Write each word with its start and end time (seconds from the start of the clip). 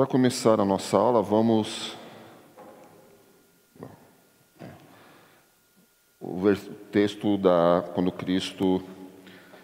Para 0.00 0.06
começar 0.06 0.58
a 0.58 0.64
nossa 0.64 0.96
aula, 0.96 1.20
vamos. 1.20 1.94
O 6.18 6.40
texto 6.90 7.36
da 7.36 7.84
quando 7.92 8.10
Cristo 8.10 8.82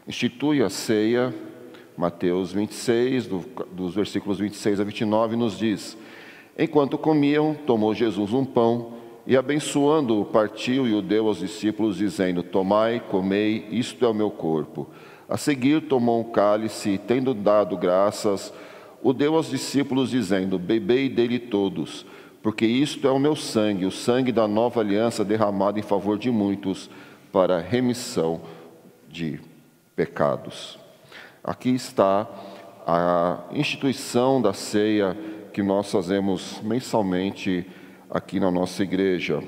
institui 0.07 0.63
a 0.63 0.69
ceia, 0.69 1.35
Mateus 1.97 2.53
26, 2.53 3.27
do, 3.29 3.39
dos 3.73 3.95
versículos 3.95 4.39
26 4.39 4.79
a 4.79 4.85
29, 4.85 5.37
nos 5.37 5.57
diz: 5.59 5.97
Enquanto 6.59 6.99
comiam, 6.99 7.55
tomou 7.55 7.95
Jesus 7.95 8.35
um 8.35 8.45
pão 8.45 8.93
e, 9.27 9.39
abençoando-o, 9.39 10.27
partiu 10.27 10.87
e 10.87 10.93
o 10.93 11.01
deu 11.01 11.29
aos 11.29 11.39
discípulos, 11.39 11.97
dizendo: 11.97 12.43
Tomai, 12.43 13.01
comei, 13.01 13.67
isto 13.71 14.05
é 14.05 14.09
o 14.09 14.13
meu 14.13 14.31
corpo. 14.31 14.87
A 15.31 15.39
seguir, 15.39 15.89
tomou 15.89 16.21
um 16.21 16.31
cálice 16.31 16.91
e, 16.91 16.99
tendo 16.99 17.33
dado 17.33 17.75
graças, 17.79 18.53
o 19.03 19.13
deu 19.13 19.35
aos 19.35 19.51
discípulos, 19.51 20.11
dizendo: 20.11 20.59
Bebei 20.59 21.09
dele 21.09 21.39
todos, 21.39 22.07
porque 22.43 22.67
isto 22.67 23.07
é 23.07 23.11
o 23.11 23.19
meu 23.19 23.37
sangue, 23.37 23.87
o 23.87 23.91
sangue 23.91 24.33
da 24.33 24.47
nova 24.47 24.81
aliança 24.81 25.25
derramado 25.25 25.79
em 25.79 25.83
favor 25.83 26.19
de 26.19 26.31
muitos, 26.31 26.91
para 27.33 27.61
remissão 27.61 28.41
de 29.09 29.41
pecados. 29.95 30.79
Aqui 31.43 31.71
está 31.71 32.27
a 32.87 33.45
instituição 33.53 34.41
da 34.41 34.53
ceia 34.53 35.17
que 35.53 35.63
nós 35.63 35.91
fazemos 35.91 36.61
mensalmente 36.63 37.67
aqui 38.11 38.39
na 38.39 38.51
nossa 38.51 38.83
igreja. 38.83 39.43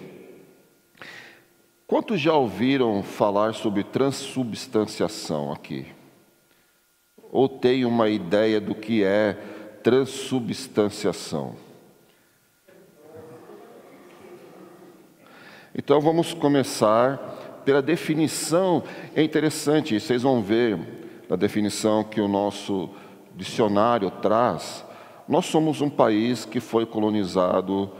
Quantos 1.86 2.20
já 2.20 2.34
ouviram 2.34 3.02
falar 3.02 3.54
sobre 3.54 3.82
transubstanciação 3.82 5.52
aqui? 5.52 5.97
Ou 7.30 7.48
tem 7.48 7.84
uma 7.84 8.08
ideia 8.08 8.60
do 8.60 8.74
que 8.74 9.04
é 9.04 9.36
transubstanciação? 9.82 11.54
Então 15.74 16.00
vamos 16.00 16.34
começar 16.34 17.62
pela 17.64 17.82
definição. 17.82 18.82
É 19.14 19.22
interessante, 19.22 20.00
vocês 20.00 20.22
vão 20.22 20.42
ver 20.42 20.78
na 21.28 21.36
definição 21.36 22.02
que 22.02 22.20
o 22.20 22.26
nosso 22.26 22.90
dicionário 23.36 24.10
traz. 24.10 24.84
Nós 25.28 25.46
somos 25.46 25.80
um 25.80 25.90
país 25.90 26.44
que 26.44 26.58
foi 26.58 26.86
colonizado 26.86 27.90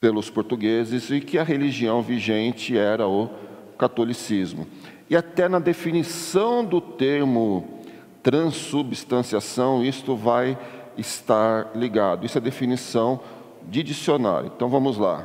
pelos 0.00 0.30
portugueses 0.30 1.10
e 1.10 1.20
que 1.20 1.38
a 1.38 1.44
religião 1.44 2.00
vigente 2.02 2.76
era 2.76 3.06
o 3.06 3.28
catolicismo. 3.76 4.66
E 5.10 5.16
até 5.16 5.48
na 5.48 5.58
definição 5.58 6.64
do 6.64 6.80
termo 6.80 7.80
transubstanciação, 8.22 9.82
isto 9.82 10.14
vai 10.14 10.58
estar 10.98 11.70
ligado. 11.74 12.26
Isso 12.26 12.36
é 12.36 12.40
definição 12.40 13.20
de 13.62 13.82
dicionário. 13.82 14.52
Então 14.54 14.68
vamos 14.68 14.98
lá. 14.98 15.24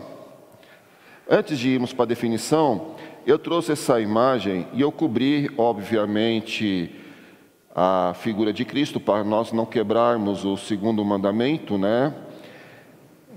Antes 1.30 1.59
de 1.59 1.70
irmos 1.70 1.94
para 1.94 2.03
a 2.03 2.08
definição, 2.08 2.95
eu 3.25 3.40
trouxe 3.40 3.72
essa 3.72 4.00
imagem 4.00 4.67
e 4.73 4.81
eu 4.81 4.92
cobri, 4.92 5.50
obviamente, 5.58 6.94
a 7.75 8.14
figura 8.16 8.53
de 8.53 8.64
Cristo 8.64 9.00
para 9.00 9.23
nós 9.23 9.52
não 9.52 9.66
quebrarmos 9.66 10.45
o 10.45 10.56
segundo 10.56 11.03
mandamento, 11.03 11.78
né? 11.78 12.14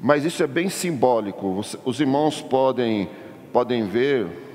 Mas 0.00 0.24
isso 0.24 0.42
é 0.42 0.46
bem 0.46 0.68
simbólico. 0.68 1.64
Os 1.84 2.00
irmãos 2.00 2.42
podem, 2.42 3.08
podem 3.52 3.86
ver. 3.86 4.45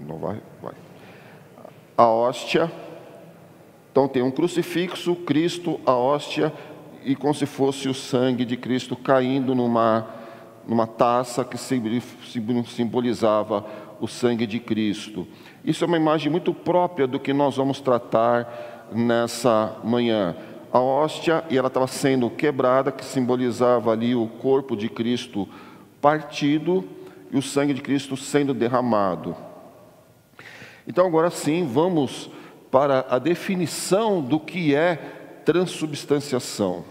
Não 0.00 0.18
vai, 0.18 0.40
vai. 0.62 0.74
A 1.96 2.06
hóstia. 2.06 2.70
Então 3.92 4.08
tem 4.08 4.22
um 4.22 4.30
crucifixo, 4.30 5.14
Cristo, 5.14 5.80
a 5.84 5.94
hóstia, 5.94 6.52
e 7.04 7.14
como 7.14 7.34
se 7.34 7.46
fosse 7.46 7.88
o 7.88 7.94
sangue 7.94 8.44
de 8.44 8.56
Cristo 8.56 8.96
caindo 8.96 9.54
numa, 9.54 10.08
numa 10.66 10.86
taça 10.86 11.44
que 11.44 11.56
simbolizava 11.58 13.66
o 14.00 14.06
sangue 14.06 14.46
de 14.46 14.58
Cristo. 14.58 15.26
Isso 15.64 15.84
é 15.84 15.86
uma 15.86 15.96
imagem 15.96 16.30
muito 16.30 16.54
própria 16.54 17.06
do 17.06 17.18
que 17.18 17.32
nós 17.32 17.56
vamos 17.56 17.80
tratar 17.80 18.88
nessa 18.92 19.76
manhã 19.84 20.36
a 20.72 20.78
hóstia 20.78 21.44
e 21.50 21.58
ela 21.58 21.66
estava 21.66 21.86
sendo 21.86 22.30
quebrada, 22.30 22.92
que 22.92 23.04
simbolizava 23.04 23.90
ali 23.90 24.14
o 24.14 24.26
corpo 24.26 24.76
de 24.76 24.88
Cristo 24.88 25.48
partido 26.00 26.84
e 27.30 27.36
o 27.36 27.42
sangue 27.42 27.74
de 27.74 27.82
Cristo 27.82 28.16
sendo 28.16 28.54
derramado. 28.54 29.36
Então, 30.90 31.06
agora 31.06 31.30
sim, 31.30 31.64
vamos 31.64 32.28
para 32.68 33.06
a 33.08 33.16
definição 33.20 34.20
do 34.20 34.40
que 34.40 34.74
é 34.74 34.96
transubstanciação. 35.44 36.84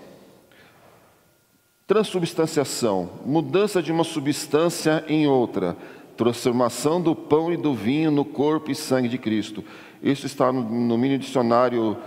Transubstanciação, 1.85 3.09
mudança 3.25 3.83
de 3.83 3.91
uma 3.91 4.05
substância 4.05 5.03
em 5.05 5.27
outra, 5.27 5.75
transformação 6.15 7.01
do 7.01 7.13
pão 7.13 7.51
e 7.51 7.57
do 7.57 7.73
vinho 7.73 8.09
no 8.09 8.23
corpo 8.23 8.71
e 8.71 8.75
sangue 8.75 9.09
de 9.09 9.17
Cristo. 9.17 9.65
Isso 10.01 10.25
está 10.25 10.49
no, 10.49 10.61
no 10.61 10.97
mini 10.97 11.17
dicionário 11.17 11.97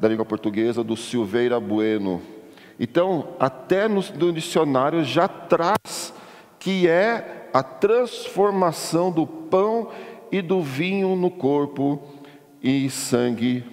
da 0.00 0.08
língua 0.08 0.24
portuguesa 0.24 0.82
do 0.82 0.96
Silveira 0.96 1.60
Bueno. 1.60 2.20
Então, 2.76 3.28
até 3.38 3.86
no, 3.86 4.02
no 4.18 4.32
dicionário 4.32 5.04
já 5.04 5.28
traz 5.28 6.12
que 6.58 6.88
é 6.88 7.48
a 7.56 7.62
transformação 7.62 9.10
do 9.10 9.26
pão 9.26 9.88
e 10.05 10.05
do 10.42 10.62
vinho 10.62 11.16
no 11.16 11.30
corpo 11.30 12.02
e 12.62 12.88
sangue 12.90 13.64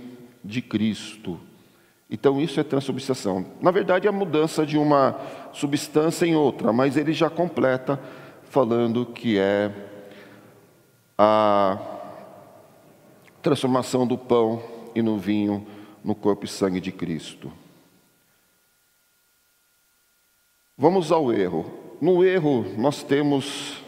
de 0.43 0.61
Cristo. 0.61 1.39
Então, 2.09 2.39
isso 2.39 2.59
é 2.59 2.63
transubstanciação. 2.63 3.45
Na 3.59 3.71
verdade, 3.71 4.07
é 4.07 4.09
a 4.09 4.13
mudança 4.13 4.65
de 4.65 4.77
uma 4.77 5.19
substância 5.51 6.25
em 6.25 6.35
outra, 6.35 6.71
mas 6.71 6.95
ele 6.95 7.11
já 7.11 7.29
completa 7.29 7.99
falando 8.43 9.05
que 9.05 9.37
é 9.37 9.71
a 11.17 11.79
transformação 13.41 14.05
do 14.05 14.17
pão 14.17 14.61
e 14.95 15.01
no 15.01 15.17
vinho 15.17 15.65
no 16.03 16.13
corpo 16.13 16.45
e 16.45 16.47
sangue 16.47 16.79
de 16.79 16.91
Cristo. 16.91 17.51
Vamos 20.77 21.11
ao 21.11 21.31
erro. 21.31 21.65
No 22.01 22.23
erro, 22.23 22.65
nós 22.77 23.03
temos 23.03 23.82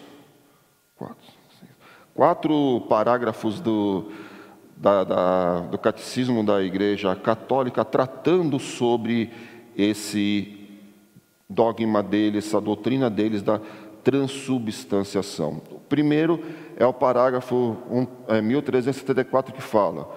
quatro 2.16 2.82
parágrafos 2.88 3.60
do, 3.60 4.10
da, 4.78 5.04
da, 5.04 5.60
do 5.60 5.78
catecismo 5.78 6.46
da 6.46 6.64
Igreja 6.64 7.14
Católica 7.14 7.84
tratando 7.84 8.58
sobre 8.58 9.32
esse 9.78 10.58
dogma 11.50 12.02
deles, 12.02 12.48
essa 12.48 12.62
doutrina 12.62 13.10
deles 13.10 13.44
da 13.44 13.60
transubstanciação. 14.02 15.62
O 15.70 15.80
primeiro 15.82 16.42
é 16.78 16.86
o 16.86 16.94
parágrafo 16.94 17.78
1374 18.42 19.54
é, 19.54 19.58
que 19.58 19.62
fala: 19.62 20.10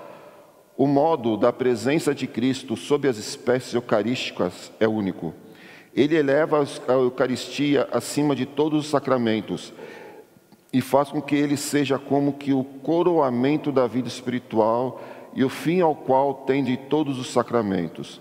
o 0.76 0.86
modo 0.86 1.36
da 1.36 1.52
presença 1.52 2.14
de 2.14 2.28
Cristo 2.28 2.76
sob 2.76 3.08
as 3.08 3.18
espécies 3.18 3.74
eucarísticas 3.74 4.70
é 4.78 4.86
único. 4.86 5.34
Ele 5.92 6.14
eleva 6.14 6.64
a 6.86 6.92
Eucaristia 6.92 7.88
acima 7.90 8.36
de 8.36 8.46
todos 8.46 8.84
os 8.84 8.90
sacramentos 8.90 9.72
e 10.72 10.80
faz 10.80 11.10
com 11.10 11.20
que 11.20 11.34
ele 11.34 11.56
seja 11.56 11.98
como 11.98 12.34
que 12.34 12.52
o 12.52 12.62
coroamento 12.62 13.72
da 13.72 13.86
vida 13.86 14.08
espiritual 14.08 15.02
e 15.34 15.44
o 15.44 15.48
fim 15.48 15.80
ao 15.80 15.94
qual 15.94 16.34
tende 16.46 16.76
todos 16.76 17.18
os 17.18 17.30
sacramentos. 17.30 18.20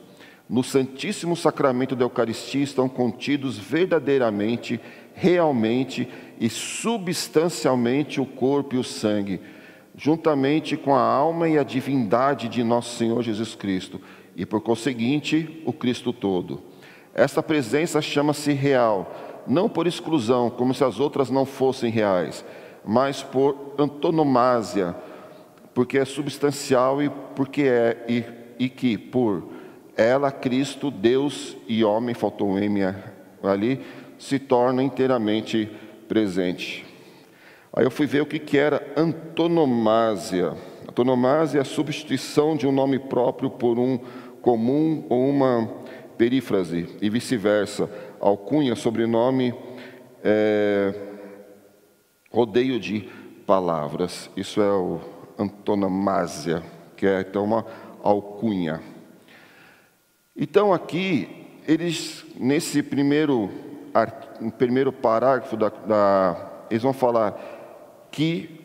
No 0.50 0.64
Santíssimo 0.64 1.36
Sacramento 1.36 1.96
da 1.96 2.06
Eucaristia 2.06 2.64
estão 2.64 2.88
contidos 2.88 3.58
verdadeiramente, 3.58 4.80
realmente 5.14 6.08
e 6.40 6.50
substancialmente 6.50 8.22
o 8.22 8.26
corpo 8.26 8.76
e 8.76 8.78
o 8.78 8.84
sangue 8.84 9.42
juntamente 9.98 10.78
com 10.78 10.96
a 10.96 11.02
alma 11.02 11.50
e 11.50 11.58
a 11.58 11.64
divindade 11.64 12.48
de 12.48 12.64
nosso 12.64 12.96
Senhor 12.96 13.24
Jesus 13.24 13.56
Cristo, 13.56 14.00
e 14.36 14.46
por 14.46 14.62
conseguinte, 14.62 15.64
o 15.66 15.74
Cristo 15.74 16.14
todo. 16.14 16.62
Esta 17.16 17.42
presença 17.42 18.00
chama-se 18.00 18.54
real, 18.54 19.27
não 19.48 19.70
por 19.70 19.88
exclusão, 19.88 20.50
como 20.50 20.74
se 20.74 20.84
as 20.84 21.00
outras 21.00 21.30
não 21.30 21.46
fossem 21.46 21.90
reais, 21.90 22.44
mas 22.86 23.24
por 23.24 23.74
antonomásia, 23.78 24.96
porque 25.74 25.98
é 25.98 26.06
substancial 26.06 27.02
e 27.02 27.10
porque 27.36 27.64
é 27.64 28.06
e, 28.08 28.24
e 28.66 28.70
que 28.70 28.98
por 28.98 29.44
ela 29.96 30.32
Cristo, 30.32 30.92
Deus 30.92 31.58
e 31.68 31.84
homem, 31.84 32.14
faltou 32.14 32.50
um 32.50 32.60
M 32.60 32.82
ali, 33.42 33.82
se 34.20 34.38
torna 34.38 34.84
inteiramente 34.84 35.70
presente. 36.08 36.86
Aí 37.74 37.84
eu 37.84 37.92
fui 37.92 38.06
ver 38.06 38.22
o 38.22 38.26
que, 38.26 38.40
que 38.40 38.58
era 38.58 38.94
antonomásia. 38.96 40.54
Antonomásia 40.88 41.60
é 41.60 41.62
a 41.62 41.66
substituição 41.66 42.56
de 42.56 42.66
um 42.66 42.72
nome 42.72 42.98
próprio 42.98 43.50
por 43.50 43.78
um 43.78 44.00
comum 44.42 45.06
ou 45.10 45.30
uma 45.30 45.70
perífrase, 46.18 46.88
e 47.02 47.10
vice-versa. 47.10 47.90
Alcunha, 48.28 48.76
sobrenome, 48.76 49.54
é, 50.22 50.94
rodeio 52.30 52.78
de 52.78 53.10
palavras. 53.46 54.30
Isso 54.36 54.62
é 54.62 54.70
o 54.70 55.00
antonomásia, 55.40 56.62
que 56.98 57.06
é 57.06 57.22
então 57.22 57.46
uma 57.46 57.66
alcunha. 58.04 58.82
Então 60.36 60.74
aqui, 60.74 61.48
eles, 61.66 62.26
nesse 62.38 62.84
primeiro, 62.84 63.50
primeiro 64.58 64.92
parágrafo 64.92 65.56
da, 65.56 65.70
da, 65.70 66.52
eles 66.70 66.84
vão 66.84 66.94
falar 66.94 67.32
que 68.12 68.60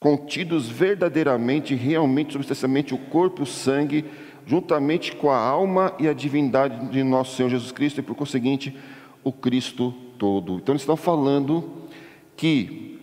contidos 0.00 0.68
verdadeiramente, 0.68 1.74
realmente, 1.74 2.32
substancialmente 2.32 2.94
o 2.94 2.98
corpo 2.98 3.42
o 3.42 3.46
sangue, 3.46 4.04
juntamente 4.46 5.14
com 5.16 5.30
a 5.30 5.36
alma 5.38 5.92
e 5.98 6.08
a 6.08 6.14
divindade 6.14 6.88
de 6.88 7.02
nosso 7.02 7.36
Senhor 7.36 7.48
Jesus 7.48 7.72
Cristo, 7.72 7.98
e 7.98 8.02
por 8.02 8.14
conseguinte, 8.14 8.74
o 9.24 9.32
Cristo 9.32 9.92
todo. 10.16 10.54
Então, 10.56 10.72
eles 10.72 10.82
estão 10.82 10.96
falando 10.96 11.82
que 12.36 13.00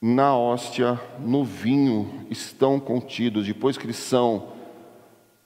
na 0.00 0.36
hóstia, 0.36 1.00
no 1.18 1.42
vinho, 1.42 2.26
estão 2.30 2.78
contidos, 2.78 3.46
depois 3.46 3.76
que 3.78 3.86
eles 3.86 3.96
são 3.96 4.48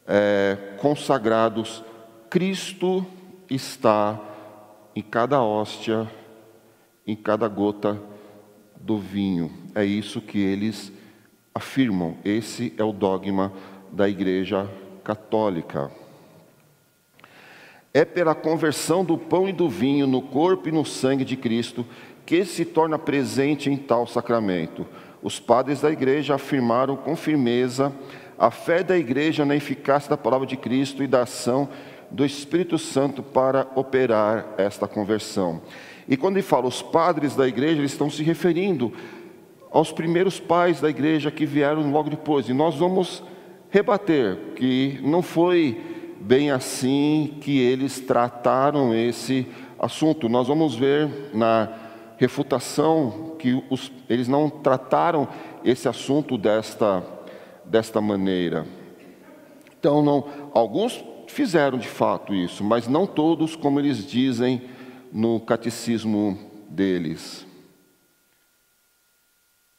é, 0.06 0.76
consagrados, 0.78 1.82
Cristo 2.28 3.06
está 3.48 4.20
em 4.94 5.02
cada 5.02 5.40
hóstia, 5.40 6.10
em 7.06 7.14
cada 7.14 7.46
gota 7.48 8.00
do 8.80 8.98
vinho. 8.98 9.52
É 9.74 9.84
isso 9.84 10.20
que 10.20 10.38
eles 10.38 10.92
afirmam. 11.54 12.16
Esse 12.24 12.74
é 12.76 12.82
o 12.84 12.92
dogma 12.92 13.52
da 13.94 14.08
Igreja 14.08 14.68
Católica. 15.04 15.90
É 17.92 18.04
pela 18.04 18.34
conversão 18.34 19.04
do 19.04 19.16
pão 19.16 19.48
e 19.48 19.52
do 19.52 19.68
vinho 19.68 20.06
no 20.06 20.20
corpo 20.20 20.68
e 20.68 20.72
no 20.72 20.84
sangue 20.84 21.24
de 21.24 21.36
Cristo 21.36 21.86
que 22.26 22.44
se 22.44 22.64
torna 22.64 22.98
presente 22.98 23.70
em 23.70 23.76
tal 23.76 24.04
sacramento. 24.06 24.84
Os 25.22 25.38
padres 25.38 25.80
da 25.80 25.92
Igreja 25.92 26.34
afirmaram 26.34 26.96
com 26.96 27.14
firmeza 27.14 27.92
a 28.36 28.50
fé 28.50 28.82
da 28.82 28.98
igreja 28.98 29.44
na 29.44 29.54
eficácia 29.54 30.10
da 30.10 30.16
palavra 30.16 30.44
de 30.44 30.56
Cristo 30.56 31.04
e 31.04 31.06
da 31.06 31.22
ação 31.22 31.68
do 32.10 32.24
Espírito 32.24 32.76
Santo 32.78 33.22
para 33.22 33.68
operar 33.76 34.54
esta 34.58 34.88
conversão. 34.88 35.62
E 36.08 36.16
quando 36.16 36.36
ele 36.36 36.42
fala 36.42 36.66
os 36.66 36.82
padres 36.82 37.36
da 37.36 37.46
igreja, 37.46 37.78
eles 37.78 37.92
estão 37.92 38.10
se 38.10 38.24
referindo 38.24 38.92
aos 39.70 39.92
primeiros 39.92 40.40
pais 40.40 40.80
da 40.80 40.90
igreja 40.90 41.30
que 41.30 41.46
vieram 41.46 41.88
logo 41.92 42.10
depois. 42.10 42.48
E 42.48 42.52
nós 42.52 42.74
vamos 42.74 43.22
rebater 43.74 44.36
que 44.54 45.00
não 45.02 45.20
foi 45.20 46.16
bem 46.20 46.52
assim 46.52 47.38
que 47.40 47.58
eles 47.58 47.98
trataram 47.98 48.94
esse 48.94 49.48
assunto. 49.76 50.28
Nós 50.28 50.46
vamos 50.46 50.76
ver 50.76 51.34
na 51.34 51.72
refutação 52.16 53.34
que 53.36 53.60
os, 53.68 53.90
eles 54.08 54.28
não 54.28 54.48
trataram 54.48 55.26
esse 55.64 55.88
assunto 55.88 56.38
desta 56.38 57.04
desta 57.64 58.00
maneira. 58.00 58.64
Então, 59.76 60.04
não, 60.04 60.24
alguns 60.54 61.04
fizeram 61.26 61.76
de 61.76 61.88
fato 61.88 62.32
isso, 62.32 62.62
mas 62.62 62.86
não 62.86 63.08
todos, 63.08 63.56
como 63.56 63.80
eles 63.80 64.06
dizem 64.06 64.62
no 65.12 65.40
catecismo 65.40 66.38
deles. 66.68 67.44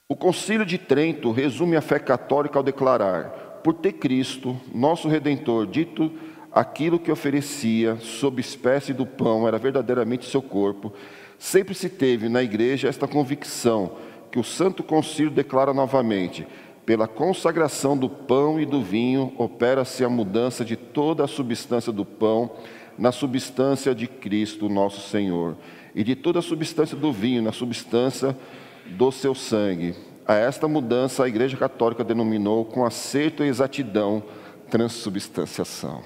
O 0.09 0.18
Concílio 0.18 0.65
de 0.65 0.77
Trento 0.77 1.31
resume 1.31 1.77
a 1.77 1.81
fé 1.81 1.97
católica 1.97 2.59
ao 2.59 2.63
declarar: 2.63 3.44
por 3.66 3.74
ter 3.74 3.94
Cristo, 3.94 4.56
nosso 4.72 5.08
Redentor, 5.08 5.66
dito 5.66 6.12
aquilo 6.52 7.00
que 7.00 7.12
oferecia 7.12 7.96
sob 7.96 8.40
espécie 8.40 8.94
do 8.94 9.08
pão 9.08 9.48
era 9.48 9.58
verdadeiramente 9.58 10.30
seu 10.30 10.40
corpo, 10.40 10.94
sempre 11.40 11.74
se 11.74 11.90
teve 11.90 12.30
na 12.30 12.44
igreja 12.44 12.88
esta 12.88 13.08
convicção 13.08 13.94
que 14.32 14.38
o 14.38 14.44
Santo 14.44 14.84
Concílio 14.84 15.32
declara 15.32 15.74
novamente: 15.74 16.46
pela 16.86 17.08
consagração 17.08 17.98
do 17.98 18.08
pão 18.08 18.62
e 18.62 18.68
do 18.68 18.84
vinho, 18.84 19.34
opera-se 19.36 20.04
a 20.04 20.10
mudança 20.10 20.64
de 20.64 20.76
toda 20.76 21.24
a 21.24 21.28
substância 21.28 21.92
do 21.92 22.06
pão 22.06 22.52
na 22.96 23.12
substância 23.12 23.96
de 23.96 24.06
Cristo, 24.06 24.70
nosso 24.70 25.10
Senhor, 25.10 25.58
e 25.96 26.04
de 26.04 26.16
toda 26.16 26.38
a 26.38 26.44
substância 26.44 26.96
do 26.96 27.12
vinho 27.12 27.42
na 27.42 27.52
substância 27.52 28.38
do 28.86 29.12
seu 29.12 29.34
sangue. 29.34 29.96
A 30.27 30.36
esta 30.36 30.68
mudança 30.68 31.24
a 31.24 31.27
Igreja 31.27 31.56
Católica 31.56 32.04
denominou 32.04 32.66
com 32.66 32.86
acerto 32.86 33.44
e 33.44 33.48
exatidão 33.48 34.24
transubstanciação. 34.69 36.01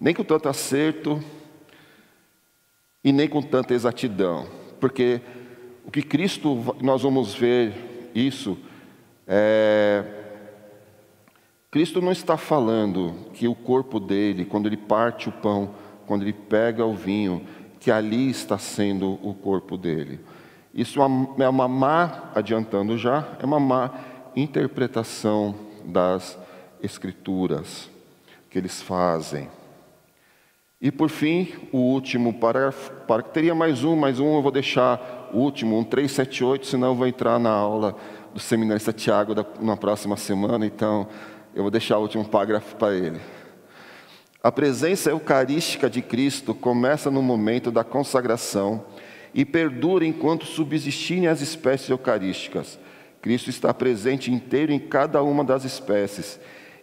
Nem 0.00 0.14
com 0.14 0.24
tanto 0.24 0.48
acerto 0.48 1.22
e 3.02 3.12
nem 3.12 3.28
com 3.28 3.40
tanta 3.40 3.74
exatidão, 3.74 4.46
porque 4.80 5.20
o 5.84 5.90
que 5.90 6.02
Cristo, 6.02 6.74
nós 6.80 7.02
vamos 7.02 7.34
ver 7.34 8.10
isso 8.14 8.58
é, 9.26 10.04
Cristo 11.70 12.00
não 12.00 12.12
está 12.12 12.36
falando 12.36 13.14
que 13.32 13.48
o 13.48 13.54
corpo 13.54 13.98
dele, 13.98 14.44
quando 14.44 14.66
ele 14.66 14.76
parte 14.76 15.28
o 15.28 15.32
pão, 15.32 15.74
quando 16.06 16.22
ele 16.22 16.32
pega 16.32 16.84
o 16.84 16.94
vinho, 16.94 17.42
que 17.80 17.90
ali 17.90 18.30
está 18.30 18.58
sendo 18.58 19.18
o 19.22 19.34
corpo 19.34 19.76
dele. 19.76 20.20
Isso 20.74 21.00
é 21.00 21.48
uma 21.48 21.68
má, 21.68 22.32
adiantando 22.34 22.98
já, 22.98 23.24
é 23.40 23.46
uma 23.46 23.60
má 23.60 23.92
interpretação 24.34 25.54
das 25.84 26.36
Escrituras 26.82 27.88
que 28.50 28.58
eles 28.58 28.82
fazem. 28.82 29.48
E 30.80 30.90
por 30.90 31.08
fim, 31.08 31.52
o 31.72 31.78
último 31.78 32.34
parágrafo, 32.34 32.92
teria 33.32 33.54
mais 33.54 33.84
um, 33.84 33.94
mais 33.94 34.18
um 34.18 34.34
eu 34.34 34.42
vou 34.42 34.50
deixar 34.50 35.30
o 35.32 35.38
último, 35.38 35.78
um 35.78 35.84
378, 35.84 36.66
senão 36.66 36.88
eu 36.88 36.94
vou 36.96 37.06
entrar 37.06 37.38
na 37.38 37.50
aula 37.50 37.96
do 38.34 38.40
seminarista 38.40 38.92
Tiago 38.92 39.32
na 39.60 39.76
próxima 39.76 40.16
semana, 40.16 40.66
então 40.66 41.06
eu 41.54 41.62
vou 41.62 41.70
deixar 41.70 41.98
o 41.98 42.02
último 42.02 42.24
parágrafo 42.24 42.74
para 42.74 42.94
ele. 42.94 43.20
A 44.42 44.50
presença 44.50 45.08
eucarística 45.08 45.88
de 45.88 46.02
Cristo 46.02 46.52
começa 46.52 47.12
no 47.12 47.22
momento 47.22 47.70
da 47.70 47.84
consagração 47.84 48.84
e 49.34 49.44
perdura 49.44 50.06
enquanto 50.06 50.46
subsistirem 50.46 51.26
as 51.26 51.40
espécies 51.40 51.90
eucarísticas. 51.90 52.78
Cristo 53.20 53.50
está 53.50 53.74
presente 53.74 54.32
inteiro 54.32 54.72
em 54.72 54.78
cada 54.78 55.22
uma 55.22 55.42
das 55.42 55.64
espécies, 55.64 56.38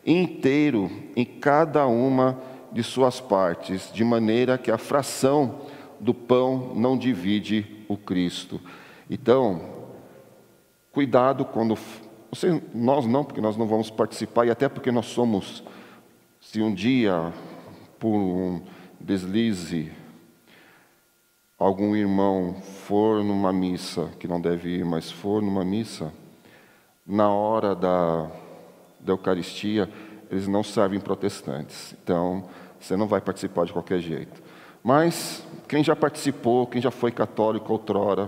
inteiro 0.06 0.92
em 1.16 1.24
cada 1.24 1.88
uma 1.88 2.42
de 2.72 2.84
suas 2.84 3.22
partes, 3.22 3.92
de 3.94 4.04
maneira 4.04 4.58
que 4.58 4.72
a 4.72 4.78
fração 4.78 5.62
do 6.00 6.14
pão 6.14 6.74
não 6.76 6.98
divide 6.98 7.66
o 7.88 7.96
Cristo. 7.96 8.60
Então, 9.10 9.82
Cuidado 10.92 11.46
quando. 11.46 11.78
Você, 12.30 12.62
nós 12.74 13.06
não, 13.06 13.24
porque 13.24 13.42
nós 13.42 13.56
não 13.56 13.66
vamos 13.66 13.90
participar, 13.90 14.46
e 14.46 14.52
até 14.52 14.68
porque 14.68 14.92
nós 14.92 15.06
somos, 15.08 15.64
se 16.40 16.62
um 16.62 16.74
dia, 16.74 17.34
por 17.98 18.14
um 18.14 18.62
deslize, 19.00 19.92
algum 21.62 21.96
irmão 21.96 22.56
for 22.88 23.24
numa 23.24 23.54
missa, 23.54 24.10
que 24.20 24.28
não 24.28 24.42
deve 24.42 24.78
ir, 24.78 24.86
mas 24.86 25.12
for 25.12 25.44
numa 25.44 25.64
missa, 25.64 26.12
na 27.06 27.30
hora 27.30 27.76
da, 27.76 28.32
da 29.00 29.14
Eucaristia, 29.14 29.88
eles 30.32 30.48
não 30.48 30.64
servem 30.64 31.00
protestantes. 31.00 31.96
Então, 32.04 32.50
você 32.80 32.98
não 32.98 33.08
vai 33.08 33.22
participar 33.22 33.66
de 33.66 33.74
qualquer 33.74 34.00
jeito. 34.00 34.42
Mas, 34.84 35.46
quem 35.68 35.84
já 35.84 35.96
participou, 35.96 36.66
quem 36.66 36.82
já 36.82 36.90
foi 36.90 37.12
católico 37.12 37.72
outrora, 37.72 38.28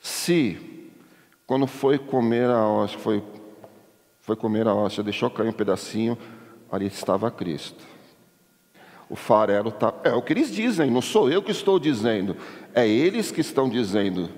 se, 0.00 0.90
quando 1.46 1.66
foi 1.66 1.98
comer 1.98 2.48
a 2.48 2.66
hóstia, 2.66 2.98
foi, 2.98 3.22
foi 4.22 4.36
comer 4.36 4.66
a 4.66 4.74
hóstia, 4.74 5.04
deixou 5.04 5.28
cair 5.28 5.50
um 5.50 5.52
pedacinho, 5.52 6.16
ali 6.72 6.86
estava 6.86 7.30
Cristo. 7.30 7.95
O 9.08 9.14
farelo 9.14 9.68
está. 9.68 9.94
É 10.04 10.12
o 10.12 10.22
que 10.22 10.32
eles 10.32 10.50
dizem, 10.50 10.90
não 10.90 11.00
sou 11.00 11.30
eu 11.30 11.42
que 11.42 11.50
estou 11.50 11.78
dizendo, 11.78 12.36
é 12.74 12.86
eles 12.88 13.30
que 13.30 13.40
estão 13.40 13.68
dizendo. 13.68 14.28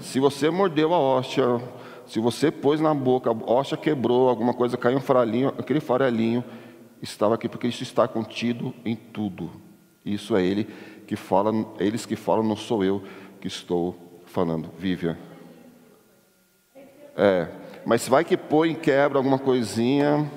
Se 0.00 0.18
você 0.18 0.50
mordeu 0.50 0.92
a 0.92 0.98
hóstia, 0.98 1.60
se 2.06 2.18
você 2.18 2.50
pôs 2.50 2.80
na 2.80 2.92
boca, 2.92 3.30
a 3.30 3.52
hóstia 3.52 3.76
quebrou, 3.76 4.28
alguma 4.28 4.52
coisa 4.52 4.76
caiu 4.76 4.98
um 4.98 5.00
farelinho, 5.00 5.54
aquele 5.56 5.80
farelinho 5.80 6.44
estava 7.00 7.34
aqui 7.34 7.48
porque 7.48 7.68
isso 7.68 7.82
está 7.82 8.08
contido 8.08 8.74
em 8.84 8.96
tudo. 8.96 9.50
Isso 10.04 10.36
é 10.36 10.44
ele 10.44 10.68
que 11.06 11.16
fala, 11.16 11.52
eles 11.78 12.04
que 12.04 12.16
falam, 12.16 12.42
não 12.42 12.56
sou 12.56 12.84
eu 12.84 13.02
que 13.40 13.46
estou 13.46 13.96
falando, 14.26 14.70
Vívia. 14.78 15.18
É, 17.16 17.48
mas 17.84 18.08
vai 18.08 18.24
que 18.24 18.36
põe, 18.36 18.74
quebra 18.74 19.18
alguma 19.18 19.38
coisinha, 19.38 20.30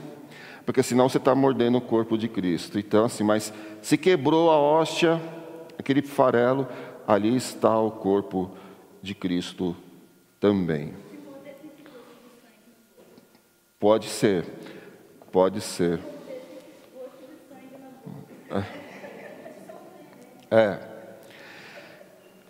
porque 0.65 0.81
senão 0.81 1.07
você 1.07 1.17
está 1.17 1.35
mordendo 1.35 1.77
o 1.77 1.81
corpo 1.81 2.17
de 2.17 2.27
Cristo. 2.27 2.79
Então, 2.79 3.05
assim, 3.05 3.23
mas 3.23 3.53
se 3.81 3.97
quebrou 3.97 4.49
a 4.49 4.57
hóstia, 4.57 5.21
aquele 5.77 6.01
farelo, 6.01 6.67
ali 7.07 7.35
está 7.35 7.79
o 7.79 7.91
corpo 7.91 8.51
de 9.01 9.13
Cristo 9.13 9.75
também. 10.39 10.93
Pode 13.79 14.07
ser, 14.07 14.45
pode 15.31 15.61
ser. 15.61 15.99
É. 20.49 20.79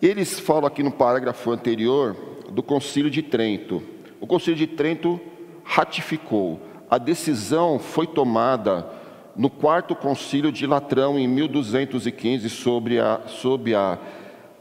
Eles 0.00 0.38
falam 0.38 0.66
aqui 0.66 0.82
no 0.82 0.92
parágrafo 0.92 1.50
anterior 1.50 2.14
do 2.50 2.62
Concílio 2.62 3.10
de 3.10 3.22
Trento. 3.22 3.82
O 4.20 4.26
Concílio 4.26 4.56
de 4.56 4.66
Trento 4.66 5.20
ratificou 5.64 6.60
a 6.90 6.98
decisão 6.98 7.78
foi 7.78 8.06
tomada 8.06 8.86
no 9.36 9.50
quarto 9.50 9.94
concílio 9.94 10.50
de 10.50 10.66
Latrão, 10.66 11.18
em 11.18 11.28
1215, 11.28 12.48
sobre 12.48 12.98
a, 12.98 13.20
sob 13.26 13.74
a 13.74 13.98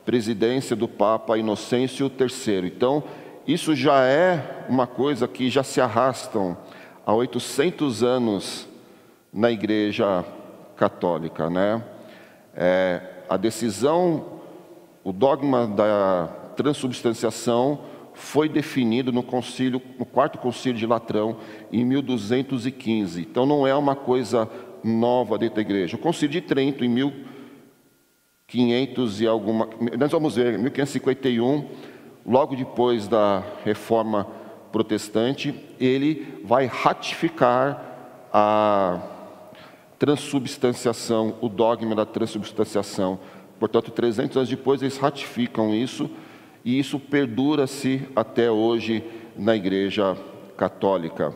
presidência 0.05 0.75
do 0.75 0.87
Papa 0.87 1.37
Inocêncio 1.37 2.11
III. 2.19 2.67
Então, 2.67 3.03
isso 3.47 3.75
já 3.75 4.03
é 4.03 4.65
uma 4.67 4.85
coisa 4.85 5.27
que 5.27 5.49
já 5.49 5.63
se 5.63 5.79
arrastam 5.79 6.57
há 7.05 7.13
800 7.13 8.03
anos 8.03 8.67
na 9.31 9.51
Igreja 9.51 10.25
Católica, 10.75 11.49
né? 11.49 11.81
É, 12.55 13.01
a 13.29 13.37
decisão, 13.37 14.25
o 15.03 15.11
dogma 15.11 15.67
da 15.67 16.29
transubstanciação 16.55 17.79
foi 18.15 18.49
definido 18.49 19.11
no 19.11 19.21
concílio, 19.21 19.79
no 19.99 20.05
quarto 20.05 20.39
concílio 20.39 20.79
de 20.79 20.87
Latrão, 20.87 21.37
em 21.71 21.85
1215. 21.85 23.21
Então 23.21 23.45
não 23.45 23.67
é 23.67 23.75
uma 23.75 23.95
coisa 23.95 24.49
nova 24.83 25.37
dentro 25.37 25.57
da 25.57 25.61
igreja. 25.61 25.95
O 25.95 25.99
concílio 25.99 26.31
de 26.31 26.41
Trento, 26.41 26.83
em 26.83 26.89
1500 26.89 29.21
e 29.21 29.27
alguma, 29.27 29.69
nós 29.97 30.11
vamos 30.11 30.35
ver, 30.35 30.57
1551, 30.57 31.69
logo 32.25 32.55
depois 32.55 33.07
da 33.07 33.43
reforma 33.63 34.27
protestante, 34.71 35.53
ele 35.79 36.41
vai 36.43 36.65
ratificar 36.65 37.93
a 38.31 38.99
transubstanciação, 39.99 41.35
o 41.41 41.49
dogma 41.49 41.95
da 41.95 42.05
transubstanciação. 42.05 43.19
Portanto, 43.59 43.91
300 43.91 44.37
anos 44.37 44.49
depois, 44.49 44.81
eles 44.81 44.97
ratificam 44.97 45.73
isso 45.73 46.09
e 46.65 46.77
isso 46.79 46.99
perdura-se 46.99 48.01
até 48.15 48.49
hoje 48.49 49.03
na 49.37 49.55
Igreja 49.55 50.17
Católica. 50.57 51.31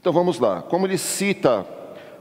Então 0.00 0.12
vamos 0.12 0.38
lá. 0.38 0.62
Como 0.62 0.86
ele 0.86 0.96
cita 0.96 1.66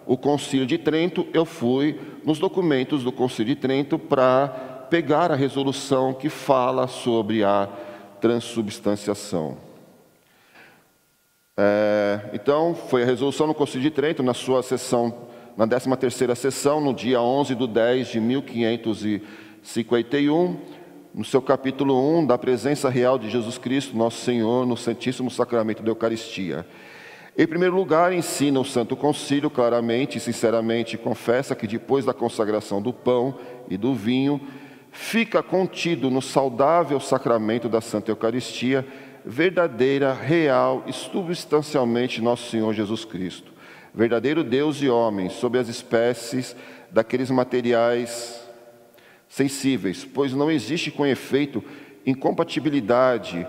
o 0.08 0.18
Concílio 0.18 0.66
de 0.66 0.80
Trento, 0.80 1.28
eu 1.34 1.46
fui 1.46 2.00
nos 2.26 2.40
documentos 2.40 3.04
do 3.04 3.12
Concílio 3.12 3.54
de 3.54 3.62
Trento 3.62 4.00
para 4.00 4.48
pegar 4.90 5.32
a 5.32 5.36
resolução 5.36 6.14
que 6.14 6.30
fala 6.30 6.88
sobre 6.88 7.44
a 7.44 7.70
transubstanciação. 8.20 9.58
É, 11.56 12.32
então, 12.34 12.74
foi 12.74 13.04
a 13.04 13.06
resolução 13.06 13.46
no 13.48 13.54
Concílio 13.54 13.84
de 13.84 13.92
Trento, 13.92 14.24
na 14.24 14.34
sua 14.34 14.64
sessão, 14.64 15.14
na 15.56 15.68
13ª 15.68 16.34
sessão, 16.36 16.80
no 16.80 16.94
dia 16.94 17.22
11 17.22 17.56
de 17.56 17.68
10 17.68 18.08
de 18.08 18.20
1551, 18.20 20.58
no 21.18 21.26
seu 21.26 21.42
capítulo 21.42 22.20
1, 22.20 22.28
da 22.28 22.38
presença 22.38 22.90
real 22.90 23.18
de 23.18 23.28
Jesus 23.28 23.58
Cristo, 23.58 23.98
nosso 23.98 24.24
Senhor, 24.24 24.68
no 24.68 24.78
Santíssimo 24.78 25.32
Sacramento 25.32 25.82
da 25.82 25.90
Eucaristia. 25.90 26.64
Em 27.36 27.48
primeiro 27.48 27.76
lugar, 27.76 28.14
ensina 28.14 28.60
o 28.60 28.64
Santo 28.64 28.96
Concílio 28.96 29.50
claramente 29.50 30.20
e 30.20 30.22
sinceramente 30.22 30.96
confessa 30.96 31.56
que 31.56 31.66
depois 31.66 32.06
da 32.06 32.14
consagração 32.14 32.80
do 32.80 32.94
pão 32.94 33.36
e 33.68 33.76
do 33.78 33.96
vinho, 33.96 34.40
fica 34.92 35.42
contido 35.42 36.12
no 36.12 36.22
saudável 36.22 37.00
sacramento 37.00 37.68
da 37.68 37.82
Santa 37.82 38.12
Eucaristia, 38.12 38.86
verdadeira, 39.26 40.14
real 40.14 40.84
e 40.86 40.94
substancialmente 40.94 42.22
nosso 42.22 42.48
Senhor 42.52 42.72
Jesus 42.76 43.04
Cristo, 43.04 43.52
verdadeiro 43.92 44.44
Deus 44.44 44.84
e 44.84 44.88
homem, 44.88 45.30
sob 45.30 45.58
as 45.58 45.68
espécies 45.68 46.56
daqueles 46.92 47.32
materiais 47.32 48.47
sensíveis, 49.28 50.06
pois 50.06 50.34
não 50.34 50.50
existe 50.50 50.92
com 50.92 51.06
efeito 51.06 51.64
incompatibilidade 52.06 53.46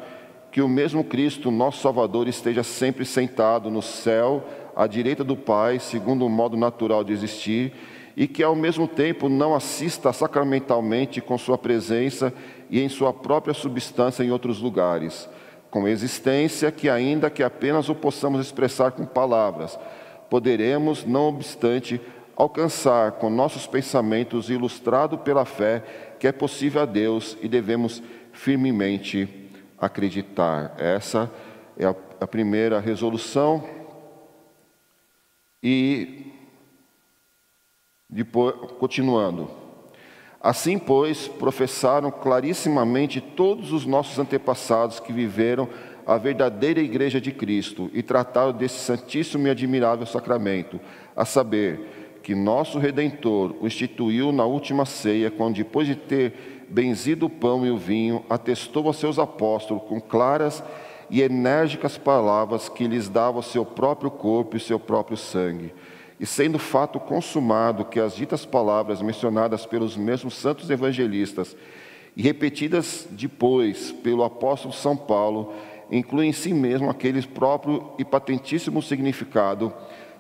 que 0.51 0.61
o 0.63 0.69
mesmo 0.69 1.05
Cristo, 1.05 1.51
nosso 1.51 1.81
Salvador, 1.81 2.27
esteja 2.27 2.63
sempre 2.63 3.05
sentado 3.05 3.71
no 3.71 3.83
céu, 3.83 4.45
à 4.75 4.87
direita 4.87 5.23
do 5.23 5.37
Pai, 5.37 5.79
segundo 5.79 6.25
o 6.25 6.29
modo 6.29 6.57
natural 6.57 7.05
de 7.05 7.13
existir, 7.13 7.73
e 8.17 8.27
que 8.27 8.43
ao 8.43 8.57
mesmo 8.57 8.89
tempo 8.89 9.29
não 9.29 9.55
assista 9.55 10.13
sacramentalmente 10.13 11.21
com 11.21 11.39
sua 11.39 11.57
presença 11.57 12.33
e 12.69 12.81
em 12.81 12.89
sua 12.89 13.13
própria 13.13 13.55
substância 13.55 14.25
em 14.25 14.33
outros 14.33 14.61
lugares, 14.61 15.29
com 15.71 15.87
existência 15.87 16.73
que 16.73 16.89
ainda 16.89 17.31
que 17.31 17.43
apenas 17.43 17.89
o 17.89 17.95
possamos 17.95 18.41
expressar 18.41 18.91
com 18.93 19.07
palavras, 19.07 19.79
poderemos, 20.29 21.05
não 21.05 21.29
obstante, 21.29 22.01
alcançar 22.39 23.13
com 23.13 23.29
nossos 23.29 23.67
pensamentos, 23.67 24.49
ilustrado 24.49 25.19
pela 25.19 25.45
fé, 25.45 25.83
que 26.21 26.27
é 26.29 26.31
possível 26.31 26.81
a 26.81 26.87
Deus 26.87 27.37
e 27.43 27.49
devemos 27.49 28.01
firmemente 28.33 29.51
acreditar. 29.77 30.73
Essa 30.79 31.29
é 31.77 31.85
a, 31.85 31.95
a 32.21 32.27
primeira 32.29 32.79
resolução. 32.79 33.69
E 35.61 36.33
depois, 38.09 38.55
continuando. 38.79 39.51
Assim, 40.41 40.79
pois, 40.79 41.27
professaram 41.27 42.13
clarissimamente 42.13 43.21
todos 43.21 43.73
os 43.73 43.85
nossos 43.85 44.17
antepassados 44.17 45.01
que 45.01 45.13
viveram 45.13 45.69
a 46.07 46.17
verdadeira 46.17 46.81
igreja 46.81 47.21
de 47.21 47.33
Cristo 47.33 47.91
e 47.93 48.01
trataram 48.01 48.53
desse 48.53 48.79
santíssimo 48.79 49.49
e 49.49 49.51
admirável 49.51 50.07
sacramento, 50.07 50.81
a 51.17 51.25
saber, 51.25 51.98
que 52.29 52.35
nosso 52.35 52.79
Redentor 52.79 53.55
o 53.59 53.67
instituiu 53.67 54.31
na 54.33 54.45
última 54.45 54.85
ceia, 54.85 55.31
quando, 55.31 55.55
depois 55.55 55.87
de 55.87 55.95
ter 55.95 56.67
benzido 56.69 57.25
o 57.25 57.31
pão 57.31 57.65
e 57.65 57.71
o 57.71 57.79
vinho, 57.79 58.23
atestou 58.29 58.91
a 58.91 58.93
seus 58.93 59.19
apóstolos 59.19 59.85
com 59.85 59.99
claras 59.99 60.63
e 61.09 61.23
enérgicas 61.23 61.97
palavras 61.97 62.69
que 62.69 62.87
lhes 62.87 63.09
dava 63.09 63.39
o 63.39 63.43
seu 63.43 63.65
próprio 63.65 64.11
corpo 64.11 64.55
e 64.55 64.59
o 64.59 64.61
seu 64.61 64.79
próprio 64.79 65.17
sangue. 65.17 65.73
E 66.21 66.27
sendo 66.27 66.59
fato 66.59 67.01
consumado 67.01 67.87
que 67.87 67.99
as 67.99 68.15
ditas 68.15 68.45
palavras 68.45 69.01
mencionadas 69.01 69.65
pelos 69.65 69.97
mesmos 69.97 70.35
santos 70.35 70.69
evangelistas 70.69 71.57
e 72.15 72.21
repetidas 72.21 73.09
depois 73.11 73.91
pelo 73.91 74.23
apóstolo 74.23 74.75
São 74.75 74.95
Paulo, 74.95 75.55
incluem 75.91 76.29
em 76.29 76.35
si 76.35 76.53
mesmo 76.53 76.91
aquele 76.91 77.23
próprio 77.23 77.91
e 77.99 78.05
patentíssimo 78.05 78.83
significado 78.83 79.73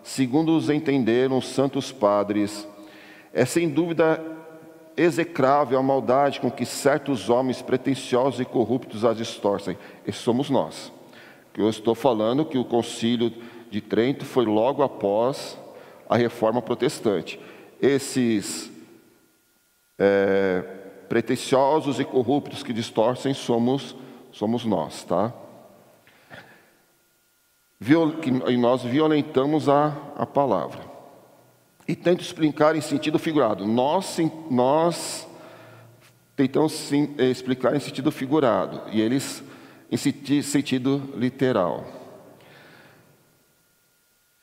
segundo 0.09 0.57
os 0.57 0.71
entenderam 0.71 1.37
os 1.37 1.49
santos 1.49 1.93
padres, 1.93 2.67
é 3.31 3.45
sem 3.45 3.69
dúvida 3.69 4.25
execrável 4.97 5.79
a 5.79 5.83
maldade 5.83 6.41
com 6.41 6.51
que 6.51 6.65
certos 6.65 7.29
homens 7.29 7.61
pretensiosos 7.61 8.41
e 8.41 8.45
corruptos 8.47 9.05
as 9.05 9.19
distorcem. 9.19 9.77
E 10.07 10.11
somos 10.11 10.49
nós. 10.49 10.91
Que 11.53 11.61
eu 11.61 11.69
estou 11.69 11.95
falando 11.95 12.47
que 12.47 12.57
o 12.57 12.65
concílio 12.65 13.31
de 13.71 13.83
Trento 13.83 14.25
foi 14.25 14.47
logo 14.47 14.83
após 14.83 15.59
a 16.09 16.17
reforma 16.17 16.63
protestante. 16.63 17.39
Esses 17.79 18.73
é, 19.99 20.63
pretensiosos 21.07 22.01
e 22.01 22.05
corruptos 22.05 22.63
que 22.63 22.73
distorcem 22.73 23.35
somos, 23.35 23.95
somos 24.33 24.65
nós, 24.65 25.05
tá? 25.05 25.35
E 27.81 28.57
nós 28.57 28.83
violentamos 28.83 29.69
a, 29.69 29.97
a 30.17 30.27
palavra. 30.27 30.81
E 31.87 31.95
tento 31.95 32.21
explicar 32.21 32.77
em 32.77 32.81
sentido 32.81 33.19
figurado. 33.19 33.67
Nós, 33.67 34.19
nós 34.51 35.27
tentamos 36.37 36.73
sim, 36.73 37.15
eh, 37.19 37.31
explicar 37.31 37.75
em 37.75 37.81
sentido 37.81 38.11
figurado, 38.11 38.83
e 38.93 39.01
eles 39.01 39.43
em 39.91 39.97
sentido 39.97 41.03
literal. 41.17 41.87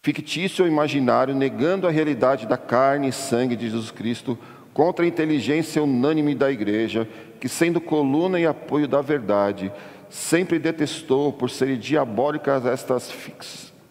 Fictício 0.01 0.63
ou 0.63 0.69
imaginário, 0.69 1.33
negando 1.33 1.87
a 1.87 1.91
realidade 1.91 2.45
da 2.45 2.57
carne 2.57 3.09
e 3.09 3.11
sangue 3.11 3.55
de 3.55 3.69
Jesus 3.69 3.91
Cristo 3.91 4.37
contra 4.75 5.05
a 5.05 5.07
inteligência 5.07 5.81
unânime 5.81 6.35
da 6.35 6.51
igreja, 6.51 7.07
que, 7.39 7.47
sendo 7.47 7.79
coluna 7.79 8.37
e 8.37 8.45
apoio 8.45 8.89
da 8.89 9.01
verdade, 9.01 9.71
sempre 10.09 10.59
detestou 10.59 11.31
por 11.31 11.49
serem 11.49 11.79
diabólicas 11.79 12.65
estas 12.65 13.09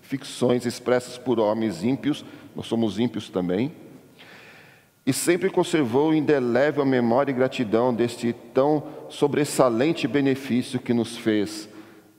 ficções 0.03 0.67
expressas 0.67 1.17
por 1.17 1.41
homens 1.41 1.83
ímpios, 1.83 2.23
nós 2.55 2.67
somos 2.67 2.99
ímpios 2.99 3.31
também, 3.31 3.73
e 5.07 5.13
sempre 5.13 5.49
conservou 5.49 6.15
indelével 6.15 6.83
a 6.83 6.87
memória 6.87 7.33
e 7.33 7.35
gratidão 7.35 7.95
deste 7.95 8.35
tão 8.53 8.83
sobressalente 9.09 10.07
benefício 10.07 10.79
que 10.79 10.93
nos 10.93 11.17
fez 11.17 11.67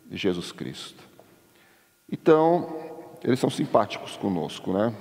Jesus 0.09 0.51
Cristo. 0.51 1.03
Então, 2.11 2.75
eles 3.23 3.39
são 3.39 3.49
simpáticos 3.51 4.17
conosco, 4.17 4.73
né? 4.73 4.91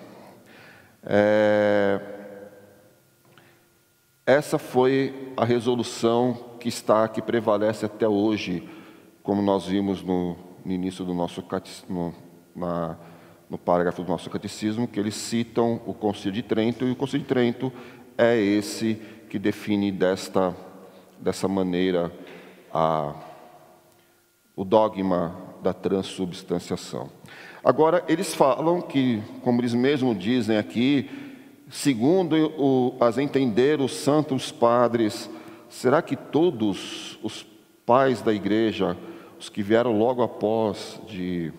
É... 1.02 2.13
Essa 4.26 4.58
foi 4.58 5.32
a 5.36 5.44
resolução 5.44 6.56
que 6.58 6.66
está, 6.66 7.06
que 7.08 7.20
prevalece 7.20 7.84
até 7.84 8.08
hoje 8.08 8.66
como 9.22 9.42
nós 9.42 9.66
vimos 9.66 10.02
no, 10.02 10.34
no 10.64 10.72
início 10.72 11.04
do 11.04 11.12
nosso 11.12 11.42
catecismo, 11.42 12.14
na, 12.56 12.96
no 13.50 13.58
parágrafo 13.58 14.02
do 14.02 14.08
nosso 14.08 14.30
catecismo, 14.30 14.88
que 14.88 14.98
eles 14.98 15.14
citam 15.14 15.78
o 15.84 15.92
Concílio 15.92 16.32
de 16.32 16.42
Trento, 16.42 16.86
e 16.86 16.92
o 16.92 16.96
Concílio 16.96 17.20
de 17.20 17.28
Trento 17.28 17.70
é 18.16 18.34
esse 18.38 18.94
que 19.28 19.38
define 19.38 19.92
desta, 19.92 20.56
dessa 21.18 21.46
maneira 21.46 22.10
a, 22.72 23.14
o 24.56 24.64
dogma 24.64 25.36
da 25.62 25.74
transubstanciação. 25.74 27.10
Agora, 27.62 28.02
eles 28.08 28.34
falam 28.34 28.80
que, 28.80 29.22
como 29.42 29.60
eles 29.60 29.74
mesmos 29.74 30.18
dizem 30.18 30.56
aqui, 30.56 31.10
segundo 31.74 32.36
o, 32.56 32.96
as 33.00 33.18
entender 33.18 33.80
os 33.80 33.96
santos 33.96 34.52
padres, 34.52 35.28
será 35.68 36.00
que 36.00 36.14
todos 36.14 37.18
os 37.20 37.44
pais 37.84 38.22
da 38.22 38.32
igreja, 38.32 38.96
os 39.40 39.48
que 39.48 39.60
vieram 39.60 39.98
logo 39.98 40.22
após 40.22 41.00
de, 41.08 41.52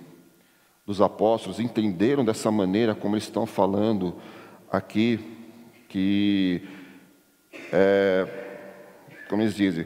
dos 0.85 1.01
apóstolos, 1.01 1.59
entenderam 1.59 2.23
dessa 2.23 2.49
maneira 2.49 2.95
como 2.95 3.15
eles 3.15 3.25
estão 3.25 3.45
falando 3.45 4.15
aqui, 4.71 5.19
que, 5.89 6.65
é, 7.73 8.25
como 9.27 9.41
eles 9.41 9.53
dizem, 9.53 9.85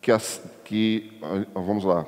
que, 0.00 0.10
as, 0.10 0.42
que 0.64 1.12
vamos 1.54 1.84
lá, 1.84 2.06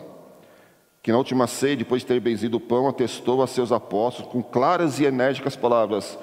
que 1.02 1.10
na 1.10 1.18
última 1.18 1.48
ceia, 1.48 1.76
depois 1.76 2.02
de 2.02 2.06
ter 2.06 2.20
benzido 2.20 2.58
o 2.58 2.60
pão, 2.60 2.86
atestou 2.86 3.42
a 3.42 3.46
seus 3.48 3.72
apóstolos 3.72 4.30
com 4.30 4.40
claras 4.40 5.00
e 5.00 5.04
enérgicas 5.04 5.56
palavras. 5.56 6.16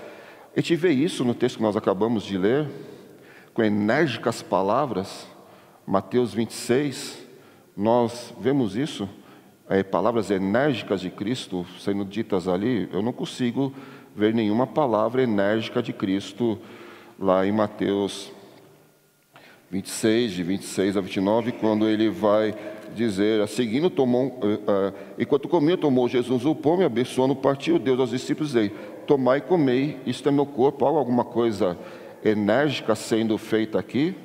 A 0.56 0.62
gente 0.62 0.76
vê 0.78 0.92
isso 0.92 1.26
no 1.26 1.34
texto 1.34 1.58
que 1.58 1.62
nós 1.62 1.76
acabamos 1.76 2.24
de 2.24 2.38
ler, 2.38 2.66
com 3.54 3.62
enérgicas 3.62 4.42
palavras, 4.42 5.28
Mateus 5.86 6.34
26, 6.34 7.20
nós 7.76 8.34
vemos 8.40 8.78
isso, 8.78 9.10
é, 9.68 9.84
palavras 9.84 10.32
enérgicas 10.32 11.02
de 11.02 11.10
Cristo 11.10 11.66
sendo 11.80 12.06
ditas 12.06 12.48
ali, 12.48 12.88
eu 12.94 13.02
não 13.02 13.12
consigo 13.12 13.74
ver 14.16 14.34
nenhuma 14.34 14.66
palavra 14.66 15.24
enérgica 15.24 15.82
de 15.82 15.92
Cristo 15.92 16.58
lá 17.20 17.46
em 17.46 17.52
Mateus 17.52 18.32
26, 19.70 20.32
de 20.32 20.44
26 20.44 20.98
a 20.98 21.02
29, 21.02 21.52
quando 21.52 21.88
ele 21.88 22.10
vai 22.10 22.56
dizer, 22.96 23.48
seguindo, 23.48 23.90
tomou, 23.90 24.28
uh, 24.28 24.30
uh, 24.30 24.94
enquanto 25.18 25.48
comia, 25.48 25.78
tomou 25.78 26.08
Jesus 26.08 26.46
o 26.46 26.56
pão 26.56 26.82
e 26.82 26.86
abençoando, 26.86 27.36
partiu, 27.36 27.80
Deus 27.80 28.00
aos 28.00 28.10
discípulos, 28.10 28.54
dizendo, 28.54 28.74
tomai 29.06 29.40
e 29.40 29.42
comei, 29.42 29.98
isto 30.06 30.28
é 30.28 30.32
meu 30.32 30.46
corpo, 30.46 30.86
há 30.86 30.90
alguma 30.90 31.24
coisa 31.24 31.78
enérgica 32.24 32.96
sendo 32.96 33.38
feita 33.38 33.80
aqui? 33.80 34.16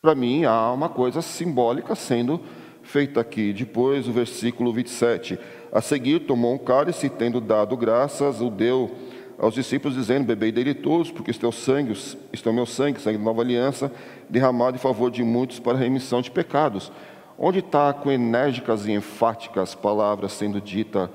Para 0.00 0.14
mim, 0.14 0.44
há 0.44 0.72
uma 0.72 0.88
coisa 0.88 1.22
simbólica 1.22 1.94
sendo 1.94 2.40
feita 2.82 3.20
aqui. 3.20 3.52
Depois, 3.52 4.08
o 4.08 4.12
versículo 4.12 4.72
27, 4.72 5.38
a 5.70 5.80
seguir, 5.80 6.20
tomou 6.20 6.54
um 6.54 6.58
cálice, 6.58 7.08
tendo 7.08 7.40
dado 7.40 7.76
graças, 7.76 8.40
o 8.40 8.50
deu 8.50 8.90
aos 9.38 9.54
discípulos, 9.54 9.96
dizendo: 9.96 10.26
Bebei 10.26 10.52
dele 10.52 10.74
todos, 10.74 11.10
porque 11.10 11.30
este 11.30 11.44
é 11.44 11.48
o 11.48 11.52
sangue, 11.52 11.92
este 12.32 12.46
é 12.46 12.50
o 12.50 12.54
meu 12.54 12.66
sangue, 12.66 13.00
sangue 13.00 13.18
de 13.18 13.24
nova 13.24 13.42
aliança, 13.42 13.92
derramado 14.28 14.76
em 14.76 14.80
favor 14.80 15.10
de 15.10 15.22
muitos 15.22 15.58
para 15.58 15.78
remissão 15.78 16.20
de 16.20 16.30
pecados. 16.30 16.92
Onde 17.38 17.60
está 17.60 17.92
com 17.92 18.10
enérgicas 18.10 18.86
e 18.86 18.92
enfáticas 18.92 19.74
palavras 19.74 20.32
sendo 20.32 20.60
dita 20.60 21.10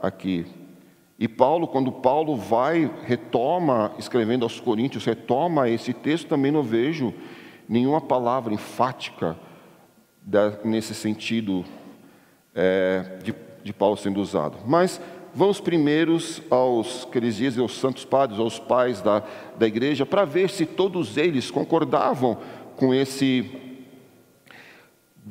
aqui? 0.00 0.46
E 1.18 1.28
Paulo, 1.28 1.68
quando 1.68 1.92
Paulo 1.92 2.36
vai, 2.36 2.90
retoma, 3.04 3.92
escrevendo 3.98 4.44
aos 4.44 4.58
Coríntios, 4.58 5.04
retoma 5.04 5.68
esse 5.68 5.92
texto, 5.92 6.28
também 6.28 6.50
não 6.50 6.62
vejo 6.62 7.14
nenhuma 7.68 8.00
palavra 8.00 8.52
enfática 8.52 9.36
nesse 10.64 10.94
sentido 10.94 11.64
é, 12.54 13.18
de, 13.22 13.34
de 13.62 13.72
Paulo 13.72 13.96
sendo 13.96 14.20
usado. 14.20 14.58
Mas 14.66 15.00
vamos 15.34 15.60
primeiros 15.60 16.42
aos, 16.50 17.04
que 17.04 17.18
eles 17.18 17.36
dizem, 17.36 17.62
aos 17.62 17.78
santos 17.78 18.04
padres, 18.04 18.38
aos 18.38 18.58
pais 18.58 19.00
da, 19.00 19.22
da 19.56 19.66
igreja, 19.66 20.04
para 20.04 20.24
ver 20.24 20.50
se 20.50 20.66
todos 20.66 21.16
eles 21.16 21.50
concordavam 21.50 22.38
com 22.76 22.92
esse 22.92 23.71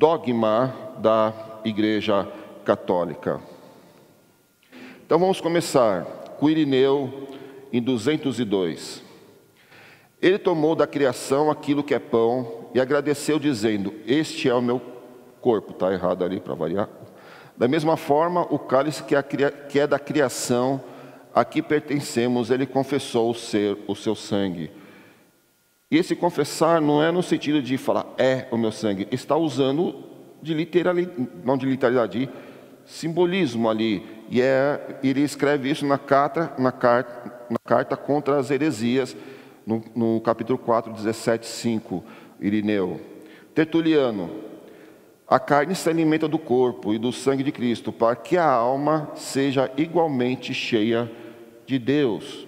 dogma 0.02 0.74
da 0.98 1.32
Igreja 1.64 2.26
Católica. 2.64 3.40
Então 5.06 5.16
vamos 5.16 5.40
começar 5.40 6.02
com 6.40 6.50
Irineu 6.50 7.28
em 7.72 7.80
202. 7.80 9.00
Ele 10.20 10.40
tomou 10.40 10.74
da 10.74 10.88
criação 10.88 11.52
aquilo 11.52 11.84
que 11.84 11.94
é 11.94 12.00
pão 12.00 12.66
e 12.74 12.80
agradeceu, 12.80 13.38
dizendo: 13.38 13.94
Este 14.04 14.48
é 14.48 14.54
o 14.54 14.60
meu 14.60 14.82
corpo. 15.40 15.70
Está 15.70 15.92
errado 15.92 16.24
ali 16.24 16.40
para 16.40 16.54
variar. 16.54 16.88
Da 17.56 17.68
mesma 17.68 17.96
forma, 17.96 18.42
o 18.50 18.58
cálice 18.58 19.04
é, 19.14 19.22
que 19.22 19.78
é 19.78 19.86
da 19.86 20.00
criação, 20.00 20.82
a 21.32 21.44
que 21.44 21.62
pertencemos, 21.62 22.50
ele 22.50 22.66
confessou 22.66 23.32
ser 23.34 23.78
o 23.86 23.94
seu 23.94 24.16
sangue. 24.16 24.68
E 25.92 25.98
esse 25.98 26.16
confessar 26.16 26.80
não 26.80 27.02
é 27.02 27.12
no 27.12 27.22
sentido 27.22 27.60
de 27.60 27.76
falar, 27.76 28.06
é 28.16 28.46
o 28.50 28.56
meu 28.56 28.72
sangue. 28.72 29.06
Está 29.12 29.36
usando 29.36 30.02
de 30.40 30.54
literalidade, 30.54 31.28
não 31.44 31.54
de 31.58 31.66
literalidade, 31.66 32.18
de 32.18 32.30
simbolismo 32.86 33.68
ali. 33.68 34.02
E 34.30 34.40
é, 34.40 34.98
ele 35.04 35.20
escreve 35.20 35.68
isso 35.68 35.84
na 35.84 35.98
carta, 35.98 36.50
na 36.58 36.72
carta, 36.72 37.30
na 37.50 37.58
carta 37.62 37.94
contra 37.94 38.38
as 38.38 38.50
heresias, 38.50 39.14
no, 39.66 39.84
no 39.94 40.18
capítulo 40.22 40.58
4, 40.58 40.94
17, 40.94 41.46
5, 41.46 42.02
Irineu. 42.40 42.98
Tertuliano, 43.54 44.30
a 45.28 45.38
carne 45.38 45.74
se 45.74 45.90
alimenta 45.90 46.26
do 46.26 46.38
corpo 46.38 46.94
e 46.94 46.98
do 46.98 47.12
sangue 47.12 47.42
de 47.42 47.52
Cristo, 47.52 47.92
para 47.92 48.16
que 48.16 48.38
a 48.38 48.50
alma 48.50 49.10
seja 49.14 49.70
igualmente 49.76 50.54
cheia 50.54 51.12
de 51.66 51.78
Deus. 51.78 52.46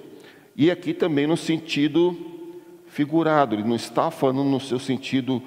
E 0.56 0.70
aqui 0.70 0.94
também 0.94 1.26
no 1.26 1.36
sentido 1.36 2.32
figurado, 2.94 3.56
ele 3.56 3.64
não 3.64 3.74
está 3.74 4.08
falando 4.08 4.48
no 4.48 4.60
seu 4.60 4.78
sentido 4.78 5.42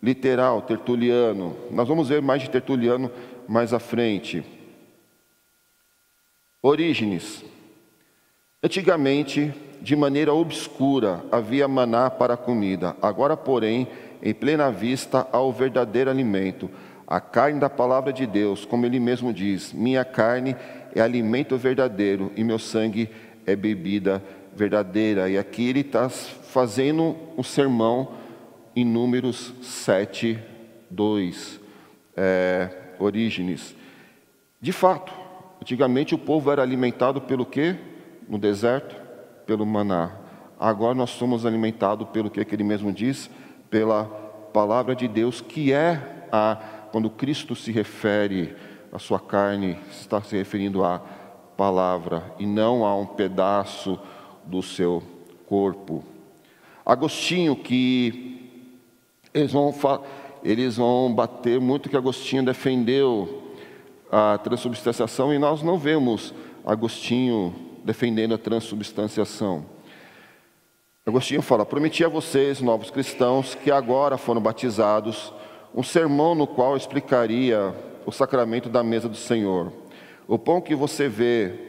literal, 0.00 0.62
tertuliano. 0.62 1.56
Nós 1.72 1.88
vamos 1.88 2.08
ver 2.08 2.22
mais 2.22 2.40
de 2.40 2.48
tertuliano 2.48 3.10
mais 3.48 3.72
à 3.72 3.80
frente. 3.80 4.44
Orígenes. 6.62 7.44
Antigamente, 8.62 9.52
de 9.82 9.96
maneira 9.96 10.32
obscura, 10.32 11.24
havia 11.32 11.66
maná 11.66 12.08
para 12.08 12.34
a 12.34 12.36
comida. 12.36 12.96
Agora, 13.02 13.36
porém, 13.36 13.88
em 14.22 14.32
plena 14.32 14.70
vista, 14.70 15.26
há 15.32 15.40
o 15.40 15.50
verdadeiro 15.50 16.10
alimento, 16.10 16.70
a 17.08 17.20
carne 17.20 17.58
da 17.58 17.68
palavra 17.68 18.12
de 18.12 18.24
Deus, 18.24 18.64
como 18.64 18.86
ele 18.86 19.00
mesmo 19.00 19.32
diz: 19.32 19.72
Minha 19.72 20.04
carne 20.04 20.54
é 20.94 21.00
alimento 21.00 21.56
verdadeiro 21.56 22.30
e 22.36 22.44
meu 22.44 22.58
sangue 22.58 23.10
é 23.44 23.56
bebida 23.56 24.22
verdadeira. 24.54 25.28
E 25.28 25.38
aqui 25.38 25.68
ele 25.68 25.80
está 25.80 26.08
fazendo 26.08 27.16
um 27.36 27.42
sermão 27.42 28.12
em 28.74 28.84
Números 28.84 29.52
7, 29.62 30.38
2, 30.90 31.60
é, 32.16 32.70
Orígenes. 32.98 33.74
De 34.60 34.72
fato, 34.72 35.12
antigamente 35.60 36.14
o 36.14 36.18
povo 36.18 36.50
era 36.50 36.62
alimentado 36.62 37.20
pelo 37.20 37.46
quê? 37.46 37.76
No 38.28 38.38
deserto? 38.38 38.96
Pelo 39.46 39.64
maná. 39.64 40.12
Agora 40.58 40.94
nós 40.94 41.10
somos 41.10 41.46
alimentados 41.46 42.08
pelo 42.08 42.30
que, 42.30 42.44
que 42.44 42.54
ele 42.54 42.64
mesmo 42.64 42.92
diz? 42.92 43.30
Pela 43.70 44.04
palavra 44.52 44.94
de 44.94 45.06
Deus, 45.06 45.40
que 45.40 45.72
é 45.72 46.26
a, 46.32 46.56
quando 46.90 47.10
Cristo 47.10 47.54
se 47.54 47.70
refere 47.70 48.56
à 48.92 48.98
sua 48.98 49.20
carne, 49.20 49.78
está 49.90 50.20
se 50.22 50.36
referindo 50.36 50.84
à 50.84 51.00
palavra 51.56 52.34
e 52.38 52.46
não 52.46 52.84
a 52.84 52.96
um 52.96 53.06
pedaço 53.06 53.98
do 54.48 54.62
seu 54.62 55.02
corpo. 55.46 56.02
Agostinho, 56.84 57.54
que 57.54 58.50
eles 59.34 59.52
vão, 59.52 59.74
eles 60.42 60.76
vão 60.76 61.12
bater 61.14 61.60
muito 61.60 61.88
que 61.88 61.96
Agostinho 61.96 62.44
defendeu 62.44 63.52
a 64.10 64.38
transubstanciação 64.38 65.32
e 65.34 65.38
nós 65.38 65.62
não 65.62 65.78
vemos 65.78 66.32
Agostinho 66.64 67.54
defendendo 67.84 68.34
a 68.34 68.38
transubstanciação. 68.38 69.66
Agostinho 71.06 71.42
fala: 71.42 71.66
Prometi 71.66 72.04
a 72.04 72.08
vocês, 72.08 72.60
novos 72.60 72.90
cristãos, 72.90 73.54
que 73.54 73.70
agora 73.70 74.16
foram 74.16 74.40
batizados, 74.40 75.32
um 75.74 75.82
sermão 75.82 76.34
no 76.34 76.46
qual 76.46 76.76
explicaria 76.76 77.74
o 78.06 78.12
sacramento 78.12 78.70
da 78.70 78.82
mesa 78.82 79.08
do 79.08 79.16
Senhor. 79.16 79.72
O 80.26 80.38
pão 80.38 80.60
que 80.60 80.74
você 80.74 81.08
vê 81.08 81.67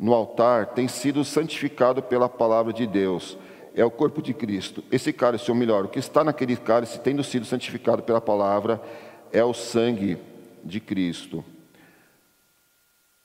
no 0.00 0.14
altar 0.14 0.66
tem 0.68 0.88
sido 0.88 1.24
santificado 1.24 2.02
pela 2.02 2.28
palavra 2.28 2.72
de 2.72 2.86
Deus 2.86 3.36
é 3.74 3.84
o 3.84 3.90
corpo 3.90 4.20
de 4.20 4.34
Cristo. 4.34 4.82
Esse 4.90 5.12
cálice, 5.12 5.50
ou 5.50 5.56
melhor, 5.56 5.84
o 5.84 5.88
que 5.88 5.98
está 5.98 6.24
naquele 6.24 6.56
cálice, 6.56 6.98
tendo 7.00 7.22
sido 7.22 7.46
santificado 7.46 8.02
pela 8.02 8.20
palavra, 8.20 8.80
é 9.32 9.44
o 9.44 9.54
sangue 9.54 10.18
de 10.64 10.80
Cristo. 10.80 11.44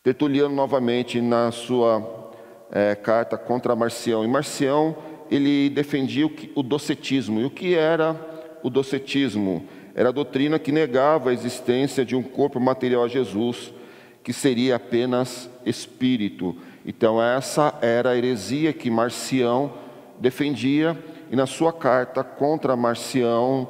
Tertuliano, 0.04 0.54
novamente, 0.54 1.20
na 1.20 1.52
sua 1.52 2.32
é, 2.72 2.94
carta 2.96 3.38
contra 3.38 3.76
Marcião. 3.76 4.24
E 4.24 4.28
Marcião, 4.28 4.96
ele 5.32 5.70
defendia 5.70 6.26
o, 6.26 6.30
que, 6.30 6.52
o 6.54 6.62
docetismo. 6.62 7.40
E 7.42 7.46
o 7.46 7.50
que 7.50 7.74
era 7.74 8.16
o 8.62 8.70
docetismo? 8.70 9.68
Era 9.96 10.10
a 10.10 10.12
doutrina 10.12 10.60
que 10.60 10.72
negava 10.72 11.32
a 11.32 11.34
existência 11.34 12.06
de 12.06 12.16
um 12.16 12.22
corpo 12.22 12.60
material 12.60 13.04
a 13.04 13.08
Jesus, 13.08 13.74
que 14.26 14.34
seria 14.34 14.78
apenas 14.78 15.48
espírito. 15.64 16.58
Então, 16.84 17.22
essa 17.22 17.78
era 17.80 18.10
a 18.10 18.18
heresia 18.18 18.74
que 18.74 18.90
Marcião 18.90 19.72
defendia, 20.20 20.98
e 21.30 21.36
na 21.36 21.46
sua 21.46 21.72
carta 21.72 22.24
contra 22.24 22.76
Marcião, 22.76 23.70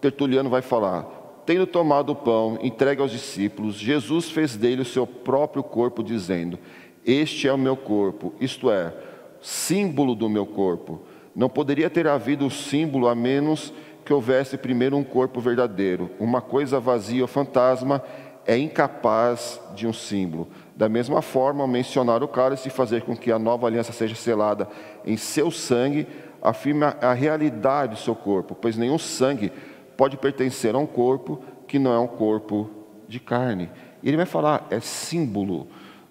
Tertuliano 0.00 0.48
vai 0.48 0.62
falar: 0.62 1.42
tendo 1.44 1.66
tomado 1.66 2.12
o 2.12 2.16
pão, 2.16 2.58
entregue 2.62 3.02
aos 3.02 3.10
discípulos, 3.10 3.74
Jesus 3.74 4.30
fez 4.30 4.56
dele 4.56 4.80
o 4.80 4.86
seu 4.86 5.06
próprio 5.06 5.62
corpo, 5.62 6.02
dizendo: 6.02 6.58
Este 7.04 7.46
é 7.46 7.52
o 7.52 7.58
meu 7.58 7.76
corpo, 7.76 8.32
isto 8.40 8.70
é, 8.70 8.94
símbolo 9.42 10.14
do 10.14 10.30
meu 10.30 10.46
corpo. 10.46 11.02
Não 11.36 11.50
poderia 11.50 11.90
ter 11.90 12.06
havido 12.06 12.46
um 12.46 12.50
símbolo 12.50 13.06
a 13.06 13.14
menos 13.14 13.70
que 14.02 14.14
houvesse 14.14 14.56
primeiro 14.56 14.96
um 14.96 15.04
corpo 15.04 15.40
verdadeiro. 15.40 16.10
Uma 16.18 16.40
coisa 16.40 16.80
vazia 16.80 17.20
ou 17.20 17.28
fantasma 17.28 18.02
é 18.46 18.56
incapaz 18.56 19.60
de 19.74 19.86
um 19.86 19.92
símbolo. 19.92 20.48
Da 20.74 20.88
mesma 20.88 21.20
forma, 21.22 21.66
mencionar 21.66 22.22
o 22.22 22.28
cálice 22.28 22.68
e 22.68 22.70
fazer 22.70 23.02
com 23.02 23.16
que 23.16 23.30
a 23.30 23.38
nova 23.38 23.66
aliança 23.66 23.92
seja 23.92 24.14
selada 24.14 24.68
em 25.04 25.16
seu 25.16 25.50
sangue 25.50 26.06
afirma 26.42 26.96
a 27.00 27.12
realidade 27.12 27.94
do 27.94 28.00
seu 28.00 28.14
corpo, 28.14 28.54
pois 28.54 28.76
nenhum 28.76 28.98
sangue 28.98 29.52
pode 29.96 30.16
pertencer 30.16 30.74
a 30.74 30.78
um 30.78 30.86
corpo 30.86 31.42
que 31.68 31.78
não 31.78 31.92
é 31.92 31.98
um 31.98 32.06
corpo 32.06 32.70
de 33.06 33.20
carne. 33.20 33.70
E 34.02 34.08
ele 34.08 34.16
vai 34.16 34.26
falar, 34.26 34.66
é 34.70 34.80
símbolo, 34.80 35.68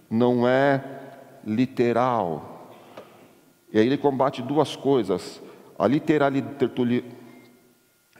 não 0.09 0.47
é 0.47 0.83
literal. 1.43 2.75
E 3.73 3.79
aí 3.79 3.85
ele 3.85 3.97
combate 3.97 4.41
duas 4.41 4.75
coisas. 4.75 5.41
A 5.77 5.87
literalidade, 5.87 6.55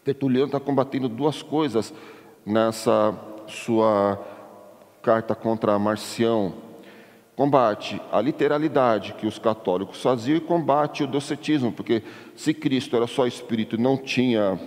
Tertuliano 0.04 0.48
está 0.48 0.60
combatendo 0.60 1.08
duas 1.08 1.44
coisas 1.44 1.94
nessa 2.46 3.16
sua 3.50 4.20
carta 5.02 5.36
contra 5.36 5.78
Marcião. 5.80 6.54
Combate 7.36 8.02
a 8.12 8.20
literalidade 8.20 9.14
que 9.14 9.26
os 9.26 9.40
católicos 9.40 10.02
faziam 10.02 10.38
e 10.38 10.42
combate 10.42 11.04
o 11.04 11.08
docetismo, 11.08 11.72
porque 11.72 12.04
se 12.36 12.54
Cristo 12.54 12.96
era 12.96 13.08
só 13.08 13.26
espírito 13.26 13.76
e 13.76 13.82
não 13.82 13.98
tinha 13.98 14.60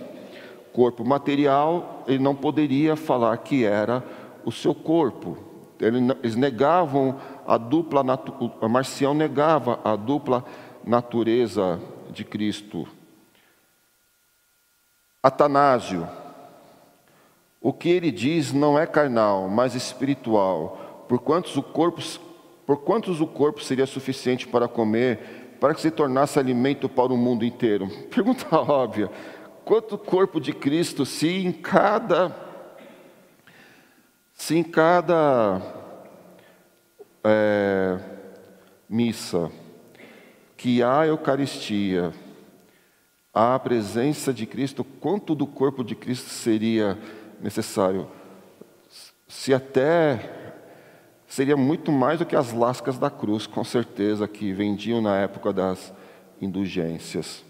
corpo 0.73 1.05
material, 1.05 2.03
ele 2.07 2.17
não 2.17 2.35
poderia 2.35 2.95
falar 2.95 3.37
que 3.37 3.63
era 3.63 4.03
o 4.43 4.51
seu 4.51 4.73
corpo. 4.73 5.37
Eles 5.79 6.35
negavam 6.35 7.19
a 7.45 7.57
dupla, 7.57 8.03
a 8.61 8.67
Marcião 8.67 9.13
negava 9.13 9.79
a 9.83 9.95
dupla 9.95 10.43
natureza 10.83 11.79
de 12.09 12.23
Cristo. 12.23 12.87
Atanásio, 15.21 16.07
o 17.63 17.71
que 17.71 17.87
ele 17.87 18.11
diz 18.11 18.51
não 18.51 18.77
é 18.77 18.85
carnal, 18.85 19.47
mas 19.47 19.73
espiritual. 19.73 21.05
Por 21.07 21.19
quantos 21.19 21.55
o 21.55 21.63
corpo, 21.63 22.01
por 22.65 22.81
quantos 22.81 23.21
o 23.21 23.25
corpo 23.25 23.63
seria 23.63 23.85
suficiente 23.85 24.45
para 24.45 24.67
comer, 24.67 25.55
para 25.61 25.73
que 25.73 25.79
se 25.79 25.89
tornasse 25.89 26.37
alimento 26.37 26.89
para 26.89 27.13
o 27.13 27.17
mundo 27.17 27.45
inteiro? 27.45 27.87
Pergunta 28.13 28.53
óbvia. 28.53 29.09
Quanto 29.63 29.97
corpo 29.97 30.41
de 30.41 30.51
Cristo 30.51 31.05
se 31.05 31.29
em 31.29 31.53
cada 31.53 32.35
se 34.33 34.57
em 34.57 34.63
cada 34.63 35.61
é, 37.23 37.97
missa 38.89 39.49
que 40.57 40.83
há 40.83 41.07
Eucaristia, 41.07 42.11
há 43.33 43.55
a 43.55 43.59
presença 43.59 44.33
de 44.33 44.45
Cristo, 44.45 44.83
quanto 44.83 45.33
do 45.33 45.47
corpo 45.47 45.81
de 45.81 45.95
Cristo 45.95 46.29
seria 46.29 46.97
necessário. 47.43 48.07
Se 49.27 49.53
até 49.53 50.31
seria 51.27 51.57
muito 51.57 51.91
mais 51.91 52.19
do 52.19 52.25
que 52.25 52.35
as 52.35 52.53
lascas 52.53 52.97
da 52.97 53.09
cruz, 53.09 53.45
com 53.45 53.63
certeza, 53.63 54.27
que 54.27 54.53
vendiam 54.53 55.01
na 55.01 55.17
época 55.17 55.51
das 55.51 55.93
indulgências. 56.41 57.43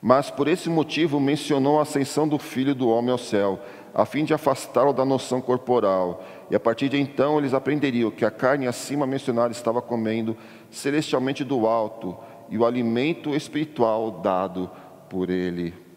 Mas 0.00 0.30
por 0.30 0.46
esse 0.46 0.68
motivo 0.70 1.18
mencionou 1.18 1.78
a 1.78 1.82
ascensão 1.82 2.28
do 2.28 2.38
Filho 2.38 2.74
do 2.74 2.88
Homem 2.88 3.10
ao 3.10 3.18
céu, 3.18 3.60
a 3.92 4.04
fim 4.04 4.24
de 4.24 4.32
afastá-lo 4.32 4.92
da 4.92 5.04
noção 5.04 5.40
corporal. 5.40 6.22
E 6.50 6.54
a 6.54 6.60
partir 6.60 6.88
de 6.88 7.00
então 7.00 7.38
eles 7.38 7.52
aprenderiam 7.52 8.10
que 8.10 8.24
a 8.24 8.30
carne 8.30 8.68
acima 8.68 9.06
mencionada 9.06 9.50
estava 9.50 9.82
comendo 9.82 10.36
celestialmente 10.70 11.42
do 11.42 11.66
alto, 11.66 12.16
e 12.50 12.56
o 12.56 12.64
alimento 12.64 13.34
espiritual 13.34 14.10
dado 14.10 14.70
por 15.10 15.28
ele. 15.28 15.87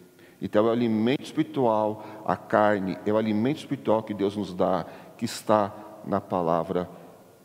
Então, 0.44 0.66
é 0.66 0.70
o 0.70 0.72
alimento 0.72 1.22
espiritual, 1.22 2.24
a 2.26 2.36
carne, 2.36 2.98
é 3.06 3.12
o 3.12 3.16
alimento 3.16 3.58
espiritual 3.58 4.02
que 4.02 4.12
Deus 4.12 4.36
nos 4.36 4.52
dá, 4.52 4.84
que 5.16 5.24
está 5.24 5.72
na 6.04 6.20
palavra 6.20 6.90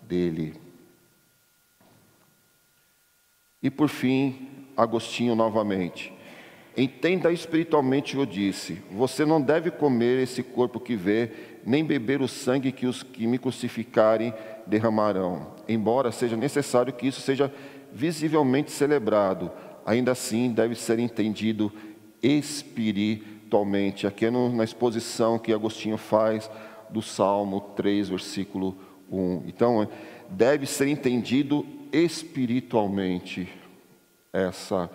dele. 0.01 0.59
E 3.61 3.69
por 3.69 3.87
fim, 3.87 4.47
Agostinho 4.75 5.35
novamente. 5.35 6.11
Entenda 6.75 7.31
espiritualmente 7.31 8.13
o 8.13 8.17
que 8.17 8.21
eu 8.23 8.25
disse. 8.25 8.81
Você 8.91 9.25
não 9.25 9.39
deve 9.41 9.69
comer 9.69 10.19
esse 10.19 10.41
corpo 10.41 10.79
que 10.79 10.95
vê, 10.95 11.31
nem 11.63 11.85
beber 11.85 12.21
o 12.21 12.27
sangue 12.27 12.71
que 12.71 12.87
os 12.87 13.03
que 13.03 13.27
me 13.27 13.37
crucificarem 13.37 14.33
derramarão. 14.65 15.53
Embora 15.67 16.11
seja 16.11 16.35
necessário 16.35 16.93
que 16.93 17.07
isso 17.07 17.21
seja 17.21 17.53
visivelmente 17.91 18.71
celebrado, 18.71 19.51
ainda 19.85 20.11
assim 20.11 20.51
deve 20.51 20.75
ser 20.75 20.99
entendido 20.99 21.71
espiritualmente. 22.21 24.07
Aqui 24.07 24.25
é 24.25 24.31
na 24.31 24.63
exposição 24.63 25.39
que 25.39 25.53
Agostinho 25.53 25.97
faz 25.97 26.49
do 26.89 27.01
Salmo 27.01 27.61
3, 27.75 28.09
versículo 28.09 28.75
1. 29.11 29.43
Então, 29.47 29.87
deve 30.29 30.65
ser 30.65 30.87
entendido 30.87 31.65
espiritualmente. 31.91 33.49
Essa 34.31 34.89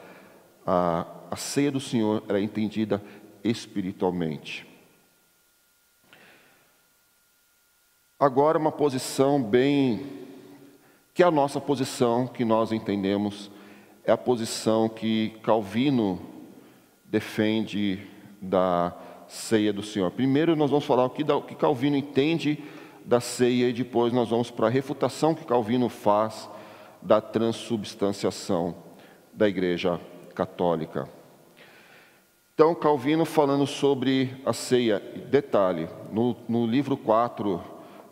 a, 0.66 1.06
a 1.30 1.36
ceia 1.36 1.70
do 1.70 1.80
Senhor 1.80 2.22
era 2.28 2.40
entendida 2.40 3.02
espiritualmente. 3.42 4.66
Agora, 8.18 8.58
uma 8.58 8.70
posição 8.70 9.42
bem. 9.42 10.06
que 11.12 11.22
é 11.22 11.26
a 11.26 11.30
nossa 11.30 11.60
posição, 11.60 12.26
que 12.26 12.44
nós 12.44 12.72
entendemos, 12.72 13.50
é 14.04 14.12
a 14.12 14.16
posição 14.16 14.88
que 14.88 15.30
Calvino 15.42 16.31
defende 17.12 18.00
da 18.40 18.96
ceia 19.28 19.70
do 19.70 19.82
Senhor. 19.82 20.10
Primeiro 20.10 20.56
nós 20.56 20.70
vamos 20.70 20.86
falar 20.86 21.04
o 21.04 21.10
que, 21.10 21.54
Calvino 21.54 21.94
entende 21.94 22.58
da 23.04 23.20
ceia 23.20 23.68
e 23.68 23.72
depois 23.72 24.14
nós 24.14 24.30
vamos 24.30 24.50
para 24.50 24.68
a 24.68 24.70
refutação 24.70 25.34
que 25.34 25.44
Calvino 25.44 25.90
faz 25.90 26.48
da 27.02 27.20
transubstanciação 27.20 28.74
da 29.30 29.46
Igreja 29.46 30.00
Católica. 30.34 31.06
Então, 32.54 32.74
Calvino 32.74 33.26
falando 33.26 33.66
sobre 33.66 34.34
a 34.46 34.54
ceia, 34.54 34.98
detalhe, 35.30 35.88
no, 36.10 36.34
no 36.48 36.64
livro 36.64 36.96
4 36.96 37.60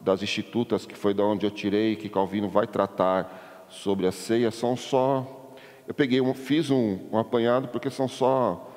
das 0.00 0.22
Institutas, 0.22 0.84
que 0.84 0.94
foi 0.94 1.14
da 1.14 1.24
onde 1.24 1.46
eu 1.46 1.50
tirei, 1.50 1.96
que 1.96 2.08
Calvino 2.08 2.50
vai 2.50 2.66
tratar 2.66 3.66
sobre 3.68 4.06
a 4.06 4.12
ceia, 4.12 4.50
são 4.50 4.76
só. 4.76 5.54
Eu 5.86 5.94
peguei, 5.94 6.20
um, 6.20 6.34
fiz 6.34 6.70
um, 6.70 6.98
um 7.12 7.18
apanhado 7.18 7.68
porque 7.68 7.88
são 7.88 8.06
só 8.08 8.69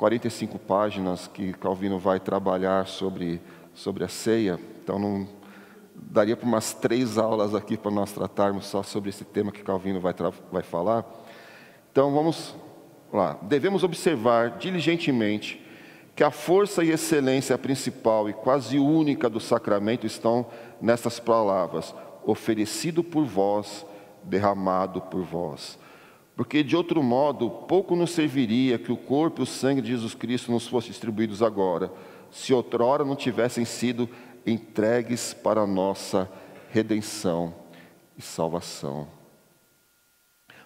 45 0.00 0.58
páginas 0.58 1.26
que 1.26 1.52
Calvino 1.52 1.98
vai 1.98 2.18
trabalhar 2.18 2.86
sobre, 2.86 3.38
sobre 3.74 4.02
a 4.02 4.08
ceia, 4.08 4.58
então 4.82 4.98
não 4.98 5.28
daria 5.94 6.34
para 6.34 6.48
umas 6.48 6.72
três 6.72 7.18
aulas 7.18 7.54
aqui 7.54 7.76
para 7.76 7.90
nós 7.90 8.10
tratarmos 8.10 8.64
só 8.64 8.82
sobre 8.82 9.10
esse 9.10 9.26
tema 9.26 9.52
que 9.52 9.62
Calvino 9.62 10.00
vai, 10.00 10.14
vai 10.50 10.62
falar. 10.62 11.04
Então 11.92 12.14
vamos 12.14 12.56
lá. 13.12 13.38
Devemos 13.42 13.84
observar 13.84 14.56
diligentemente 14.56 15.62
que 16.16 16.24
a 16.24 16.30
força 16.30 16.82
e 16.82 16.92
excelência 16.92 17.58
principal 17.58 18.26
e 18.26 18.32
quase 18.32 18.78
única 18.78 19.28
do 19.28 19.38
sacramento 19.38 20.06
estão 20.06 20.46
nessas 20.80 21.20
palavras: 21.20 21.94
oferecido 22.24 23.04
por 23.04 23.26
vós, 23.26 23.84
derramado 24.24 25.02
por 25.02 25.20
vós 25.20 25.78
porque 26.36 26.62
de 26.62 26.76
outro 26.76 27.02
modo 27.02 27.50
pouco 27.50 27.94
nos 27.94 28.12
serviria 28.12 28.78
que 28.78 28.92
o 28.92 28.96
corpo 28.96 29.40
e 29.40 29.44
o 29.44 29.46
sangue 29.46 29.82
de 29.82 29.88
Jesus 29.88 30.14
Cristo 30.14 30.50
nos 30.50 30.66
fossem 30.66 30.90
distribuídos 30.90 31.42
agora, 31.42 31.92
se 32.30 32.54
outrora 32.54 33.04
não 33.04 33.16
tivessem 33.16 33.64
sido 33.64 34.08
entregues 34.46 35.34
para 35.34 35.60
a 35.60 35.66
nossa 35.66 36.30
redenção 36.70 37.54
e 38.16 38.22
salvação. 38.22 39.08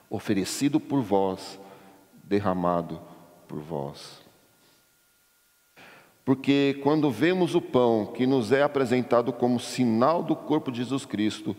Oferecido 0.09 0.79
por 0.79 1.01
vós, 1.01 1.59
derramado 2.23 3.01
por 3.49 3.59
vós. 3.59 4.23
Porque 6.25 6.81
quando 6.83 7.11
vemos 7.11 7.55
o 7.55 7.61
pão 7.61 8.07
que 8.07 8.27
nos 8.27 8.51
é 8.51 8.63
apresentado 8.63 9.33
como 9.33 9.61
sinal 9.61 10.23
do 10.23 10.35
corpo 10.35 10.73
de 10.73 10.79
Jesus 10.79 11.05
Cristo, 11.05 11.55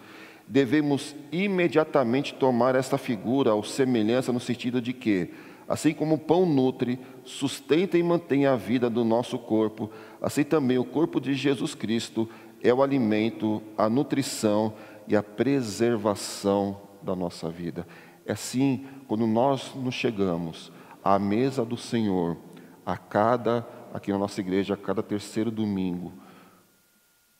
devemos 0.47 1.15
imediatamente 1.31 2.34
tomar 2.34 2.75
esta 2.75 2.97
figura 2.97 3.53
ou 3.53 3.63
semelhança 3.63 4.31
no 4.31 4.39
sentido 4.39 4.81
de 4.81 4.93
que, 4.93 5.34
assim 5.67 5.93
como 5.93 6.15
o 6.15 6.19
pão 6.19 6.45
nutre, 6.45 6.99
sustenta 7.23 7.97
e 7.97 8.03
mantém 8.03 8.45
a 8.45 8.55
vida 8.55 8.89
do 8.89 9.03
nosso 9.03 9.39
corpo, 9.39 9.89
assim 10.21 10.43
também 10.43 10.77
o 10.77 10.86
corpo 10.86 11.19
de 11.19 11.34
Jesus 11.34 11.73
Cristo 11.73 12.29
é 12.63 12.73
o 12.73 12.84
alimento, 12.84 13.62
a 13.77 13.89
nutrição 13.89 14.73
e 15.08 15.15
a 15.15 15.23
preservação 15.23 16.81
da 17.01 17.15
nossa 17.15 17.49
vida. 17.49 17.88
É 18.25 18.34
assim, 18.34 18.86
quando 19.08 19.27
nós 19.27 19.73
nos 19.75 19.93
chegamos 19.93 20.71
à 21.03 21.19
mesa 21.19 21.63
do 21.63 21.77
Senhor, 21.77 22.38
a 22.86 22.97
cada 22.97 23.67
aqui 23.93 24.12
na 24.12 24.17
nossa 24.17 24.41
igreja 24.41 24.73
a 24.73 24.77
cada 24.77 25.01
terceiro 25.01 25.49
domingo, 25.49 26.12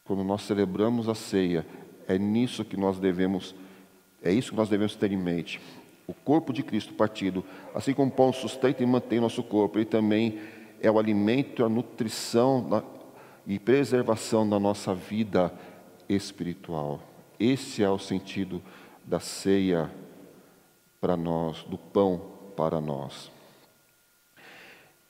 quando 0.06 0.24
nós 0.24 0.44
celebramos 0.44 1.10
a 1.10 1.16
ceia, 1.16 1.66
é 2.08 2.18
nisso 2.18 2.64
que 2.66 2.78
nós 2.78 3.00
devemos, 3.00 3.56
é 4.22 4.32
isso 4.32 4.52
que 4.52 4.58
nós 4.58 4.70
devemos 4.70 4.96
ter 4.96 5.12
em 5.12 5.18
mente. 5.18 5.60
O 6.08 6.14
corpo 6.14 6.54
de 6.54 6.62
Cristo 6.62 6.94
partido, 6.94 7.44
assim 7.74 7.94
como 7.94 8.10
o 8.10 8.14
pão 8.14 8.32
sustenta 8.32 8.84
e 8.84 8.86
mantém 8.86 9.20
nosso 9.20 9.42
corpo, 9.44 9.78
ele 9.78 9.86
também 9.86 10.40
é 10.82 10.90
o 10.90 11.00
alimento, 11.00 11.64
a 11.66 11.70
nutrição 11.70 12.84
e 13.48 13.58
preservação 13.58 14.48
da 14.48 14.60
nossa 14.60 14.94
vida 14.94 15.52
espiritual. 16.08 17.02
Esse 17.40 17.84
é 17.84 17.90
o 17.90 17.98
sentido 17.98 18.62
da 19.04 19.20
ceia 19.20 19.92
para 21.02 21.18
nós, 21.18 21.64
do 21.64 21.78
pão 21.78 22.22
para 22.56 22.80
nós. 22.80 23.32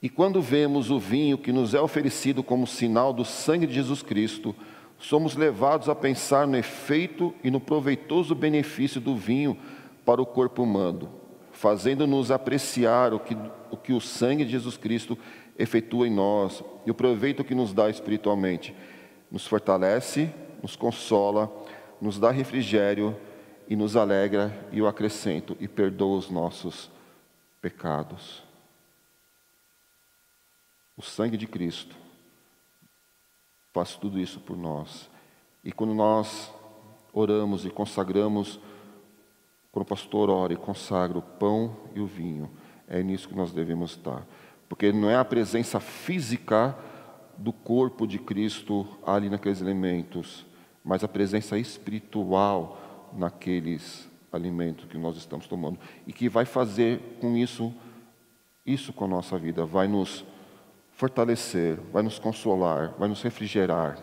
E 0.01 0.09
quando 0.09 0.41
vemos 0.41 0.91
o 0.91 0.99
vinho 0.99 1.37
que 1.37 1.51
nos 1.51 1.73
é 1.73 1.81
oferecido 1.81 2.43
como 2.43 2.67
sinal 2.67 3.11
do 3.11 3.25
sangue 3.25 3.65
de 3.65 3.73
Jesus 3.73 4.01
Cristo, 4.01 4.55
somos 4.97 5.35
levados 5.35 5.89
a 5.89 5.95
pensar 5.95 6.47
no 6.47 6.57
efeito 6.57 7.33
e 7.43 7.51
no 7.51 7.59
proveitoso 7.59 8.33
benefício 8.33 9.01
do 9.01 9.15
vinho 9.15 9.57
para 10.05 10.21
o 10.21 10.25
corpo 10.25 10.63
humano, 10.63 11.09
fazendo-nos 11.51 12.31
apreciar 12.31 13.13
o 13.13 13.19
que, 13.19 13.35
o 13.69 13.77
que 13.77 13.93
o 13.93 14.01
sangue 14.01 14.45
de 14.45 14.51
Jesus 14.51 14.77
Cristo 14.77 15.17
efetua 15.57 16.07
em 16.07 16.11
nós 16.11 16.63
e 16.85 16.91
o 16.91 16.95
proveito 16.95 17.43
que 17.43 17.55
nos 17.55 17.73
dá 17.73 17.89
espiritualmente. 17.89 18.75
Nos 19.31 19.47
fortalece, 19.47 20.29
nos 20.61 20.75
consola, 20.75 21.51
nos 21.99 22.19
dá 22.19 22.31
refrigério 22.31 23.15
e 23.67 23.75
nos 23.75 23.95
alegra 23.95 24.67
e 24.71 24.81
o 24.81 24.87
acrescento 24.87 25.57
e 25.59 25.67
perdoa 25.67 26.17
os 26.17 26.29
nossos 26.29 26.89
pecados. 27.61 28.43
O 30.95 31.01
sangue 31.01 31.35
de 31.35 31.47
Cristo 31.47 32.04
faz 33.75 33.97
tudo 33.97 34.17
isso 34.17 34.39
por 34.39 34.55
nós. 34.55 35.09
E 35.61 35.69
quando 35.69 35.93
nós 35.93 36.49
oramos 37.11 37.65
e 37.65 37.69
consagramos, 37.69 38.57
quando 39.69 39.83
o 39.83 39.89
pastor 39.89 40.29
ora 40.29 40.53
e 40.53 40.55
consagra 40.55 41.17
o 41.17 41.21
pão 41.21 41.75
e 41.93 41.99
o 41.99 42.07
vinho, 42.07 42.49
é 42.87 43.03
nisso 43.03 43.27
que 43.27 43.35
nós 43.35 43.51
devemos 43.51 43.91
estar. 43.91 44.25
Porque 44.69 44.93
não 44.93 45.09
é 45.09 45.17
a 45.17 45.25
presença 45.25 45.81
física 45.81 46.73
do 47.37 47.51
corpo 47.51 48.07
de 48.07 48.17
Cristo 48.17 48.87
ali 49.05 49.29
naqueles 49.29 49.59
elementos, 49.59 50.45
mas 50.81 51.03
a 51.03 51.07
presença 51.09 51.59
espiritual 51.59 53.09
naqueles 53.11 54.09
alimentos 54.31 54.85
que 54.85 54.97
nós 54.97 55.17
estamos 55.17 55.47
tomando 55.47 55.77
e 56.07 56.13
que 56.13 56.29
vai 56.29 56.45
fazer 56.45 57.17
com 57.19 57.35
isso 57.35 57.73
isso 58.65 58.93
com 58.93 59.03
a 59.05 59.07
nossa 59.07 59.37
vida, 59.37 59.65
vai 59.65 59.87
nos 59.87 60.25
fortalecer, 60.95 61.77
vai 61.91 62.01
nos 62.01 62.17
consolar, 62.17 62.93
vai 62.97 63.07
nos 63.07 63.21
refrigerar 63.21 63.97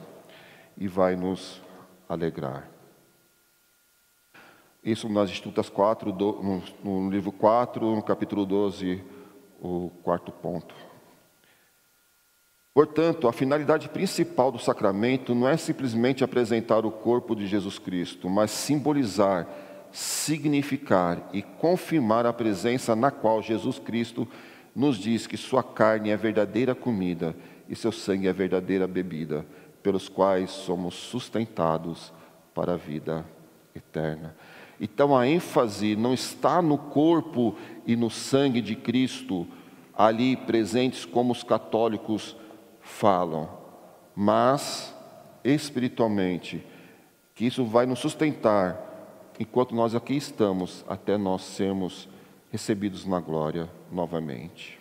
e 0.76 0.87
vai 0.87 1.16
nos 1.16 1.61
alegrar. 2.09 2.68
Isso 4.85 5.09
nas 5.09 5.31
Institutas 5.31 5.68
4, 5.68 6.12
do, 6.12 6.33
no, 6.42 6.62
no 7.00 7.11
livro 7.11 7.33
4, 7.33 7.94
no 7.96 8.02
capítulo 8.02 8.44
12, 8.44 9.02
o 9.61 9.90
quarto 10.02 10.31
ponto. 10.31 10.74
Portanto, 12.74 13.28
a 13.28 13.33
finalidade 13.33 13.88
principal 13.88 14.50
do 14.50 14.59
sacramento 14.59 15.35
não 15.35 15.48
é 15.48 15.57
simplesmente 15.57 16.24
apresentar 16.24 16.85
o 16.85 16.90
corpo 16.90 17.35
de 17.37 17.46
Jesus 17.46 17.78
Cristo, 17.78 18.28
mas 18.28 18.50
simbolizar, 18.50 19.46
significar 19.92 21.28
e 21.33 21.42
confirmar 21.42 22.26
a 22.26 22.33
presença 22.33 22.96
na 22.96 23.11
qual 23.11 23.42
Jesus 23.42 23.78
Cristo 23.78 24.26
nos 24.74 24.96
diz 24.98 25.26
que 25.26 25.37
sua 25.37 25.62
carne 25.62 26.11
é 26.11 26.16
verdadeira 26.16 26.74
comida 26.74 27.37
e 27.68 27.76
seu 27.76 27.92
sangue 27.92 28.28
é 28.28 28.32
verdadeira 28.32 28.87
bebida, 28.87 29.46
pelos 29.82 30.08
quais 30.08 30.50
somos 30.50 30.94
sustentados 30.94 32.12
para 32.54 32.74
a 32.74 32.76
vida 32.76 33.24
eterna. 33.74 34.35
Então 34.80 35.16
a 35.16 35.26
ênfase 35.26 35.94
não 35.96 36.12
está 36.12 36.61
no 36.61 36.76
corpo 36.76 37.56
e 37.87 37.94
no 37.94 38.11
sangue 38.11 38.61
de 38.61 38.74
Cristo 38.74 39.46
ali 39.96 40.37
presentes 40.37 41.04
como 41.04 41.32
os 41.32 41.42
católicos 41.42 42.37
falam, 42.80 43.48
mas 44.14 44.94
espiritualmente, 45.44 46.64
que 47.35 47.46
isso 47.46 47.64
vai 47.64 47.87
nos 47.87 47.98
sustentar 47.98 48.92
enquanto 49.38 49.74
nós 49.74 49.94
aqui 49.94 50.14
estamos, 50.14 50.85
até 50.88 51.16
nós 51.16 51.42
sermos 51.42 52.08
recebidos 52.52 53.06
na 53.06 53.18
glória 53.18 53.68
novamente. 53.90 54.78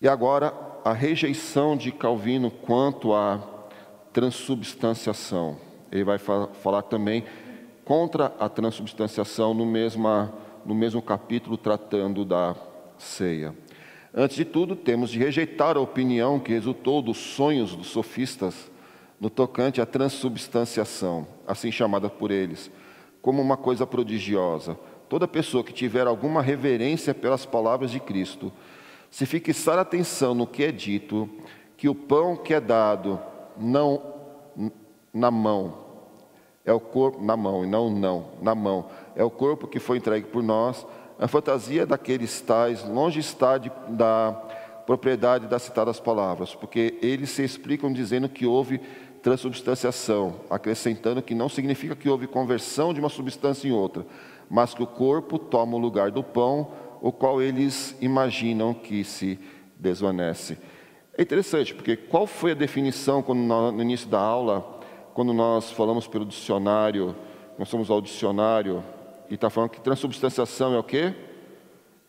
E 0.00 0.06
agora, 0.06 0.54
a 0.84 0.92
rejeição 0.92 1.76
de 1.76 1.90
Calvino 1.90 2.50
quanto 2.50 3.12
à 3.12 3.42
transubstanciação. 4.12 5.58
Ele 5.90 6.04
vai 6.04 6.18
falar 6.18 6.82
também 6.82 7.24
contra 7.84 8.26
a 8.38 8.48
transubstanciação 8.48 9.52
no, 9.52 9.66
mesma, 9.66 10.32
no 10.64 10.74
mesmo 10.74 11.02
capítulo, 11.02 11.56
tratando 11.56 12.24
da 12.24 12.54
ceia. 12.96 13.54
Antes 14.14 14.36
de 14.36 14.44
tudo, 14.44 14.76
temos 14.76 15.10
de 15.10 15.18
rejeitar 15.18 15.76
a 15.76 15.80
opinião 15.80 16.38
que 16.38 16.52
resultou 16.52 17.02
dos 17.02 17.16
sonhos 17.16 17.74
dos 17.74 17.88
sofistas 17.88 18.70
no 19.20 19.28
tocante 19.28 19.80
à 19.80 19.86
transubstanciação, 19.86 21.26
assim 21.46 21.72
chamada 21.72 22.08
por 22.08 22.30
eles, 22.30 22.70
como 23.24 23.40
uma 23.40 23.56
coisa 23.56 23.86
prodigiosa. 23.86 24.78
Toda 25.08 25.26
pessoa 25.26 25.64
que 25.64 25.72
tiver 25.72 26.06
alguma 26.06 26.42
reverência 26.42 27.14
pelas 27.14 27.46
palavras 27.46 27.90
de 27.90 27.98
Cristo, 27.98 28.52
se 29.10 29.24
fixar 29.24 29.78
atenção 29.78 30.34
no 30.34 30.46
que 30.46 30.62
é 30.62 30.70
dito, 30.70 31.26
que 31.74 31.88
o 31.88 31.94
pão 31.94 32.36
que 32.36 32.52
é 32.52 32.60
dado 32.60 33.18
não 33.56 34.12
na 35.10 35.30
mão 35.30 35.78
é 36.66 36.72
o 36.72 36.80
corpo 36.80 37.24
na 37.24 37.34
mão 37.36 37.64
e 37.64 37.66
não 37.66 37.88
não 37.88 38.26
na 38.42 38.54
mão 38.54 38.86
é 39.14 39.22
o 39.22 39.30
corpo 39.30 39.66
que 39.68 39.78
foi 39.78 39.98
entregue 39.98 40.26
por 40.26 40.42
nós 40.42 40.84
a 41.18 41.28
fantasia 41.28 41.86
daqueles 41.86 42.40
tais 42.40 42.82
longe 42.84 43.20
está 43.20 43.58
de, 43.58 43.70
da 43.88 44.32
propriedade 44.84 45.46
das 45.46 45.62
citadas 45.62 45.98
palavras, 45.98 46.54
porque 46.54 46.98
eles 47.00 47.30
se 47.30 47.42
explicam 47.42 47.92
dizendo 47.92 48.28
que 48.28 48.46
houve 48.46 48.80
transubstanciação, 49.24 50.34
acrescentando 50.50 51.22
que 51.22 51.34
não 51.34 51.48
significa 51.48 51.96
que 51.96 52.10
houve 52.10 52.26
conversão 52.26 52.92
de 52.92 53.00
uma 53.00 53.08
substância 53.08 53.66
em 53.66 53.72
outra, 53.72 54.04
mas 54.50 54.74
que 54.74 54.82
o 54.82 54.86
corpo 54.86 55.38
toma 55.38 55.76
o 55.76 55.80
lugar 55.80 56.10
do 56.10 56.22
pão, 56.22 56.70
o 57.00 57.10
qual 57.10 57.40
eles 57.40 57.96
imaginam 58.02 58.74
que 58.74 59.02
se 59.02 59.38
desvanece. 59.78 60.58
É 61.16 61.22
interessante, 61.22 61.74
porque 61.74 61.96
qual 61.96 62.26
foi 62.26 62.50
a 62.50 62.54
definição 62.54 63.22
quando 63.22 63.40
no 63.40 63.80
início 63.80 64.08
da 64.08 64.20
aula, 64.20 64.80
quando 65.14 65.32
nós 65.32 65.70
falamos 65.70 66.06
pelo 66.06 66.26
dicionário, 66.26 67.16
nós 67.58 67.70
somos 67.70 67.88
ao 67.88 68.02
dicionário, 68.02 68.84
e 69.30 69.36
está 69.36 69.48
falando 69.48 69.70
que 69.70 69.80
transubstanciação 69.80 70.74
é 70.74 70.78
o 70.78 70.84
quê? 70.84 71.14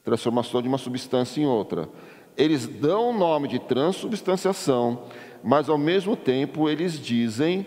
Transformação 0.03 0.61
de 0.61 0.67
uma 0.67 0.77
substância 0.77 1.39
em 1.39 1.45
outra. 1.45 1.87
Eles 2.35 2.67
dão 2.67 3.11
o 3.11 3.17
nome 3.17 3.47
de 3.47 3.57
transubstanciação, 3.57 5.03
mas 5.45 5.69
ao 5.69 5.77
mesmo 5.77 6.15
tempo 6.15 6.67
eles 6.67 6.99
dizem 6.99 7.63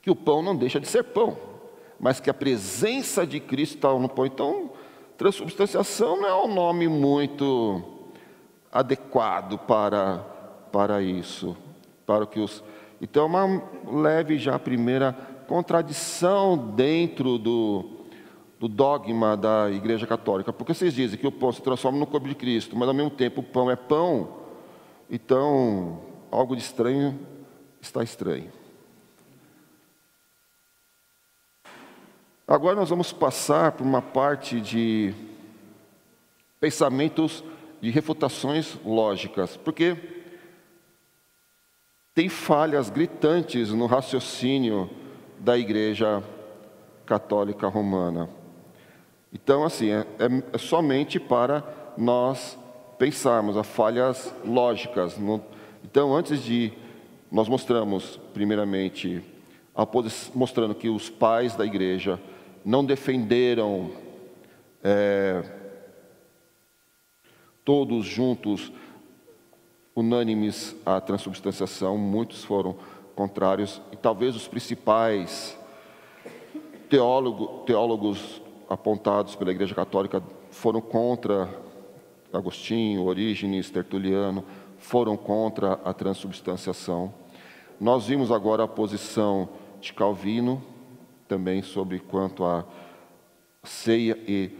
que 0.00 0.10
o 0.10 0.16
pão 0.16 0.42
não 0.42 0.56
deixa 0.56 0.80
de 0.80 0.88
ser 0.88 1.04
pão, 1.04 1.36
mas 1.98 2.18
que 2.18 2.30
a 2.30 2.34
presença 2.34 3.26
de 3.26 3.38
Cristo 3.38 3.74
está 3.74 3.92
no 3.92 4.08
pão. 4.08 4.24
Então, 4.24 4.70
transubstanciação 5.18 6.18
não 6.18 6.26
é 6.26 6.34
um 6.34 6.54
nome 6.54 6.88
muito 6.88 7.82
adequado 8.72 9.58
para, 9.58 10.16
para 10.72 11.02
isso, 11.02 11.54
para 12.06 12.26
que 12.26 12.40
os. 12.40 12.64
Então, 13.02 13.24
é 13.24 13.26
uma 13.26 13.62
leve 14.00 14.38
já 14.38 14.54
a 14.54 14.58
primeira 14.58 15.12
contradição 15.46 16.56
dentro 16.56 17.36
do, 17.36 17.84
do 18.58 18.66
dogma 18.66 19.36
da 19.36 19.70
Igreja 19.70 20.06
Católica, 20.06 20.54
porque 20.54 20.72
vocês 20.72 20.94
dizem 20.94 21.18
que 21.18 21.26
o 21.26 21.32
pão 21.32 21.52
se 21.52 21.60
transforma 21.60 21.98
no 21.98 22.06
corpo 22.06 22.26
de 22.26 22.34
Cristo, 22.34 22.74
mas 22.78 22.88
ao 22.88 22.94
mesmo 22.94 23.10
tempo 23.10 23.42
o 23.42 23.44
pão 23.44 23.70
é 23.70 23.76
pão, 23.76 24.26
então 25.10 26.08
algo 26.30 26.54
de 26.54 26.62
estranho 26.62 27.18
está 27.80 28.02
estranho. 28.02 28.50
Agora 32.46 32.76
nós 32.76 32.90
vamos 32.90 33.12
passar 33.12 33.72
por 33.72 33.84
uma 33.84 34.02
parte 34.02 34.60
de 34.60 35.14
pensamentos 36.58 37.44
de 37.80 37.90
refutações 37.90 38.76
lógicas, 38.84 39.56
porque 39.56 39.96
tem 42.14 42.28
falhas 42.28 42.90
gritantes 42.90 43.70
no 43.70 43.86
raciocínio 43.86 44.90
da 45.38 45.56
Igreja 45.56 46.22
Católica 47.06 47.68
Romana. 47.68 48.28
Então, 49.32 49.64
assim, 49.64 49.90
é, 49.90 50.00
é, 50.18 50.54
é 50.54 50.58
somente 50.58 51.20
para 51.20 51.64
nós 51.96 52.58
pensarmos 52.98 53.56
as 53.56 53.66
falhas 53.66 54.34
lógicas. 54.44 55.16
No, 55.16 55.42
então, 55.84 56.14
antes 56.14 56.42
de 56.42 56.72
nós 57.30 57.48
mostramos, 57.48 58.18
primeiramente, 58.34 59.22
mostrando 60.34 60.74
que 60.74 60.88
os 60.88 61.08
pais 61.08 61.54
da 61.54 61.64
igreja 61.64 62.20
não 62.64 62.84
defenderam 62.84 63.90
é, 64.82 65.42
todos 67.64 68.04
juntos, 68.04 68.72
unânimes 69.94 70.74
à 70.84 71.00
transubstanciação, 71.00 71.96
muitos 71.96 72.44
foram 72.44 72.76
contrários, 73.14 73.80
e 73.92 73.96
talvez 73.96 74.34
os 74.34 74.48
principais 74.48 75.58
teólogo, 76.88 77.62
teólogos 77.66 78.40
apontados 78.68 79.36
pela 79.36 79.50
Igreja 79.50 79.74
Católica 79.74 80.22
foram 80.50 80.80
contra 80.80 81.48
Agostinho, 82.32 83.04
Orígenes, 83.04 83.70
Tertuliano, 83.70 84.44
foram 84.80 85.16
contra 85.16 85.74
a 85.84 85.94
transubstanciação. 85.94 87.14
Nós 87.78 88.06
vimos 88.06 88.32
agora 88.32 88.64
a 88.64 88.68
posição 88.68 89.48
de 89.80 89.92
Calvino, 89.92 90.62
também 91.28 91.62
sobre 91.62 92.00
quanto 92.00 92.44
a 92.44 92.64
ceia 93.62 94.18
e 94.26 94.50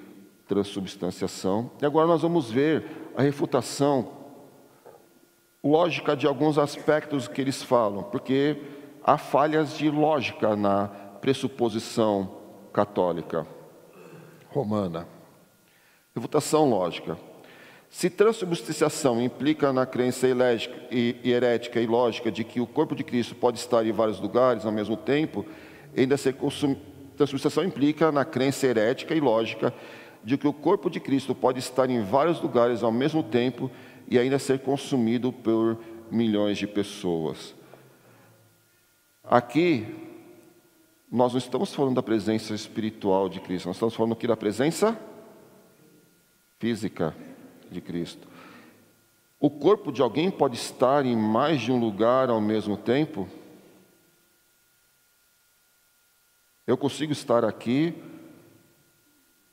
transubstanciação. 0.47 1.71
E 1.83 1.87
agora 1.87 2.07
nós 2.07 2.23
vamos 2.23 2.51
ver 2.51 3.11
a 3.17 3.23
refutação 3.23 4.13
lógica 5.65 6.17
de 6.17 6.27
alguns 6.27 6.59
aspectos 6.59 7.27
que 7.27 7.41
eles 7.41 7.63
falam, 7.63 8.05
porque 8.05 8.57
há 9.03 9.19
falhas 9.19 9.77
de 9.77 9.91
lógica 9.91 10.55
na 10.55 10.89
pressuposição 11.21 12.37
católica 12.73 13.47
romana. 14.49 15.07
Refutação 16.15 16.69
lógica. 16.69 17.17
Se 17.91 18.09
transubstanciação 18.09 19.21
implica 19.21 19.73
na 19.73 19.85
crença 19.85 20.29
herética 20.29 21.81
e 21.81 21.87
lógica 21.87 22.31
de 22.31 22.45
que 22.45 22.61
o 22.61 22.67
corpo 22.67 22.95
de 22.95 23.03
Cristo 23.03 23.35
pode 23.35 23.59
estar 23.59 23.85
em 23.85 23.91
vários 23.91 24.21
lugares 24.21 24.65
ao 24.65 24.71
mesmo 24.71 24.97
tempo, 24.97 25.45
ainda 25.97 26.17
ser 26.17 26.35
consum... 26.35 26.77
transubstanciação 27.17 27.65
implica 27.65 28.13
na 28.13 28.25
crença 28.25 28.65
herética 28.65 29.13
e 29.13 29.21
lógica 29.21 29.75
de 30.23 30.39
que 30.39 30.47
o 30.47 30.53
corpo 30.53 30.89
de 30.89 31.01
Cristo 31.01 31.35
pode 31.35 31.59
estar 31.59 31.91
em 31.91 32.01
vários 32.01 32.41
lugares 32.41 32.85
ao 32.85 32.93
mesmo 32.93 33.25
tempo 33.25 33.69
e 34.09 34.19
ainda 34.19 34.39
ser 34.39 34.61
consumido 34.61 35.33
por 35.33 35.77
milhões 36.13 36.59
de 36.59 36.69
pessoas. 36.69 37.57
Aqui, 39.25 39.85
nós 41.11 41.33
não 41.33 41.39
estamos 41.39 41.75
falando 41.75 41.97
da 41.97 42.03
presença 42.05 42.55
espiritual 42.55 43.29
de 43.29 43.41
Cristo, 43.41 43.67
nós 43.67 43.77
estamos 43.77 43.95
falando 43.97 44.13
aqui 44.13 44.29
da 44.29 44.37
presença 44.37 44.97
física 46.61 47.17
de 47.71 47.81
Cristo. 47.81 48.27
O 49.39 49.49
corpo 49.49 49.91
de 49.91 50.03
alguém 50.03 50.31
pode 50.31 50.57
estar 50.57 51.07
em 51.07 51.17
mais 51.17 51.61
de 51.61 51.73
um 51.73 51.81
lugar 51.81 52.29
ao 52.29 52.41
mesmo 52.41 52.77
tempo? 52.77 53.29
Eu 56.67 56.77
consigo 56.77 57.13
estar 57.13 57.45
aqui, 57.45 57.95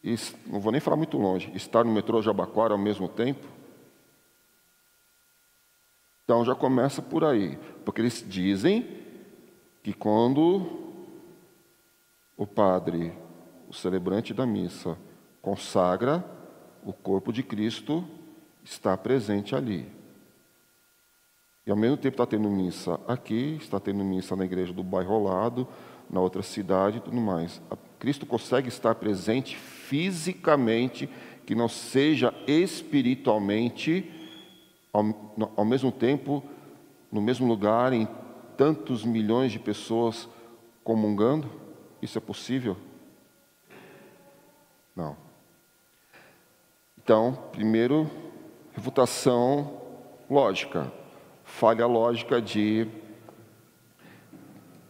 e 0.03 0.15
não 0.45 0.59
vou 0.59 0.71
nem 0.71 0.81
falar 0.81 0.97
muito 0.97 1.17
longe, 1.17 1.51
estar 1.55 1.85
no 1.85 1.93
metrô 1.93 2.21
Jabaquara 2.21 2.73
ao 2.73 2.77
mesmo 2.77 3.07
tempo? 3.07 3.47
Então 6.23 6.43
já 6.43 6.53
começa 6.53 7.01
por 7.01 7.23
aí, 7.23 7.57
porque 7.85 8.01
eles 8.01 8.23
dizem 8.27 8.85
que 9.81 9.93
quando 9.93 10.93
o 12.35 12.45
padre, 12.45 13.13
o 13.69 13.73
celebrante 13.73 14.33
da 14.33 14.45
missa, 14.45 14.97
consagra 15.41 16.36
o 16.85 16.93
corpo 16.93 17.31
de 17.31 17.43
Cristo 17.43 18.03
está 18.63 18.97
presente 18.97 19.55
ali. 19.55 19.87
E 21.65 21.71
ao 21.71 21.75
mesmo 21.75 21.97
tempo 21.97 22.13
está 22.13 22.25
tendo 22.25 22.49
missa 22.49 22.99
aqui, 23.07 23.57
está 23.61 23.79
tendo 23.79 24.03
missa 24.03 24.35
na 24.35 24.45
igreja 24.45 24.71
do 24.71 24.83
bairro 24.83 25.21
lado, 25.21 25.67
na 26.09 26.21
outra 26.21 26.41
cidade 26.41 26.97
e 26.97 27.01
tudo 27.01 27.17
mais. 27.17 27.61
Cristo 27.99 28.25
consegue 28.25 28.69
estar 28.69 28.95
presente 28.95 29.57
fisicamente, 29.57 31.09
que 31.45 31.55
não 31.55 31.67
seja 31.67 32.33
espiritualmente, 32.47 34.09
ao, 34.93 35.03
ao 35.55 35.65
mesmo 35.65 35.91
tempo, 35.91 36.43
no 37.11 37.21
mesmo 37.21 37.47
lugar, 37.47 37.91
em 37.91 38.07
tantos 38.55 39.03
milhões 39.03 39.51
de 39.51 39.59
pessoas 39.59 40.27
comungando? 40.83 41.49
Isso 42.01 42.17
é 42.17 42.21
possível? 42.21 42.77
Não. 44.95 45.26
Então, 47.07 47.37
primeiro, 47.53 48.11
refutação 48.73 49.79
lógica, 50.29 50.91
falha 51.45 51.85
lógica 51.85 52.41
de 52.41 52.85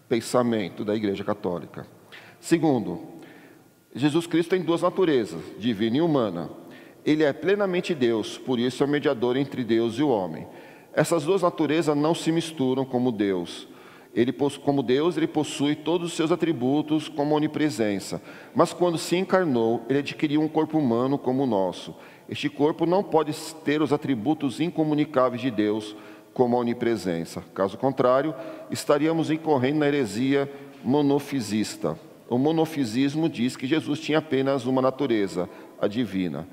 pensamento 0.09 0.83
da 0.83 0.95
Igreja 0.95 1.23
Católica. 1.23 1.85
Segundo, 2.39 3.03
Jesus 3.93 4.25
Cristo 4.25 4.49
tem 4.49 4.63
duas 4.63 4.81
naturezas, 4.81 5.43
divina 5.59 5.97
e 5.97 6.01
humana. 6.01 6.49
Ele 7.05 7.23
é 7.23 7.31
plenamente 7.31 7.93
Deus, 7.93 8.35
por 8.35 8.57
isso 8.57 8.81
é 8.81 8.87
o 8.87 8.89
mediador 8.89 9.37
entre 9.37 9.63
Deus 9.63 9.99
e 9.99 10.01
o 10.01 10.09
homem. 10.09 10.47
Essas 10.93 11.23
duas 11.23 11.43
naturezas 11.43 11.95
não 11.95 12.15
se 12.15 12.31
misturam 12.31 12.83
como 12.83 13.11
Deus. 13.11 13.67
Ele, 14.17 14.33
como 14.63 14.81
Deus, 14.81 15.15
ele 15.15 15.27
possui 15.27 15.75
todos 15.75 16.07
os 16.07 16.13
seus 16.15 16.31
atributos 16.31 17.07
como 17.07 17.35
onipresença. 17.35 18.19
Mas 18.55 18.73
quando 18.73 18.97
se 18.97 19.15
encarnou, 19.15 19.85
ele 19.87 19.99
adquiriu 19.99 20.41
um 20.41 20.47
corpo 20.47 20.79
humano 20.79 21.19
como 21.19 21.43
o 21.43 21.45
nosso. 21.45 21.93
Este 22.27 22.49
corpo 22.49 22.87
não 22.87 23.03
pode 23.03 23.31
ter 23.63 23.79
os 23.79 23.93
atributos 23.93 24.59
incomunicáveis 24.59 25.39
de 25.39 25.51
Deus, 25.51 25.95
como 26.33 26.57
a 26.57 26.59
onipresença. 26.59 27.43
Caso 27.53 27.77
contrário, 27.77 28.33
estaríamos 28.71 29.29
incorrendo 29.29 29.79
na 29.79 29.87
heresia 29.87 30.51
monofisista. 30.83 31.95
O 32.27 32.39
monofisismo 32.39 33.29
diz 33.29 33.55
que 33.55 33.67
Jesus 33.67 33.99
tinha 33.99 34.17
apenas 34.17 34.65
uma 34.65 34.81
natureza, 34.81 35.47
a 35.79 35.87
divina. 35.87 36.47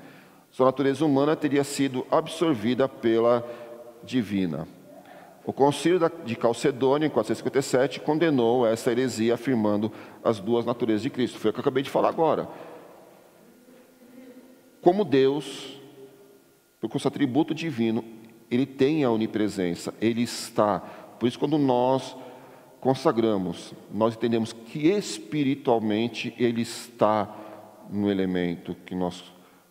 Sua 0.51 0.67
natureza 0.67 1.03
humana 1.03 1.35
teria 1.35 1.63
sido 1.63 2.05
absorvida 2.11 2.87
pela 2.87 3.43
divina. 4.03 4.67
O 5.45 5.53
concílio 5.53 5.99
de 6.25 6.35
Calcedônia, 6.35 7.05
em 7.05 7.09
457, 7.09 7.99
condenou 7.99 8.65
essa 8.65 8.91
heresia, 8.91 9.35
afirmando 9.35 9.91
as 10.23 10.39
duas 10.39 10.65
naturezas 10.65 11.03
de 11.03 11.09
Cristo. 11.09 11.37
Foi 11.37 11.51
o 11.51 11.53
que 11.53 11.59
eu 11.59 11.61
acabei 11.61 11.83
de 11.83 11.89
falar 11.89 12.09
agora. 12.09 12.49
Como 14.81 15.05
Deus, 15.05 15.79
com 16.89 16.97
seu 16.97 17.09
atributo 17.09 17.53
divino, 17.53 18.03
ele 18.49 18.65
tem 18.65 19.03
a 19.03 19.11
onipresença, 19.11 19.93
ele 20.01 20.23
está. 20.23 20.79
Por 21.19 21.27
isso, 21.27 21.39
quando 21.39 21.57
nós 21.57 22.15
consagramos, 22.79 23.73
nós 23.91 24.15
entendemos 24.15 24.53
que 24.53 24.87
espiritualmente 24.87 26.33
ele 26.37 26.61
está 26.61 27.35
no 27.89 28.09
elemento 28.09 28.75
que 28.85 28.95
nós 28.95 29.23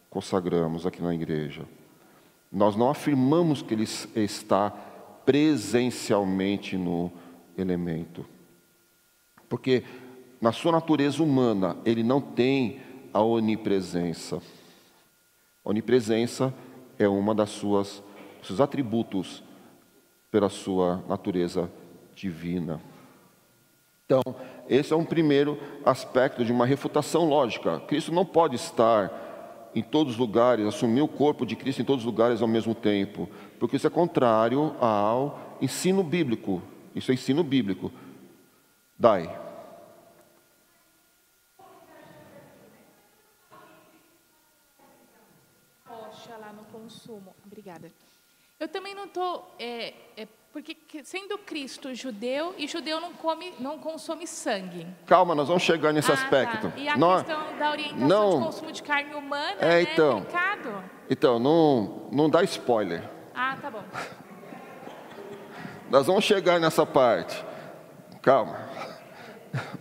consagramos 0.09 0.87
aqui 0.87 1.03
na 1.03 1.15
igreja. 1.15 1.63
Nós 2.51 2.77
não 2.77 2.89
afirmamos 2.89 3.63
que 3.63 3.75
ele 3.75 3.87
está 4.17 4.73
presencialmente 5.25 6.77
no 6.77 7.11
elemento. 7.57 8.27
Porque 9.49 9.85
na 10.41 10.53
sua 10.53 10.73
natureza 10.73 11.23
humana, 11.23 11.77
ele 11.85 12.03
não 12.03 12.21
tem 12.21 12.81
a 13.13 13.23
onipresença. 13.23 14.43
A 15.65 15.71
onipresença 15.71 16.53
é 16.99 17.09
uma 17.09 17.35
das 17.35 17.51
suas 17.51 18.03
seus 18.43 18.61
atributos 18.61 19.43
pela 20.31 20.51
sua 20.51 21.03
natureza 21.09 21.71
divina. 22.15 22.81
Então, 24.05 24.23
esse 24.69 24.93
é 24.93 24.97
um 24.97 25.05
primeiro 25.05 25.59
aspecto 25.85 26.45
de 26.45 26.53
uma 26.53 26.67
refutação 26.67 27.27
lógica. 27.27 27.81
Cristo 27.81 28.13
não 28.13 28.27
pode 28.27 28.57
estar 28.57 29.34
em 29.75 29.83
todos 29.83 30.15
os 30.15 30.19
lugares, 30.19 30.67
assumir 30.67 31.03
o 31.03 31.09
corpo 31.09 31.45
de 31.45 31.57
Cristo 31.57 31.83
em 31.83 31.85
todos 31.85 32.03
os 32.03 32.07
lugares 32.07 32.41
ao 32.41 32.49
mesmo 32.49 32.75
tempo, 32.75 33.29
porque 33.59 33.77
isso 33.77 33.87
é 33.87 33.91
contrário 33.91 34.75
ao 34.81 35.57
ensino 35.61 36.03
bíblico. 36.03 36.63
Isso 36.95 37.11
é 37.11 37.15
ensino 37.15 37.43
bíblico. 37.43 37.91
Dai. 38.97 39.29
Poxa, 45.85 46.37
lá 46.37 46.53
no 46.53 46.65
consumo. 46.65 47.35
Obrigada. 47.45 47.91
Eu 48.61 48.69
também 48.69 48.95
não 48.95 49.07
estou. 49.07 49.53
É, 49.59 49.95
é, 50.17 50.29
porque 50.55 50.77
sendo 51.03 51.37
Cristo 51.37 51.93
judeu 51.97 52.55
e 52.57 52.69
judeu 52.69 53.01
não 53.01 53.13
come, 53.13 53.53
não 53.59 53.77
consome 53.77 54.25
sangue. 54.25 54.87
Calma, 55.05 55.35
nós 55.35 55.49
vamos 55.49 55.65
chegar 55.65 55.93
nesse 55.93 56.13
ah, 56.13 56.15
aspecto. 56.15 56.71
Tá. 56.71 56.79
E 56.79 56.89
a 56.89 56.97
não, 56.97 57.17
questão 57.17 57.59
da 57.59 57.73
orientação 57.73 58.07
não, 58.07 58.39
de 58.39 58.45
consumo 58.47 58.71
de 58.71 58.83
carne 58.85 59.15
humana 59.15 59.57
é, 59.59 59.69
né, 59.69 59.83
então, 59.83 60.25
é 60.33 60.85
Então, 61.11 61.41
não, 61.41 62.09
não 62.13 62.31
dá 62.31 62.45
spoiler. 62.45 63.03
Ah, 63.35 63.59
tá 63.61 63.69
bom. 63.69 63.83
Nós 65.91 66.07
vamos 66.07 66.23
chegar 66.23 66.61
nessa 66.61 66.87
parte. 66.87 67.45
Calma. 68.23 68.57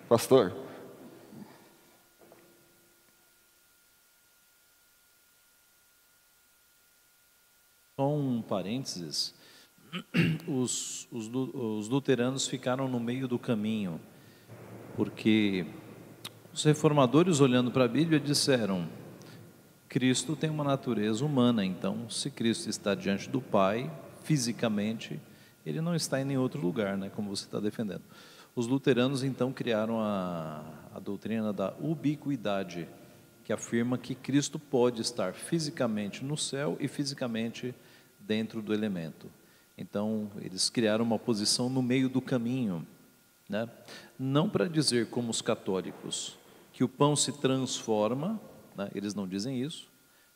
Pastor. 0.10 0.52
Só 7.96 8.08
um 8.08 8.42
parênteses 8.42 9.36
os, 10.48 11.08
os, 11.12 11.30
os 11.32 11.88
luteranos 11.88 12.48
ficaram 12.48 12.88
no 12.88 13.00
meio 13.00 13.28
do 13.28 13.38
caminho, 13.38 14.00
porque 14.96 15.66
os 16.52 16.64
reformadores, 16.64 17.40
olhando 17.40 17.72
para 17.72 17.86
a 17.86 17.88
Bíblia, 17.88 18.20
disseram: 18.20 18.88
Cristo 19.88 20.36
tem 20.36 20.50
uma 20.50 20.64
natureza 20.64 21.24
humana, 21.24 21.64
então, 21.64 22.10
se 22.10 22.32
Cristo 22.32 22.70
está 22.70 22.96
diante 22.96 23.30
do 23.30 23.40
Pai, 23.40 23.92
fisicamente, 24.24 25.20
ele 25.66 25.80
não 25.80 25.96
está 25.96 26.20
em 26.20 26.26
nenhum 26.26 26.42
outro 26.42 26.60
lugar, 26.60 26.98
né, 26.98 27.12
como 27.16 27.36
você 27.36 27.46
está 27.46 27.60
defendendo. 27.60 28.02
Os 28.56 28.68
luteranos, 28.68 29.24
então, 29.24 29.52
criaram 29.52 30.00
a, 30.00 30.64
a 30.94 31.00
doutrina 31.00 31.54
da 31.54 31.74
ubiquidade, 31.80 32.88
que 33.44 33.54
afirma 33.54 33.98
que 33.98 34.16
Cristo 34.16 34.58
pode 34.58 35.02
estar 35.02 35.34
fisicamente 35.34 36.24
no 36.24 36.38
céu 36.38 36.78
e 36.80 36.88
fisicamente 36.88 37.76
dentro 38.20 38.62
do 38.62 38.74
elemento. 38.74 39.28
Então, 39.78 40.30
eles 40.40 40.70
criaram 40.70 41.04
uma 41.04 41.18
posição 41.18 41.70
no 41.70 41.82
meio 41.82 42.08
do 42.08 42.22
caminho, 42.22 42.86
né? 43.50 43.68
não 44.20 44.50
para 44.50 44.68
dizer, 44.68 45.10
como 45.10 45.32
os 45.32 45.42
católicos, 45.42 46.38
que 46.72 46.84
o 46.84 46.90
pão 46.90 47.16
se 47.16 47.32
transforma, 47.32 48.40
né? 48.78 48.90
eles 48.94 49.16
não 49.16 49.28
dizem 49.28 49.62
isso, 49.62 49.88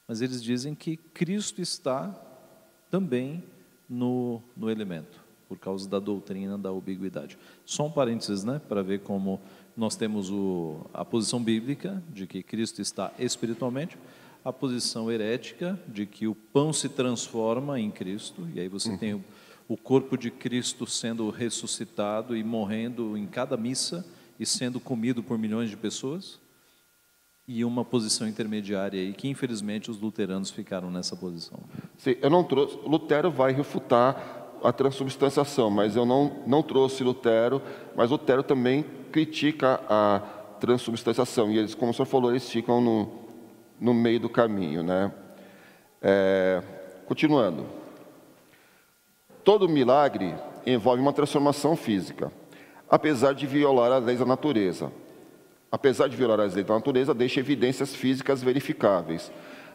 mas 0.07 0.21
eles 0.21 0.41
dizem 0.41 0.73
que 0.73 0.97
Cristo 0.97 1.61
está 1.61 2.09
também 2.89 3.43
no, 3.87 4.41
no 4.55 4.69
elemento, 4.69 5.19
por 5.47 5.57
causa 5.57 5.87
da 5.87 5.99
doutrina 5.99 6.57
da 6.57 6.71
ubiguidade. 6.71 7.37
Só 7.65 7.85
um 7.85 7.91
parênteses, 7.91 8.43
né, 8.43 8.59
para 8.67 8.81
ver 8.81 9.01
como 9.01 9.39
nós 9.75 9.95
temos 9.95 10.31
o, 10.31 10.85
a 10.93 11.05
posição 11.05 11.43
bíblica 11.43 12.01
de 12.09 12.25
que 12.25 12.41
Cristo 12.41 12.81
está 12.81 13.13
espiritualmente, 13.19 13.97
a 14.47 14.53
posição 14.53 15.11
herética 15.11 15.77
de 15.89 16.05
que 16.05 16.25
o 16.25 16.33
pão 16.33 16.71
se 16.71 16.87
transforma 16.87 17.77
em 17.81 17.91
Cristo, 17.91 18.47
e 18.55 18.61
aí 18.61 18.69
você 18.69 18.91
uhum. 18.91 18.97
tem 18.97 19.13
o, 19.13 19.21
o 19.67 19.75
corpo 19.75 20.17
de 20.17 20.31
Cristo 20.31 20.87
sendo 20.87 21.29
ressuscitado 21.29 22.33
e 22.33 22.41
morrendo 22.45 23.17
em 23.17 23.25
cada 23.27 23.57
missa 23.57 24.05
e 24.39 24.45
sendo 24.45 24.79
comido 24.79 25.21
por 25.21 25.37
milhões 25.37 25.69
de 25.69 25.75
pessoas, 25.75 26.39
e 27.45 27.65
uma 27.65 27.83
posição 27.83 28.25
intermediária 28.25 29.01
aí 29.01 29.11
que 29.11 29.27
infelizmente 29.27 29.91
os 29.91 29.99
luteranos 29.99 30.49
ficaram 30.49 30.89
nessa 30.89 31.13
posição. 31.13 31.59
Sim, 31.97 32.15
eu 32.21 32.29
não 32.29 32.41
trouxe. 32.41 32.77
Lutero 32.85 33.29
vai 33.29 33.51
refutar 33.51 34.47
a 34.63 34.71
transubstanciação, 34.71 35.69
mas 35.69 35.97
eu 35.97 36.05
não 36.05 36.43
não 36.47 36.63
trouxe 36.63 37.03
Lutero, 37.03 37.61
mas 37.97 38.09
Lutero 38.09 38.43
também 38.43 38.85
critica 39.11 39.81
a 39.89 40.19
transubstanciação 40.61 41.51
e 41.51 41.57
eles, 41.57 41.75
como 41.75 41.91
o 41.91 41.93
senhor 41.93 42.05
falou, 42.05 42.31
eles 42.31 42.49
ficam 42.49 42.79
no 42.79 43.26
no 43.79 43.93
meio 43.93 44.19
do 44.19 44.29
caminho, 44.29 44.83
né? 44.83 45.11
É, 46.01 46.61
continuando. 47.05 47.65
Todo 49.43 49.69
milagre 49.69 50.35
envolve 50.65 51.01
uma 51.01 51.13
transformação 51.13 51.75
física, 51.75 52.31
apesar 52.89 53.33
de 53.33 53.47
violar 53.47 53.91
as 53.91 54.03
leis 54.03 54.19
da 54.19 54.25
natureza. 54.25 54.91
Apesar 55.71 56.07
de 56.07 56.15
violar 56.15 56.39
as 56.39 56.53
leis 56.53 56.65
da 56.65 56.73
natureza, 56.73 57.13
deixa 57.13 57.39
evidências 57.39 57.95
físicas 57.95 58.41
verificáveis. 58.41 59.31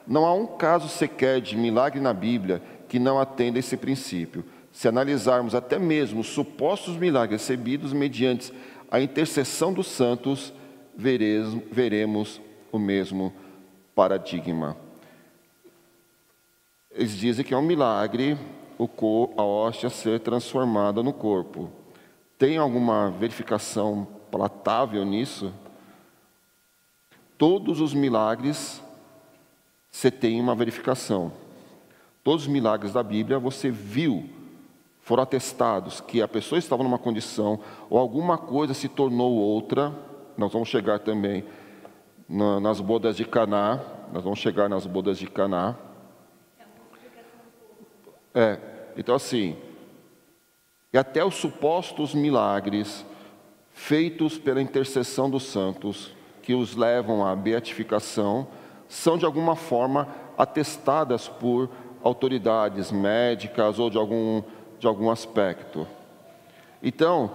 Não 0.07 0.25
há 0.27 0.35
um 0.35 0.47
caso 0.47 0.89
sequer 0.89 1.41
de 1.41 1.57
milagre 1.57 2.01
na 2.01 2.13
Bíblia 2.13 2.63
que 2.89 2.99
não 2.99 3.21
atenda 3.21 3.59
esse 3.59 3.77
princípio. 3.77 4.45
Se 4.73 4.89
analisarmos 4.89 5.55
até 5.55 5.79
mesmo 5.79 6.21
os 6.21 6.29
supostos 6.29 6.97
milagres 6.97 7.43
recebidos 7.43 7.93
mediante 7.93 8.53
a 8.91 9.01
intercessão 9.01 9.73
dos 9.73 9.87
santos, 9.87 10.53
veremos 10.97 12.41
o 12.71 12.79
mesmo 12.79 13.33
paradigma. 13.95 14.77
Eles 16.91 17.17
dizem 17.17 17.45
que 17.45 17.55
é 17.55 17.57
um 17.57 17.63
milagre 17.63 18.39
a 19.37 19.43
hóstia 19.43 19.89
ser 19.89 20.21
transformada 20.21 21.03
no 21.03 21.13
corpo. 21.13 21.71
Tem 22.37 22.57
alguma 22.57 23.11
verificação 23.11 24.07
palatável 24.31 25.05
nisso? 25.05 25.53
Todos 27.39 27.81
os 27.81 27.95
milagres 27.95 28.83
você 29.91 30.11
tem 30.11 30.41
uma 30.41 30.55
verificação. 30.55 31.33
Todos 32.25 32.43
os 32.43 32.49
milagres 32.49 32.93
da 32.93 33.03
Bíblia 33.03 33.39
você 33.39 33.71
viu, 33.71 34.29
foram 35.01 35.23
atestados 35.23 36.01
que 36.01 36.23
a 36.23 36.29
pessoa 36.29 36.59
estava 36.59 36.83
numa 36.83 36.99
condição 36.99 37.61
ou 37.91 37.99
alguma 37.99 38.39
coisa 38.39 38.75
se 38.75 38.89
tornou 38.89 39.33
outra. 39.33 39.93
Nós 40.37 40.53
vamos 40.53 40.69
chegar 40.69 41.01
também 41.01 41.45
na, 42.29 42.61
nas 42.61 42.81
bodas 42.81 43.17
de 43.17 43.25
Caná. 43.25 43.81
Nós 44.13 44.23
vamos 44.23 44.39
chegar 44.39 44.69
nas 44.69 44.87
bodas 44.87 45.19
de 45.19 45.27
Caná. 45.27 45.77
É, 48.35 48.59
então 48.97 49.15
assim, 49.15 49.57
e 50.93 50.99
até 50.99 51.25
os 51.25 51.35
supostos 51.35 52.15
milagres 52.15 53.05
feitos 53.73 54.39
pela 54.39 54.61
intercessão 54.61 55.31
dos 55.31 55.45
santos, 55.45 56.15
que 56.43 56.55
os 56.55 56.77
levam 56.77 57.25
à 57.25 57.35
beatificação, 57.35 58.47
são 58.89 59.17
de 59.17 59.25
alguma 59.25 59.57
forma 59.57 60.09
atestadas 60.37 61.29
por 61.29 61.71
autoridades 62.03 62.91
médicas 62.91 63.79
ou 63.79 63.89
de 63.89 63.97
algum, 63.97 64.43
de 64.79 64.87
algum 64.87 65.11
aspecto. 65.11 65.87
Então, 66.83 67.31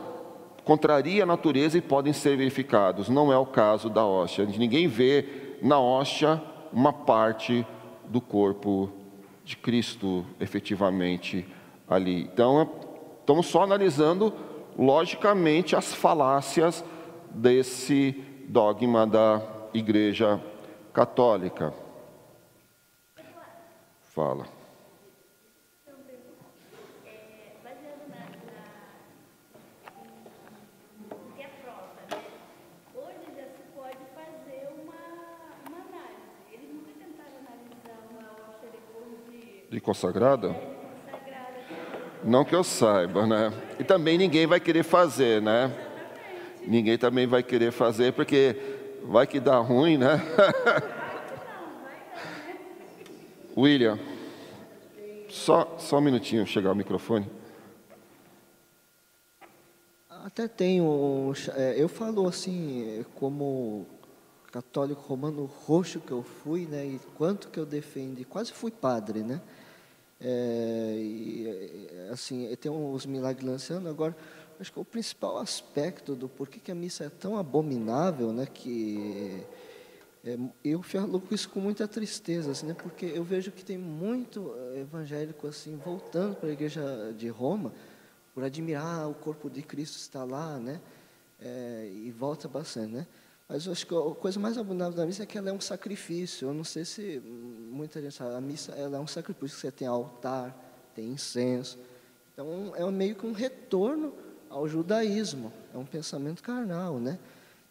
contraria 0.67 1.23
a 1.23 1.25
natureza 1.25 1.77
e 1.77 1.81
podem 1.81 2.11
ser 2.11 2.35
verificados. 2.35 3.07
Não 3.07 3.31
é 3.31 3.37
o 3.37 3.45
caso 3.45 3.89
da 3.89 4.05
hóstia. 4.05 4.45
Ninguém 4.45 4.85
vê 4.85 5.57
na 5.61 5.79
hóstia 5.79 6.43
uma 6.73 6.91
parte 6.91 7.65
do 8.09 8.19
corpo 8.19 8.91
de 9.45 9.55
Cristo 9.55 10.25
efetivamente 10.41 11.47
ali. 11.87 12.23
Então, 12.23 12.69
estamos 13.21 13.45
só 13.45 13.63
analisando 13.63 14.33
logicamente 14.77 15.73
as 15.73 15.93
falácias 15.93 16.83
desse 17.31 18.21
dogma 18.49 19.07
da 19.07 19.41
Igreja 19.73 20.41
Católica. 20.91 21.73
Fala. 24.03 24.56
De 39.69 39.81
consagrada? 39.81 40.55
Não 42.23 42.43
que 42.43 42.55
eu 42.55 42.63
saiba, 42.63 43.25
né? 43.25 43.53
E 43.79 43.83
também 43.83 44.17
ninguém 44.17 44.47
vai 44.47 44.59
querer 44.59 44.83
fazer, 44.83 45.41
né? 45.41 45.71
Ninguém 46.65 46.97
também 46.97 47.27
vai 47.27 47.43
querer 47.43 47.71
fazer, 47.71 48.13
porque 48.13 48.55
vai 49.03 49.27
que 49.27 49.39
dá 49.39 49.57
ruim, 49.57 49.97
né? 49.97 50.21
William, 53.55 53.97
só, 55.29 55.75
só 55.79 55.97
um 55.97 56.01
minutinho 56.01 56.45
chegar 56.45 56.71
o 56.71 56.75
microfone. 56.75 57.29
Até 60.09 60.47
tenho, 60.47 61.33
é, 61.55 61.75
eu 61.77 61.87
falo 61.87 62.27
assim, 62.27 63.05
como 63.15 63.87
católico 64.51 65.01
romano 65.01 65.45
roxo 65.45 65.99
que 65.99 66.11
eu 66.11 66.23
fui, 66.23 66.65
né, 66.65 66.85
e 66.85 66.99
quanto 67.15 67.49
que 67.49 67.59
eu 67.59 67.65
defendi, 67.65 68.23
quase 68.23 68.51
fui 68.51 68.71
padre, 68.71 69.21
né, 69.21 69.41
é, 70.19 70.95
e, 70.97 71.89
assim, 72.11 72.55
tem 72.55 72.71
uns 72.71 73.05
milagres 73.05 73.45
lançando 73.45 73.87
agora, 73.87 74.15
acho 74.59 74.71
que 74.71 74.79
o 74.79 74.85
principal 74.85 75.37
aspecto 75.37 76.15
do 76.15 76.27
porquê 76.27 76.59
que 76.59 76.71
a 76.71 76.75
missa 76.75 77.03
é 77.03 77.09
tão 77.09 77.37
abominável, 77.37 78.31
né, 78.31 78.47
que 78.51 79.43
é, 80.25 80.37
eu 80.63 80.81
falo 80.81 81.21
isso 81.29 81.49
com 81.49 81.59
muita 81.59 81.87
tristeza, 81.87 82.51
assim, 82.51 82.67
né, 82.67 82.73
porque 82.73 83.05
eu 83.05 83.23
vejo 83.23 83.51
que 83.51 83.63
tem 83.63 83.77
muito 83.77 84.53
evangélico 84.75 85.47
assim 85.47 85.75
voltando 85.77 86.35
para 86.35 86.49
a 86.49 86.51
igreja 86.51 87.13
de 87.15 87.27
Roma 87.27 87.71
por 88.33 88.43
admirar 88.43 89.09
o 89.09 89.13
corpo 89.13 89.49
de 89.49 89.61
Cristo 89.61 89.97
está 89.97 90.23
lá, 90.23 90.57
né, 90.57 90.79
é, 91.39 91.91
e 91.93 92.11
volta 92.11 92.47
bastante, 92.47 92.93
né. 92.93 93.07
Mas 93.49 93.67
acho 93.67 93.87
que 93.87 93.95
a 93.95 94.15
coisa 94.15 94.39
mais 94.39 94.57
abominável 94.57 94.93
da 94.93 95.05
missa 95.05 95.23
é 95.23 95.25
que 95.25 95.37
ela 95.37 95.49
é 95.49 95.53
um 95.53 95.61
sacrifício. 95.61 96.49
Eu 96.49 96.53
não 96.53 96.65
sei 96.65 96.83
se 96.83 97.19
muita 97.19 98.01
gente 98.01 98.13
sabe, 98.13 98.35
a 98.35 98.41
missa 98.41 98.73
ela 98.73 98.97
é 98.97 98.99
um 98.99 99.07
sacrifício. 99.07 99.57
Você 99.57 99.71
tem 99.71 99.87
altar, 99.87 100.53
tem 100.93 101.07
incenso. 101.07 101.79
Então 102.33 102.73
é 102.75 102.89
meio 102.91 103.15
que 103.15 103.25
um 103.25 103.31
retorno 103.31 104.13
ao 104.49 104.67
judaísmo. 104.67 105.53
É 105.73 105.77
um 105.77 105.85
pensamento 105.85 106.43
carnal, 106.43 106.99
né? 106.99 107.17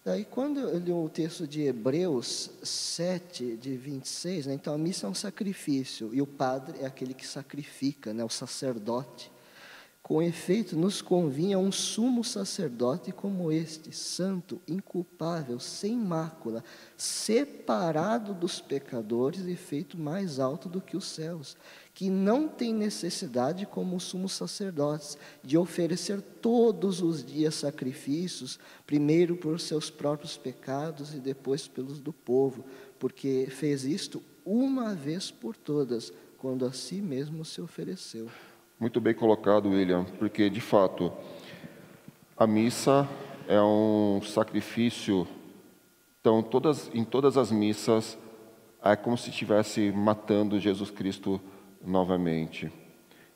Daí 0.02 0.24
quando 0.24 0.60
eu 0.60 0.78
li 0.78 0.92
o 0.92 1.08
texto 1.08 1.46
de 1.46 1.62
Hebreus 1.62 2.50
7, 2.62 3.56
de 3.56 3.76
26, 3.76 4.46
né, 4.46 4.54
então 4.54 4.72
a 4.72 4.78
missa 4.78 5.06
é 5.06 5.10
um 5.10 5.14
sacrifício 5.14 6.14
e 6.14 6.22
o 6.22 6.26
padre 6.26 6.78
é 6.80 6.86
aquele 6.86 7.12
que 7.12 7.26
sacrifica, 7.26 8.14
né, 8.14 8.24
o 8.24 8.28
sacerdote. 8.28 9.32
Com 10.06 10.22
efeito, 10.22 10.76
nos 10.76 11.02
convinha 11.02 11.58
um 11.58 11.72
sumo 11.72 12.22
sacerdote 12.22 13.10
como 13.10 13.50
este, 13.50 13.90
santo, 13.90 14.62
inculpável, 14.68 15.58
sem 15.58 15.96
mácula, 15.96 16.62
separado 16.96 18.32
dos 18.32 18.60
pecadores 18.60 19.46
e 19.46 19.56
feito 19.56 19.98
mais 19.98 20.38
alto 20.38 20.68
do 20.68 20.80
que 20.80 20.96
os 20.96 21.06
céus, 21.06 21.56
que 21.92 22.08
não 22.08 22.46
tem 22.46 22.72
necessidade, 22.72 23.66
como 23.66 23.96
os 23.96 24.04
sumos 24.04 24.30
sacerdotes, 24.30 25.18
de 25.42 25.58
oferecer 25.58 26.20
todos 26.20 27.02
os 27.02 27.24
dias 27.24 27.56
sacrifícios, 27.56 28.60
primeiro 28.86 29.36
por 29.36 29.58
seus 29.58 29.90
próprios 29.90 30.36
pecados 30.36 31.14
e 31.14 31.18
depois 31.18 31.66
pelos 31.66 31.98
do 31.98 32.12
povo, 32.12 32.64
porque 32.96 33.48
fez 33.50 33.84
isto 33.84 34.22
uma 34.44 34.94
vez 34.94 35.32
por 35.32 35.56
todas, 35.56 36.12
quando 36.38 36.64
a 36.64 36.72
si 36.72 37.02
mesmo 37.02 37.44
se 37.44 37.60
ofereceu. 37.60 38.30
Muito 38.78 39.00
bem 39.00 39.14
colocado, 39.14 39.70
William, 39.70 40.04
porque 40.18 40.50
de 40.50 40.60
fato 40.60 41.10
a 42.36 42.46
missa 42.46 43.08
é 43.48 43.58
um 43.58 44.20
sacrifício. 44.22 45.26
Então, 46.20 46.42
todas, 46.42 46.90
em 46.92 47.02
todas 47.02 47.38
as 47.38 47.50
missas 47.50 48.18
é 48.84 48.94
como 48.94 49.16
se 49.16 49.30
estivesse 49.30 49.90
matando 49.92 50.60
Jesus 50.60 50.90
Cristo 50.90 51.40
novamente. 51.82 52.70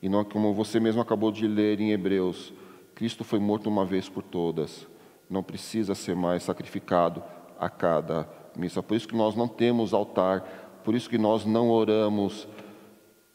E 0.03 0.11
não 0.11 0.24
como 0.24 0.53
você 0.53 0.78
mesmo 0.78 1.01
acabou 1.01 1.32
de 1.32 1.47
ler 1.49 1.80
em 1.80 1.91
Hebreus, 1.91 2.53
Cristo 2.95 3.24
foi 3.24 3.38
morto 3.38 3.66
uma 3.70 3.86
vez 3.86 4.11
por 4.11 4.22
todas. 4.22 4.86
Não 5.28 5.43
precisa 5.43 5.95
ser 5.95 6.14
mais 6.14 6.43
sacrificado 6.43 7.22
a 7.59 7.70
cada 7.70 8.28
missa. 8.55 8.82
Por 8.82 8.95
isso 8.95 9.09
que 9.09 9.16
nós 9.16 9.34
não 9.34 9.49
temos 9.49 9.95
altar, 9.95 10.43
por 10.84 10.95
isso 10.95 11.09
que 11.09 11.16
nós 11.16 11.47
não 11.47 11.70
oramos. 11.70 12.47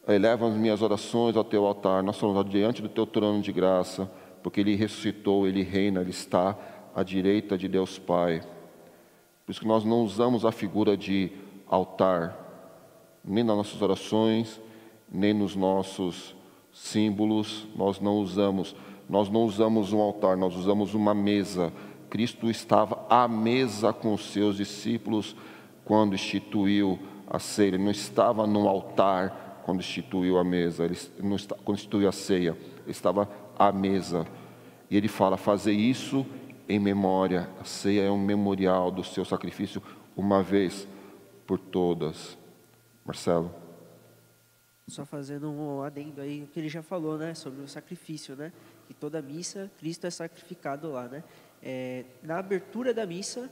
Eleva 0.08 0.46
as 0.46 0.54
minhas 0.54 0.82
orações 0.82 1.36
ao 1.36 1.42
teu 1.42 1.66
altar. 1.66 2.02
Nós 2.02 2.14
estamos 2.14 2.48
diante 2.48 2.80
do 2.80 2.88
teu 2.88 3.06
trono 3.06 3.42
de 3.42 3.50
graça, 3.50 4.08
porque 4.42 4.60
ele 4.60 4.76
ressuscitou, 4.76 5.48
ele 5.48 5.62
reina, 5.62 6.00
ele 6.00 6.10
está 6.10 6.56
à 6.94 7.02
direita 7.02 7.58
de 7.58 7.66
Deus 7.66 7.98
Pai. 7.98 8.40
Por 9.44 9.50
isso 9.50 9.60
que 9.60 9.66
nós 9.66 9.84
não 9.84 10.02
usamos 10.02 10.44
a 10.44 10.52
figura 10.52 10.96
de 10.96 11.30
altar, 11.66 12.36
nem 13.24 13.42
nas 13.42 13.56
nossas 13.56 13.82
orações, 13.82 14.60
nem 15.10 15.34
nos 15.34 15.56
nossos 15.56 16.36
símbolos, 16.72 17.66
nós 17.74 18.00
não 18.00 18.18
usamos. 18.18 18.76
Nós 19.08 19.28
não 19.28 19.44
usamos 19.44 19.92
um 19.92 20.00
altar, 20.00 20.36
nós 20.36 20.54
usamos 20.54 20.94
uma 20.94 21.14
mesa. 21.14 21.72
Cristo 22.10 22.48
estava 22.48 23.04
à 23.08 23.26
mesa 23.26 23.92
com 23.92 24.14
os 24.14 24.32
seus 24.32 24.56
discípulos 24.56 25.34
quando 25.84 26.14
instituiu 26.14 26.98
a 27.28 27.38
ceia. 27.38 27.68
Ele 27.68 27.78
não 27.78 27.90
estava 27.90 28.46
no 28.46 28.68
altar 28.68 29.45
quando 29.66 29.80
instituiu 29.80 30.38
a 30.38 30.44
mesa, 30.44 30.84
ele 30.84 30.96
não 31.18 31.34
está, 31.34 31.56
quando 31.56 31.76
instituiu 31.76 32.08
a 32.08 32.12
ceia, 32.12 32.56
ele 32.82 32.92
estava 32.92 33.28
à 33.58 33.72
mesa. 33.72 34.24
E 34.88 34.96
ele 34.96 35.08
fala: 35.08 35.36
fazer 35.36 35.72
isso 35.72 36.24
em 36.68 36.78
memória. 36.78 37.50
A 37.60 37.64
ceia 37.64 38.02
é 38.02 38.10
um 38.10 38.16
memorial 38.16 38.92
do 38.92 39.02
seu 39.02 39.24
sacrifício 39.24 39.82
uma 40.16 40.40
vez 40.40 40.86
por 41.48 41.58
todas. 41.58 42.38
Marcelo. 43.04 43.52
Só 44.86 45.04
fazendo 45.04 45.50
um 45.50 45.82
adendo 45.82 46.20
aí 46.20 46.44
o 46.44 46.46
que 46.46 46.60
ele 46.60 46.68
já 46.68 46.80
falou, 46.80 47.18
né, 47.18 47.34
sobre 47.34 47.60
o 47.60 47.66
sacrifício, 47.66 48.36
né, 48.36 48.52
que 48.86 48.94
toda 48.94 49.20
missa 49.20 49.68
Cristo 49.80 50.06
é 50.06 50.10
sacrificado 50.10 50.92
lá, 50.92 51.08
né. 51.08 51.24
É, 51.60 52.04
na 52.22 52.38
abertura 52.38 52.94
da 52.94 53.04
missa, 53.04 53.50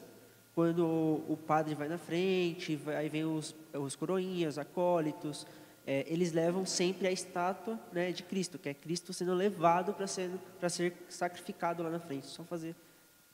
quando 0.55 0.87
o 1.29 1.37
padre 1.37 1.75
vai 1.75 1.89
na 1.89 1.99
frente, 1.99 2.79
aí 2.97 3.09
vem 3.09 3.25
os, 3.25 3.53
os 3.73 3.97
coroinhas, 3.97 4.55
os 4.55 4.59
acólitos, 4.61 5.45
é, 5.87 6.05
eles 6.09 6.33
levam 6.33 6.65
sempre 6.65 7.07
a 7.07 7.13
estátua 7.13 7.79
né, 7.93 8.11
de 8.11 8.23
Cristo, 8.23 8.59
que 8.59 8.69
é 8.69 8.75
Cristo 8.75 9.13
sendo 9.13 9.35
levado 9.35 9.93
para 9.93 10.07
ser, 10.07 10.31
ser 10.69 10.95
sacrificado 11.09 11.83
lá 11.83 11.91
na 11.91 11.99
frente. 11.99 12.27
Só 12.27 12.43
fazer 12.43 12.75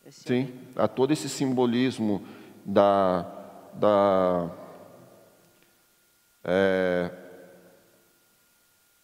esse 0.05 0.22
Sim, 0.22 0.53
há 0.74 0.88
todo 0.88 1.12
esse 1.12 1.28
simbolismo 1.28 2.24
da, 2.64 3.22
da 3.74 4.51
é, 6.44 7.11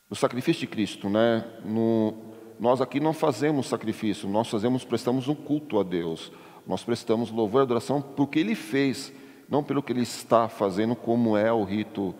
do 0.08 0.16
sacrifício 0.16 0.60
de 0.60 0.66
Cristo, 0.66 1.08
né? 1.08 1.44
No, 1.64 2.14
nós 2.58 2.80
aqui 2.80 2.98
não 2.98 3.12
fazemos 3.12 3.68
sacrifício, 3.68 4.28
nós 4.28 4.48
fazemos, 4.48 4.84
prestamos 4.84 5.28
um 5.28 5.34
culto 5.34 5.78
a 5.78 5.82
Deus. 5.82 6.32
Nós 6.66 6.82
prestamos 6.82 7.30
louvor 7.30 7.60
e 7.60 7.62
adoração 7.62 8.02
por 8.02 8.26
que 8.26 8.40
Ele 8.40 8.54
fez, 8.54 9.12
não 9.48 9.62
pelo 9.62 9.82
que 9.82 9.92
Ele 9.92 10.02
está 10.02 10.48
fazendo, 10.48 10.96
como 10.96 11.36
é 11.36 11.52
o 11.52 11.62
rito 11.62 12.14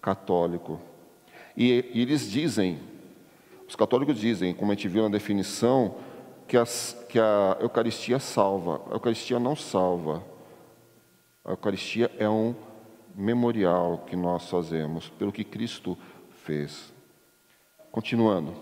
católico. 0.00 0.80
E, 1.56 1.84
e 1.92 2.02
eles 2.02 2.30
dizem, 2.30 2.78
os 3.66 3.76
católicos 3.76 4.18
dizem, 4.18 4.54
como 4.54 4.70
a 4.70 4.74
gente 4.74 4.88
viu 4.88 5.02
na 5.02 5.08
definição, 5.08 5.96
que, 6.46 6.56
as, 6.56 6.96
que 7.08 7.18
a 7.18 7.56
Eucaristia 7.60 8.18
salva. 8.18 8.80
A 8.90 8.94
Eucaristia 8.94 9.38
não 9.38 9.54
salva. 9.54 10.24
A 11.44 11.50
Eucaristia 11.50 12.10
é 12.18 12.28
um 12.28 12.54
memorial 13.14 14.04
que 14.06 14.16
nós 14.16 14.48
fazemos 14.48 15.08
pelo 15.10 15.32
que 15.32 15.44
Cristo 15.44 15.96
fez. 16.44 16.92
Continuando. 17.90 18.54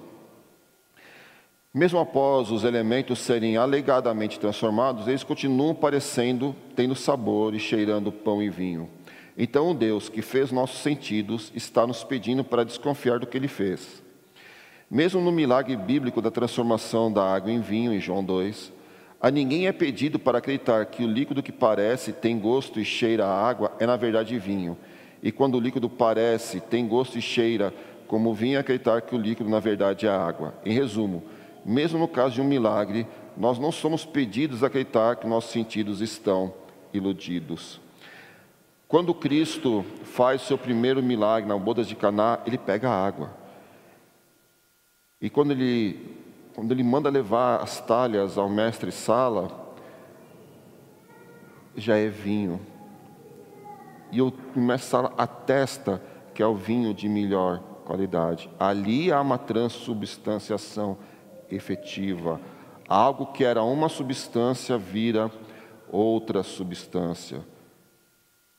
Mesmo 1.73 1.99
após 1.99 2.51
os 2.51 2.65
elementos 2.65 3.19
serem 3.19 3.59
alegadamente 3.59 4.41
transformados, 4.41 5.07
eles 5.07 5.23
continuam 5.23 5.75
parecendo, 5.75 6.57
tendo 6.75 6.95
sabor 6.95 7.55
e 7.55 7.61
cheirando 7.61 8.11
pão 8.11 8.43
e 8.43 8.49
vinho. 8.49 8.89
Então, 9.37 9.71
o 9.71 9.75
Deus 9.75 10.09
que 10.09 10.23
fez 10.23 10.51
nossos 10.51 10.81
sentidos 10.81 11.53
está 11.55 11.87
nos 11.87 12.03
pedindo 12.03 12.43
para 12.43 12.65
desconfiar 12.65 13.19
do 13.19 13.27
que 13.27 13.37
ele 13.37 13.49
fez. 13.49 14.03
Mesmo 14.91 15.21
no 15.21 15.33
milagre 15.33 15.77
bíblico 15.77 16.23
da 16.23 16.31
transformação 16.31 17.13
da 17.13 17.35
água 17.35 17.51
em 17.51 17.61
vinho, 17.61 17.93
em 17.93 18.01
João 18.01 18.25
2, 18.25 18.73
a 19.21 19.31
ninguém 19.31 19.67
é 19.67 19.73
pedido 19.73 20.19
para 20.19 20.39
acreditar 20.39 20.87
que 20.87 21.05
o 21.05 21.09
líquido 21.09 21.43
que 21.43 21.53
parece, 21.53 22.13
tem 22.13 22.39
gosto 22.39 22.79
e 22.79 22.85
cheira 22.85 23.27
a 23.27 23.49
água, 23.49 23.73
é 23.81 23.87
na 23.87 23.97
verdade 23.97 24.39
vinho. 24.39 24.77
E 25.23 25.33
quando 25.33 25.57
o 25.57 25.61
líquido 25.61 25.89
parece, 25.91 26.61
tem 26.61 26.87
gosto 26.87 27.19
e 27.19 27.23
cheira 27.23 27.75
como 28.07 28.33
vinho, 28.33 28.59
acreditar 28.59 29.01
que 29.03 29.15
o 29.15 29.19
líquido 29.19 29.51
na 29.51 29.59
verdade 29.59 30.07
é 30.07 30.11
água. 30.11 30.55
Em 30.65 30.73
resumo, 30.73 31.25
mesmo 31.65 31.99
no 31.99 32.07
caso 32.07 32.37
de 32.37 32.41
um 32.41 32.45
milagre, 32.45 33.07
nós 33.37 33.59
não 33.59 33.73
somos 33.73 34.05
pedidos 34.05 34.63
a 34.63 34.69
acreditar 34.69 35.17
que 35.17 35.27
nossos 35.27 35.51
sentidos 35.51 36.01
estão 36.01 36.55
iludidos. 36.93 37.81
Quando 38.89 39.13
Cristo 39.13 39.85
faz 40.05 40.43
seu 40.43 40.57
primeiro 40.57 41.03
milagre 41.03 41.49
na 41.49 41.59
bodas 41.59 41.89
de 41.89 41.97
Caná, 41.97 42.39
ele 42.47 42.57
pega 42.57 42.89
a 42.89 43.07
água. 43.07 43.31
E 45.21 45.29
quando 45.29 45.51
ele 45.51 46.17
quando 46.55 46.73
ele 46.73 46.83
manda 46.83 47.11
levar 47.11 47.63
as 47.63 47.83
talhas 47.83 48.39
ao 48.39 48.49
mestre 48.49 48.91
Sala, 48.91 49.75
já 51.77 51.99
é 51.99 52.09
vinho. 52.09 52.59
E 54.11 54.23
o 54.23 54.33
mestre 54.55 54.89
Sala 54.89 55.13
atesta 55.19 56.01
que 56.33 56.43
é 56.43 56.47
o 56.47 56.55
vinho 56.55 56.95
de 56.95 57.11
melhor 57.11 57.61
qualidade. 57.85 58.49
Ali 58.59 59.13
há 59.13 59.21
uma 59.21 59.37
transubstanciação 59.37 60.97
efetiva. 61.51 62.41
Algo 62.89 63.27
que 63.27 63.45
era 63.45 63.63
uma 63.63 63.89
substância 63.91 64.79
vira 64.79 65.31
outra 65.91 66.43
substância. 66.43 67.45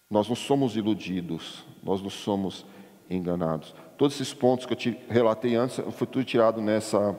Nós 0.09 0.27
não 0.27 0.35
somos 0.35 0.75
iludidos, 0.77 1.65
nós 1.83 2.01
não 2.01 2.09
somos 2.09 2.65
enganados. 3.09 3.75
Todos 3.97 4.15
esses 4.15 4.33
pontos 4.33 4.65
que 4.65 4.73
eu 4.73 4.77
te 4.77 4.97
relatei 5.09 5.55
antes 5.55 5.79
foi 5.91 6.07
tudo 6.07 6.23
tirado 6.23 6.61
nessa 6.61 7.17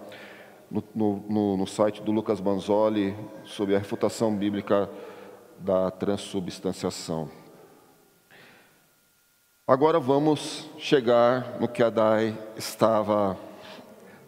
no, 0.70 0.84
no, 0.95 1.57
no 1.57 1.66
site 1.66 2.03
do 2.03 2.12
Lucas 2.12 2.41
Banzoli 2.41 3.16
sobre 3.45 3.74
a 3.74 3.78
refutação 3.78 4.34
bíblica 4.34 4.89
da 5.59 5.91
transubstanciação. 5.91 7.30
Agora 9.66 10.01
vamos 10.01 10.66
chegar 10.78 11.61
no 11.61 11.68
que 11.68 11.82
a 11.82 11.91
Dai 11.91 12.36
estava 12.57 13.36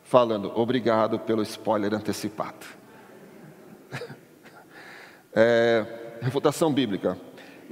falando. 0.04 0.52
Obrigado 0.54 1.18
pelo 1.18 1.42
spoiler 1.42 1.94
antecipado. 1.94 2.66
É, 5.32 6.18
refutação 6.20 6.72
bíblica. 6.72 7.16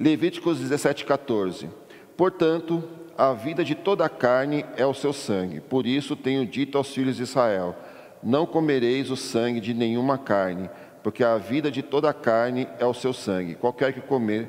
Levíticos 0.00 0.60
17, 0.60 1.04
14. 1.04 1.68
Portanto, 2.16 2.84
a 3.16 3.32
vida 3.32 3.64
de 3.64 3.74
toda 3.74 4.04
a 4.04 4.08
carne 4.08 4.64
é 4.76 4.86
o 4.86 4.94
seu 4.94 5.12
sangue. 5.12 5.58
Por 5.58 5.88
isso 5.88 6.14
tenho 6.14 6.46
dito 6.46 6.78
aos 6.78 6.94
filhos 6.94 7.16
de 7.16 7.24
Israel: 7.24 7.74
não 8.22 8.46
comereis 8.46 9.10
o 9.10 9.16
sangue 9.16 9.60
de 9.60 9.74
nenhuma 9.74 10.16
carne, 10.16 10.70
porque 11.02 11.24
a 11.24 11.36
vida 11.36 11.68
de 11.68 11.82
toda 11.82 12.08
a 12.08 12.14
carne 12.14 12.68
é 12.78 12.86
o 12.86 12.94
seu 12.94 13.12
sangue. 13.12 13.56
Qualquer 13.56 13.92
que 13.92 14.00
comer 14.00 14.48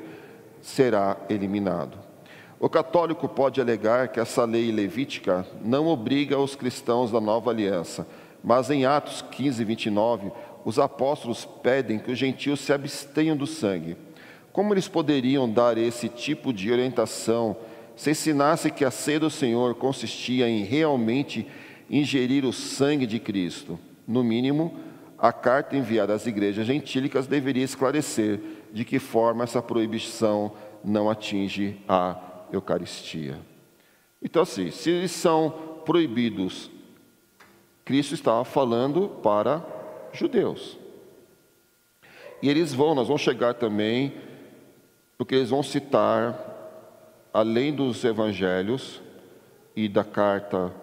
será 0.60 1.16
eliminado. 1.28 1.98
O 2.60 2.68
católico 2.68 3.28
pode 3.28 3.60
alegar 3.60 4.06
que 4.06 4.20
essa 4.20 4.44
lei 4.44 4.70
levítica 4.70 5.44
não 5.64 5.88
obriga 5.88 6.38
os 6.38 6.54
cristãos 6.54 7.10
da 7.10 7.20
nova 7.20 7.50
aliança, 7.50 8.06
mas 8.44 8.70
em 8.70 8.86
Atos 8.86 9.20
15, 9.32 9.64
29, 9.64 10.30
os 10.64 10.78
apóstolos 10.78 11.44
pedem 11.44 11.98
que 11.98 12.12
os 12.12 12.18
gentios 12.18 12.60
se 12.60 12.72
abstenham 12.72 13.36
do 13.36 13.48
sangue. 13.48 13.96
Como 14.52 14.74
eles 14.74 14.88
poderiam 14.88 15.48
dar 15.48 15.78
esse 15.78 16.08
tipo 16.08 16.52
de 16.52 16.70
orientação 16.72 17.56
se 17.94 18.10
ensinasse 18.10 18.70
que 18.70 18.84
a 18.84 18.90
ceia 18.90 19.20
do 19.20 19.30
Senhor 19.30 19.74
consistia 19.74 20.48
em 20.48 20.64
realmente 20.64 21.46
ingerir 21.88 22.44
o 22.44 22.52
sangue 22.52 23.06
de 23.06 23.18
Cristo. 23.18 23.78
No 24.06 24.24
mínimo, 24.24 24.74
a 25.18 25.32
carta 25.32 25.76
enviada 25.76 26.14
às 26.14 26.26
igrejas 26.26 26.66
gentílicas 26.66 27.26
deveria 27.26 27.62
esclarecer 27.62 28.40
de 28.72 28.84
que 28.84 28.98
forma 28.98 29.44
essa 29.44 29.60
proibição 29.60 30.52
não 30.82 31.10
atinge 31.10 31.76
a 31.86 32.16
Eucaristia. 32.50 33.38
Então, 34.22 34.42
assim, 34.42 34.70
se 34.70 34.90
eles 34.90 35.10
são 35.10 35.82
proibidos, 35.84 36.70
Cristo 37.84 38.14
estava 38.14 38.44
falando 38.44 39.08
para 39.22 39.64
judeus. 40.12 40.78
E 42.42 42.48
eles 42.48 42.72
vão, 42.72 42.94
nós 42.94 43.08
vamos 43.08 43.22
chegar 43.22 43.54
também, 43.54 44.14
porque 45.20 45.34
eles 45.34 45.50
vão 45.50 45.62
citar 45.62 46.34
além 47.30 47.74
dos 47.74 48.02
evangelhos 48.04 49.02
e 49.76 49.86
da 49.86 50.02
carta 50.02 50.74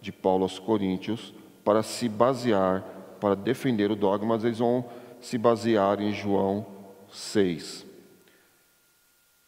de 0.00 0.12
Paulo 0.12 0.44
aos 0.44 0.56
Coríntios, 0.56 1.34
para 1.64 1.82
se 1.82 2.08
basear, 2.08 2.84
para 3.20 3.34
defender 3.34 3.90
o 3.90 3.96
dogma, 3.96 4.36
eles 4.36 4.60
vão 4.60 4.88
se 5.20 5.36
basear 5.36 6.00
em 6.00 6.12
João 6.12 6.64
6. 7.10 7.84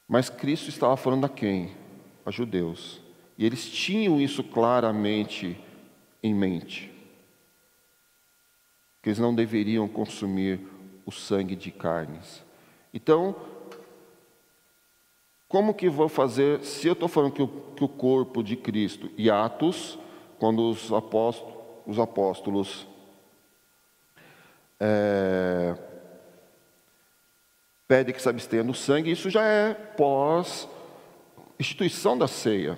Mas 0.09 0.29
Cristo 0.29 0.69
estava 0.69 0.97
falando 0.97 1.27
a 1.27 1.29
quem? 1.29 1.71
A 2.27 2.33
judeus. 2.33 3.01
E 3.39 3.47
eles 3.47 3.71
tinham 3.71 4.21
isso 4.21 4.43
claramente 4.43 5.57
em 6.21 6.35
mente. 6.35 6.93
Que 9.01 9.11
eles 9.11 9.21
não 9.21 9.33
deveriam 9.33 9.87
consumir 9.87 10.59
o 11.07 11.13
sangue 11.13 11.55
de 11.55 11.71
carnes. 11.71 12.43
Então, 12.93 13.54
como 15.55 15.73
que 15.73 15.89
vou 15.89 16.09
fazer, 16.09 16.65
se 16.65 16.89
eu 16.89 16.95
estou 16.95 17.07
falando 17.07 17.31
que 17.31 17.41
o, 17.41 17.47
que 17.47 17.85
o, 17.85 17.89
corpo 17.89 18.43
de 18.43 18.57
Cristo, 18.57 19.09
e 19.17 19.31
Atos, 19.31 19.97
quando 20.37 20.69
os 20.69 20.93
apóstolos, 20.93 21.55
os 21.87 21.97
apóstolos 21.97 22.89
é, 24.81 25.77
pedem 27.87 28.13
que 28.13 28.21
se 28.21 28.29
abstenha 28.29 28.65
do 28.65 28.75
sangue, 28.75 29.13
isso 29.13 29.31
já 29.31 29.45
é 29.45 29.75
pós 29.75 30.69
instituição 31.57 32.19
da 32.19 32.27
ceia. 32.27 32.77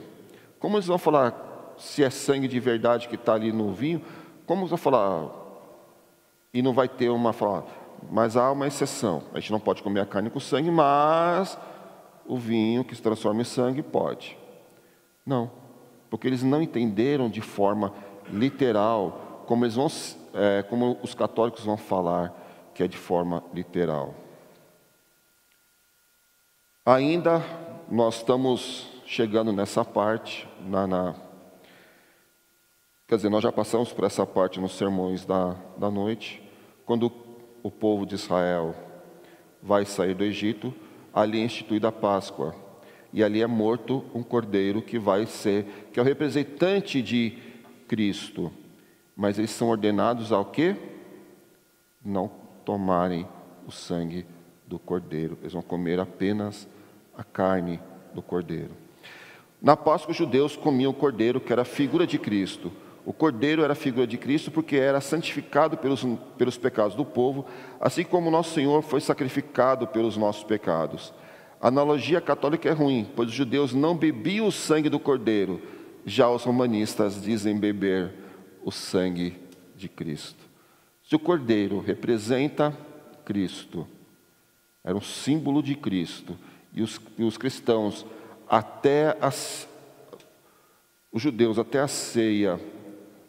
Como 0.59 0.77
eles 0.77 0.87
vão 0.87 0.99
falar 0.99 1.75
se 1.79 2.05
é 2.05 2.11
sangue 2.11 2.47
de 2.47 2.61
verdade 2.61 3.09
que 3.09 3.15
está 3.15 3.33
ali 3.33 3.55
no 3.55 3.73
vinho? 3.73 4.03
Como 4.45 4.61
eles 4.61 4.69
vão 4.69 4.77
falar? 4.77 5.31
E 6.53 6.61
não 6.61 6.75
vai 6.75 6.91
ter 6.91 7.09
uma 7.09 7.33
fala, 7.33 7.67
mas 8.11 8.37
há 8.37 8.53
uma 8.53 8.67
exceção. 8.67 9.23
A 9.33 9.41
gente 9.41 9.51
não 9.51 9.61
pode 9.61 9.83
comer 9.83 10.01
a 10.01 10.07
carne 10.07 10.29
com 10.29 10.39
sangue, 10.39 10.71
mas 10.71 11.59
o 12.29 12.37
vinho 12.37 12.85
que 12.85 12.95
se 12.95 13.03
transforma 13.03 13.43
em 13.43 13.45
sangue 13.45 13.83
pode. 13.83 14.37
Não, 15.25 15.51
porque 16.11 16.27
eles 16.27 16.43
não 16.43 16.63
entenderam 16.63 17.29
de 17.29 17.41
forma 17.41 17.93
literal, 18.31 19.45
como, 19.47 19.65
eles 19.65 19.75
vão, 19.75 19.89
é, 20.35 20.63
como 20.63 20.99
os 21.03 21.15
católicos 21.15 21.65
vão 21.65 21.77
falar 21.77 22.35
que 22.75 22.83
é 22.83 22.89
de 22.89 22.97
forma 22.97 23.43
literal. 23.55 24.15
Ainda 26.85 27.43
nós 27.91 28.17
estamos 28.17 28.89
chegando 29.07 29.53
nessa 29.53 29.85
parte, 29.85 30.49
na, 30.61 30.87
na, 30.87 31.15
quer 33.09 33.17
dizer, 33.17 33.29
nós 33.29 33.43
já 33.43 33.51
passamos 33.51 33.93
por 33.93 34.05
essa 34.05 34.27
parte 34.27 34.61
nos 34.61 34.77
sermões 34.77 35.25
da, 35.25 35.57
da 35.77 35.91
noite, 35.91 36.43
quando 36.85 37.11
o 37.63 37.71
povo 37.71 38.05
de 38.05 38.15
Israel 38.15 38.75
vai 39.63 39.85
sair 39.85 40.15
do 40.15 40.23
Egito, 40.23 40.73
ali 41.17 41.41
é 41.41 41.45
instituída 41.45 41.89
a 41.89 41.93
Páscoa. 41.93 42.55
E 43.11 43.25
ali 43.25 43.41
é 43.41 43.47
morto 43.47 44.05
um 44.15 44.23
cordeiro 44.23 44.83
que 44.83 44.99
vai 44.99 45.25
ser, 45.25 45.89
que 45.91 45.99
é 45.99 46.03
o 46.03 46.05
representante 46.05 47.01
de 47.01 47.39
Cristo. 47.89 48.53
Mas 49.17 49.39
eles 49.39 49.51
são 49.51 49.69
ordenados 49.69 50.31
ao 50.31 50.45
quê? 50.45 50.77
Não 52.05 52.31
tomarem 52.67 53.27
o 53.67 53.73
sangue 53.73 54.27
do 54.67 54.79
cordeiro. 54.79 55.39
Eles 55.41 55.55
vão 55.55 55.63
comer 55.63 55.99
apenas 55.99 56.69
a 57.17 57.25
carne 57.25 57.81
do 58.13 58.21
cordeiro. 58.21 58.73
Na 59.63 59.75
Páscoa, 59.75 60.11
os 60.11 60.19
judeus 60.19 60.55
comiam 60.55 60.91
o 60.91 60.95
cordeiro, 60.95 61.41
que 61.41 61.51
era 61.51 61.63
a 61.63 61.65
figura 61.65 62.07
de 62.07 62.19
Cristo. 62.19 62.71
O 63.07 63.13
cordeiro 63.13 63.63
era 63.63 63.73
a 63.73 63.77
figura 63.77 64.05
de 64.05 64.19
Cristo 64.19 64.51
porque 64.51 64.75
era 64.75 65.01
santificado 65.01 65.77
pelos, 65.77 66.05
pelos 66.37 66.59
pecados 66.59 66.97
do 66.97 67.05
povo, 67.05 67.47
assim 67.81 68.03
como 68.03 68.33
nosso 68.33 68.53
Senhor 68.53 68.83
foi 68.83 69.01
sacrificado 69.01 69.87
pelos 69.87 70.17
nossos 70.17 70.43
pecados. 70.43 71.15
A 71.61 71.69
analogia 71.69 72.21
católica 72.21 72.69
é 72.69 72.73
ruim, 72.73 73.09
pois 73.15 73.29
os 73.29 73.35
judeus 73.35 73.73
não 73.73 73.97
bebiam 73.97 74.49
o 74.49 74.53
sangue 74.53 74.89
do 74.89 74.99
cordeiro, 74.99 75.63
já 76.05 76.29
os 76.29 76.43
romanistas 76.43 77.23
dizem 77.23 77.57
beber 77.57 78.13
o 78.65 78.73
sangue 78.73 79.37
de 79.77 79.89
Cristo. 79.89 80.45
Se 81.09 81.15
o 81.15 81.21
cordeiro 81.21 81.79
representa 81.79 82.77
Cristo, 83.25 83.87
era 84.83 84.97
um 84.97 85.01
símbolo 85.01 85.63
de 85.63 85.77
Cristo, 85.77 86.37
e 86.75 86.83
os, 86.83 87.01
e 87.17 87.23
os 87.23 87.39
cristãos, 87.39 88.05
até 88.49 89.17
as, 89.21 89.69
os 91.13 91.23
judeus, 91.23 91.57
até 91.57 91.79
a 91.79 91.87
ceia, 91.87 92.61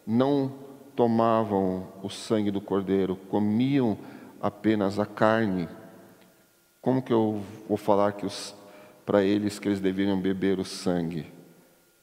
não 0.08 0.50
tomavam 0.96 1.86
o 2.02 2.08
sangue 2.08 2.50
do 2.50 2.62
cordeiro, 2.62 3.14
comiam 3.14 3.98
apenas 4.40 4.98
a 4.98 5.04
carne. 5.04 5.68
Como 6.80 7.02
que 7.02 7.12
eu 7.12 7.42
vou 7.68 7.76
falar 7.76 8.12
que 8.12 8.26
para 9.04 9.22
eles 9.22 9.58
que 9.58 9.68
eles 9.68 9.80
deveriam 9.80 10.18
beber 10.18 10.58
o 10.58 10.64
sangue? 10.64 11.30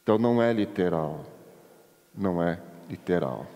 Então 0.04 0.20
não 0.20 0.40
é 0.40 0.54
literal. 0.54 1.26
Não 2.16 2.44
é 2.44 2.60
literal. 2.88 3.48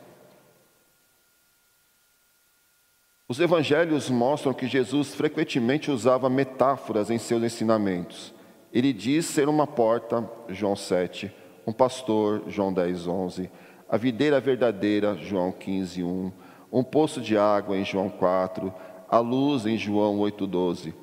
Os 3.28 3.40
evangelhos 3.40 4.10
mostram 4.10 4.52
que 4.52 4.66
Jesus 4.66 5.14
frequentemente 5.14 5.92
usava 5.92 6.28
metáforas 6.28 7.12
em 7.12 7.20
seus 7.20 7.44
ensinamentos. 7.44 8.34
Ele 8.74 8.92
diz 8.92 9.28
ser 9.28 9.48
uma 9.48 9.68
porta, 9.68 10.28
João 10.50 10.76
7, 10.76 11.32
um 11.68 11.72
pastor, 11.72 12.42
João 12.48 12.74
10, 12.74 13.06
11, 13.06 13.52
a 13.90 13.98
videira 13.98 14.40
verdadeira, 14.40 15.16
João 15.16 15.52
15, 15.52 16.04
1, 16.04 16.32
um 16.72 16.84
poço 16.84 17.20
de 17.20 17.38
água 17.38 17.76
em 17.76 17.84
João 17.84 18.08
4, 18.08 18.72
a 19.10 19.18
luz 19.18 19.66
em 19.66 19.78
João 19.78 20.20
8, 20.20 20.46
12. 20.46 20.94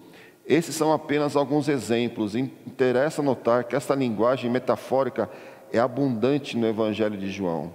Esses 0.47 0.77
são 0.77 0.93
apenas 0.93 1.35
alguns 1.35 1.69
exemplos. 1.69 2.37
Interessa 2.37 3.21
notar 3.21 3.65
que 3.65 3.75
essa 3.75 3.95
linguagem 3.97 4.49
metafórica 4.49 5.29
é 5.73 5.79
abundante 5.81 6.57
no 6.57 6.67
Evangelho 6.69 7.19
de 7.19 7.29
João. 7.29 7.73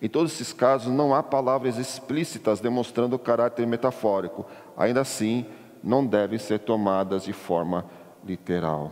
Em 0.00 0.08
todos 0.08 0.32
esses 0.32 0.52
casos, 0.52 0.90
não 0.90 1.14
há 1.14 1.22
palavras 1.22 1.76
explícitas 1.76 2.60
demonstrando 2.60 3.16
o 3.16 3.18
caráter 3.18 3.66
metafórico. 3.66 4.46
Ainda 4.74 5.02
assim, 5.02 5.44
não 5.82 6.06
devem 6.06 6.38
ser 6.38 6.60
tomadas 6.60 7.24
de 7.24 7.34
forma 7.34 7.84
literal. 8.24 8.90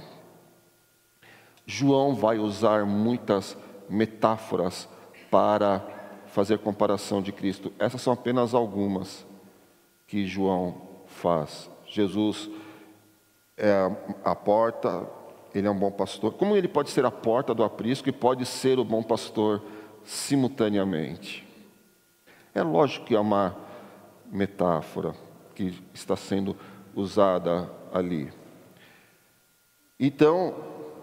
João 1.65 2.15
vai 2.15 2.39
usar 2.39 2.85
muitas 2.85 3.57
metáforas 3.89 4.89
para 5.33 5.83
fazer 6.27 6.59
comparação 6.59 7.23
de 7.23 7.33
Cristo. 7.33 7.73
Essas 7.79 8.03
são 8.03 8.13
apenas 8.13 8.53
algumas 8.53 9.27
que 10.07 10.27
João 10.27 10.75
faz. 11.07 11.71
Jesus 11.87 12.51
é 13.57 13.91
a 14.23 14.35
porta, 14.35 15.09
ele 15.55 15.67
é 15.67 15.71
um 15.71 15.79
bom 15.79 15.91
pastor. 15.91 16.35
Como 16.35 16.55
ele 16.55 16.69
pode 16.69 16.91
ser 16.91 17.07
a 17.07 17.11
porta 17.11 17.55
do 17.55 17.65
aprisco 17.65 18.11
e 18.11 18.13
pode 18.13 18.45
ser 18.45 18.79
o 18.79 18.85
bom 18.85 19.03
pastor 19.03 19.63
simultaneamente? 20.05 21.49
É 22.55 22.63
lógico 22.63 23.07
que 23.07 23.15
é 23.15 23.21
uma 23.21 23.57
metáfora 24.31 25.15
que 25.55 25.83
está 25.95 26.15
sendo 26.15 26.55
usada 26.95 27.71
ali. 27.91 28.31
Então, 29.99 30.55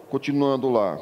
continuando 0.07 0.69
lá, 0.69 0.99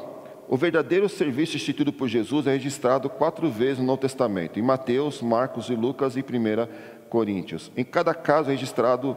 o 0.48 0.56
verdadeiro 0.56 1.08
serviço 1.10 1.56
instituído 1.56 1.92
por 1.92 2.08
Jesus 2.08 2.46
é 2.46 2.52
registrado 2.52 3.10
quatro 3.10 3.50
vezes 3.50 3.78
no 3.78 3.84
Novo 3.84 4.00
Testamento, 4.00 4.58
em 4.58 4.62
Mateus, 4.62 5.20
Marcos 5.20 5.68
e 5.68 5.74
Lucas 5.74 6.16
e 6.16 6.20
1 6.20 7.08
Coríntios. 7.10 7.70
Em 7.76 7.84
cada 7.84 8.14
caso 8.14 8.48
é 8.48 8.52
registrado 8.52 9.14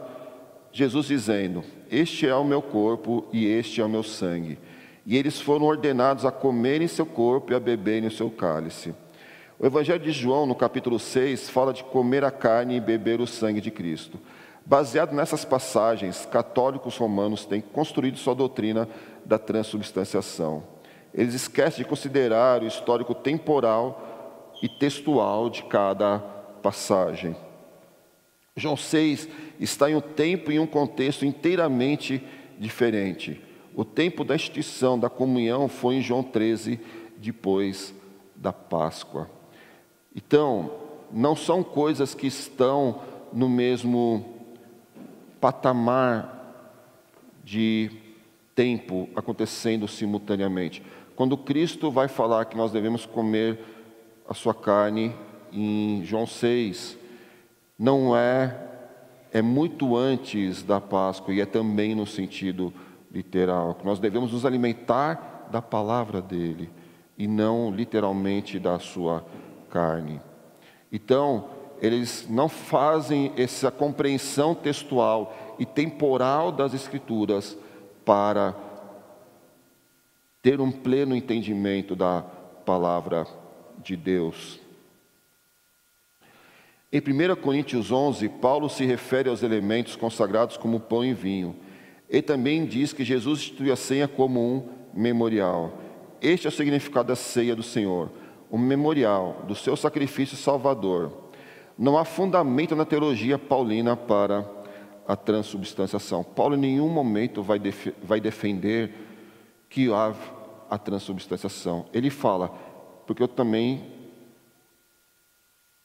Jesus 0.70 1.06
dizendo: 1.06 1.64
Este 1.90 2.26
é 2.26 2.34
o 2.34 2.44
meu 2.44 2.60
corpo 2.60 3.26
e 3.32 3.46
este 3.46 3.80
é 3.80 3.84
o 3.84 3.88
meu 3.88 4.02
sangue. 4.02 4.58
E 5.06 5.16
eles 5.16 5.40
foram 5.40 5.64
ordenados 5.64 6.26
a 6.26 6.30
comerem 6.30 6.86
seu 6.86 7.06
corpo 7.06 7.52
e 7.52 7.54
a 7.54 7.60
beberem 7.60 8.08
o 8.08 8.12
seu 8.12 8.30
cálice. 8.30 8.94
O 9.58 9.64
Evangelho 9.64 10.04
de 10.04 10.12
João, 10.12 10.44
no 10.44 10.54
capítulo 10.54 10.98
6, 10.98 11.48
fala 11.48 11.72
de 11.72 11.82
comer 11.82 12.24
a 12.24 12.30
carne 12.30 12.76
e 12.76 12.80
beber 12.80 13.22
o 13.22 13.26
sangue 13.26 13.60
de 13.60 13.70
Cristo. 13.70 14.20
Baseado 14.66 15.14
nessas 15.14 15.46
passagens, 15.46 16.26
católicos 16.26 16.96
romanos 16.98 17.46
têm 17.46 17.60
construído 17.60 18.18
sua 18.18 18.34
doutrina 18.34 18.86
da 19.24 19.38
transubstanciação. 19.38 20.71
Eles 21.14 21.34
esquecem 21.34 21.84
de 21.84 21.88
considerar 21.88 22.62
o 22.62 22.66
histórico 22.66 23.14
temporal 23.14 24.52
e 24.62 24.68
textual 24.68 25.50
de 25.50 25.62
cada 25.64 26.18
passagem. 26.62 27.36
João 28.56 28.76
6 28.76 29.28
está 29.58 29.90
em 29.90 29.94
um 29.94 30.00
tempo 30.00 30.52
e 30.52 30.58
um 30.58 30.66
contexto 30.66 31.24
inteiramente 31.24 32.22
diferente. 32.58 33.40
O 33.74 33.84
tempo 33.84 34.24
da 34.24 34.34
instituição 34.34 34.98
da 34.98 35.08
comunhão 35.08 35.68
foi 35.68 35.96
em 35.96 36.02
João 36.02 36.22
13, 36.22 36.78
depois 37.16 37.94
da 38.36 38.52
Páscoa. 38.52 39.30
Então, 40.14 40.70
não 41.10 41.34
são 41.34 41.62
coisas 41.62 42.14
que 42.14 42.26
estão 42.26 43.00
no 43.32 43.48
mesmo 43.48 44.24
patamar 45.40 46.40
de 47.42 47.90
tempo 48.54 49.08
acontecendo 49.16 49.88
simultaneamente. 49.88 50.82
Quando 51.16 51.36
Cristo 51.36 51.90
vai 51.90 52.08
falar 52.08 52.46
que 52.46 52.56
nós 52.56 52.72
devemos 52.72 53.06
comer 53.06 53.58
a 54.28 54.34
sua 54.34 54.54
carne 54.54 55.14
em 55.52 56.02
João 56.04 56.26
6, 56.26 56.98
não 57.78 58.16
é 58.16 58.70
é 59.32 59.40
muito 59.40 59.96
antes 59.96 60.62
da 60.62 60.78
Páscoa 60.78 61.32
e 61.32 61.40
é 61.40 61.46
também 61.46 61.94
no 61.94 62.06
sentido 62.06 62.72
literal, 63.10 63.78
nós 63.82 63.98
devemos 63.98 64.32
nos 64.32 64.44
alimentar 64.44 65.48
da 65.50 65.62
palavra 65.62 66.20
dele 66.20 66.70
e 67.16 67.26
não 67.26 67.70
literalmente 67.70 68.58
da 68.58 68.78
sua 68.78 69.24
carne. 69.70 70.20
Então, 70.90 71.46
eles 71.80 72.26
não 72.28 72.48
fazem 72.48 73.32
essa 73.36 73.70
compreensão 73.70 74.54
textual 74.54 75.34
e 75.58 75.64
temporal 75.64 76.52
das 76.52 76.74
Escrituras 76.74 77.56
para 78.04 78.54
ter 80.42 80.60
um 80.60 80.72
pleno 80.72 81.14
entendimento 81.14 81.94
da 81.94 82.22
palavra 82.66 83.26
de 83.78 83.96
Deus. 83.96 84.60
Em 86.92 86.98
1 86.98 87.36
Coríntios 87.36 87.90
11, 87.90 88.28
Paulo 88.28 88.68
se 88.68 88.84
refere 88.84 89.30
aos 89.30 89.42
elementos 89.42 89.96
consagrados 89.96 90.56
como 90.56 90.80
pão 90.80 91.04
e 91.04 91.14
vinho. 91.14 91.56
Ele 92.10 92.20
também 92.20 92.66
diz 92.66 92.92
que 92.92 93.04
Jesus 93.04 93.40
instituiu 93.40 93.72
a 93.72 93.76
ceia 93.76 94.06
como 94.06 94.40
um 94.40 94.68
memorial. 94.92 95.78
Este 96.20 96.46
é 96.46 96.50
o 96.50 96.52
significado 96.52 97.08
da 97.08 97.16
ceia 97.16 97.56
do 97.56 97.62
Senhor, 97.62 98.10
um 98.50 98.58
memorial 98.58 99.44
do 99.48 99.54
seu 99.54 99.76
sacrifício 99.76 100.36
salvador. 100.36 101.30
Não 101.78 101.96
há 101.96 102.04
fundamento 102.04 102.76
na 102.76 102.84
teologia 102.84 103.38
paulina 103.38 103.96
para 103.96 104.46
a 105.08 105.16
transubstanciação. 105.16 106.22
Paulo 106.22 106.56
em 106.56 106.60
nenhum 106.60 106.88
momento 106.88 107.42
vai, 107.42 107.58
def 107.58 107.88
vai 108.02 108.20
defender 108.20 108.92
que 109.72 109.90
há 109.90 110.14
a 110.68 110.76
transubstanciação. 110.76 111.86
Ele 111.94 112.10
fala, 112.10 112.50
porque 113.06 113.22
eu 113.22 113.28
também, 113.28 113.90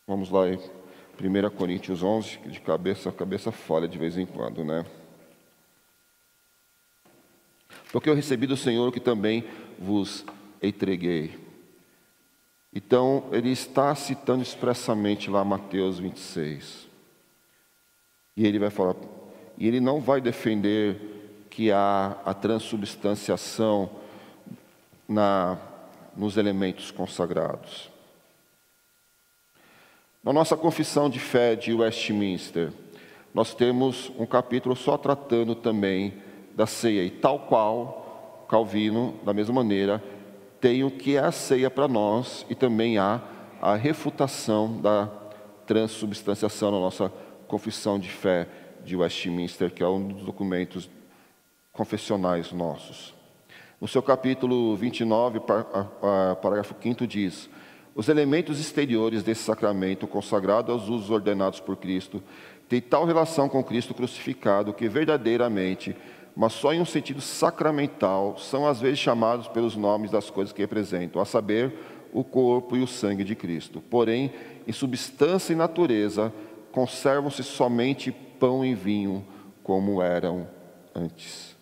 vamos 0.05 0.29
lá, 0.29 0.41
1 0.41 1.49
Coríntios 1.55 2.03
11, 2.03 2.37
de 2.39 2.59
cabeça 2.59 3.07
a 3.09 3.13
cabeça 3.13 3.49
falha 3.49 3.87
de 3.87 3.97
vez 3.97 4.17
em 4.17 4.25
quando, 4.25 4.63
né? 4.65 4.85
Porque 7.89 8.09
eu 8.09 8.13
recebi 8.13 8.45
do 8.45 8.57
Senhor 8.57 8.91
que 8.91 8.99
também 8.99 9.45
vos 9.79 10.25
entreguei. 10.61 11.39
Então, 12.73 13.29
ele 13.31 13.49
está 13.49 13.95
citando 13.95 14.43
expressamente 14.43 15.29
lá 15.29 15.45
Mateus 15.45 15.97
26. 15.97 16.87
E 18.35 18.45
ele 18.45 18.59
vai 18.59 18.69
falar, 18.69 18.97
e 19.57 19.65
ele 19.65 19.79
não 19.79 20.01
vai 20.01 20.19
defender 20.19 21.16
que 21.57 21.71
há 21.71 22.15
a 22.23 22.35
transubstanciação 22.35 23.89
na, 25.09 25.57
nos 26.15 26.37
elementos 26.37 26.91
consagrados. 26.91 27.89
Na 30.23 30.31
nossa 30.31 30.55
confissão 30.55 31.09
de 31.09 31.19
fé 31.19 31.55
de 31.55 31.73
Westminster, 31.73 32.71
nós 33.33 33.55
temos 33.55 34.11
um 34.19 34.25
capítulo 34.27 34.75
só 34.75 34.99
tratando 34.99 35.55
também 35.55 36.21
da 36.55 36.67
ceia, 36.67 37.03
e 37.03 37.09
tal 37.09 37.39
qual 37.39 38.45
Calvino, 38.47 39.19
da 39.25 39.33
mesma 39.33 39.55
maneira, 39.55 40.03
tem 40.61 40.83
o 40.83 40.91
que 40.91 41.15
é 41.15 41.21
a 41.21 41.31
ceia 41.31 41.71
para 41.71 41.87
nós 41.87 42.45
e 42.47 42.53
também 42.53 42.99
há 42.99 43.19
a 43.59 43.75
refutação 43.75 44.79
da 44.79 45.09
transubstanciação 45.65 46.69
na 46.69 46.79
nossa 46.79 47.11
confissão 47.47 47.97
de 47.97 48.09
fé 48.09 48.47
de 48.85 48.95
Westminster, 48.95 49.71
que 49.71 49.81
é 49.81 49.87
um 49.87 50.07
dos 50.07 50.23
documentos 50.23 50.87
confessionais 51.77 52.51
nossos. 52.51 53.15
No 53.79 53.87
seu 53.87 54.01
capítulo 54.01 54.75
29, 54.75 55.39
parágrafo 56.41 56.75
5 56.81 57.07
diz: 57.07 57.49
Os 57.95 58.09
elementos 58.09 58.59
exteriores 58.59 59.23
desse 59.23 59.43
sacramento, 59.43 60.07
consagrado 60.07 60.71
aos 60.71 60.89
usos 60.89 61.11
ordenados 61.11 61.59
por 61.59 61.77
Cristo, 61.77 62.21
têm 62.67 62.81
tal 62.81 63.05
relação 63.05 63.47
com 63.47 63.63
Cristo 63.63 63.93
crucificado 63.93 64.73
que 64.73 64.89
verdadeiramente 64.89 65.95
mas 66.39 66.53
só 66.53 66.71
em 66.71 66.79
um 66.79 66.85
sentido 66.85 67.19
sacramental, 67.19 68.37
são 68.37 68.67
às 68.67 68.79
vezes 68.79 68.99
chamados 68.99 69.47
pelos 69.47 69.75
nomes 69.75 70.11
das 70.11 70.29
coisas 70.29 70.53
que 70.53 70.61
representam, 70.61 71.19
a 71.19 71.25
saber, 71.25 71.73
o 72.13 72.23
corpo 72.23 72.77
e 72.77 72.83
o 72.83 72.85
sangue 72.85 73.23
de 73.23 73.35
Cristo. 73.35 73.81
Porém, 73.81 74.31
em 74.67 74.71
substância 74.71 75.51
e 75.51 75.55
natureza, 75.55 76.31
conservam-se 76.71 77.41
somente 77.41 78.11
pão 78.11 78.63
e 78.63 78.75
vinho, 78.75 79.25
como 79.63 79.99
eram 79.99 80.47
antes. 80.93 81.56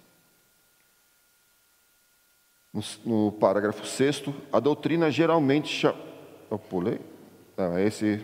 No, 2.75 2.83
no 3.05 3.31
parágrafo 3.31 3.87
6, 3.87 4.25
a 4.51 4.59
doutrina 4.59 5.09
geralmente. 5.09 5.87
Eu 6.51 6.59
pulei? 6.59 6.99
Ah, 7.57 7.81
esse. 7.81 8.21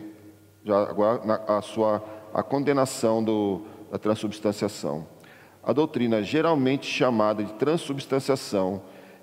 Já, 0.64 0.84
agora, 0.84 1.44
a, 1.48 1.62
sua, 1.62 2.04
a 2.34 2.44
condenação 2.44 3.24
do, 3.24 3.62
da 3.90 3.98
transubstanciação 3.98 5.08
a 5.64 5.74
doutrina 5.74 6.24
geralmente 6.24 6.88
chamada 6.88 7.44
de 7.44 7.54
transubstanciação, 7.54 8.82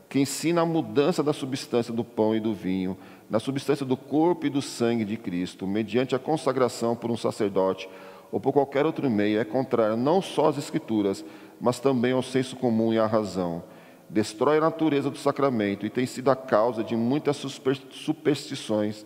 que 0.08 0.20
ensina 0.20 0.62
a 0.62 0.66
mudança 0.66 1.22
da 1.22 1.32
substância 1.32 1.92
do 1.92 2.04
pão 2.04 2.34
e 2.34 2.40
do 2.40 2.54
vinho, 2.54 2.96
na 3.28 3.38
substância 3.38 3.84
do 3.84 3.96
corpo 3.96 4.46
e 4.46 4.50
do 4.50 4.62
sangue 4.62 5.04
de 5.04 5.16
Cristo, 5.16 5.66
mediante 5.66 6.14
a 6.14 6.18
consagração 6.18 6.96
por 6.96 7.10
um 7.10 7.16
sacerdote 7.16 7.88
ou 8.30 8.40
por 8.40 8.52
qualquer 8.52 8.86
outro 8.86 9.10
meio, 9.10 9.40
é 9.40 9.44
contrária 9.44 9.96
não 9.96 10.22
só 10.22 10.48
às 10.48 10.58
Escrituras, 10.58 11.24
mas 11.60 11.80
também 11.80 12.12
ao 12.12 12.22
senso 12.22 12.56
comum 12.56 12.92
e 12.92 12.98
à 12.98 13.06
razão. 13.06 13.62
Destrói 14.08 14.58
a 14.58 14.62
natureza 14.62 15.10
do 15.10 15.18
sacramento 15.18 15.84
e 15.84 15.90
tem 15.90 16.06
sido 16.06 16.30
a 16.30 16.36
causa 16.36 16.82
de 16.82 16.96
muitas 16.96 17.36
superstições 17.36 19.04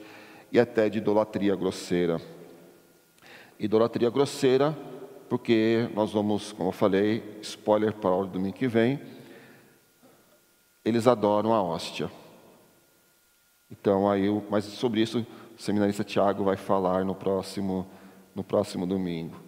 e 0.51 0.61
até 0.61 0.89
de 0.89 0.99
idolatria 0.99 1.57
grosseira. 1.57 2.21
Idolatria 3.59 4.11
grosseira 4.11 4.77
porque 5.33 5.89
nós 5.95 6.13
vamos, 6.13 6.53
como 6.53 6.69
eu 6.69 6.73
falei, 6.75 7.39
spoiler 7.41 7.95
para 7.95 8.15
o 8.15 8.27
domingo 8.27 8.55
que 8.55 8.69
vem, 8.69 9.01
eles 10.85 11.07
adoram 11.07 11.55
a 11.55 11.63
hóstia. 11.63 12.11
Então, 13.71 14.11
aí, 14.11 14.29
mas 14.51 14.67
sobre 14.67 15.01
isso, 15.01 15.27
o 15.59 15.63
seminarista 15.63 16.05
Tiago 16.05 16.45
vai 16.45 16.59
falar 16.59 17.03
no 17.07 17.15
próximo, 17.15 17.87
no 18.35 18.45
próximo 18.45 18.87
domingo. 18.87 19.41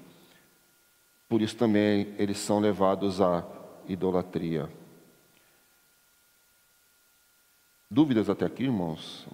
Por 1.29 1.43
isso 1.43 1.55
também 1.55 2.15
eles 2.17 2.39
são 2.39 2.61
levados 2.61 3.21
à 3.21 3.45
idolatria. 3.87 4.71
Dúvidas 7.91 8.29
até 8.29 8.47
aqui, 8.47 8.65
irmãos? 8.65 9.27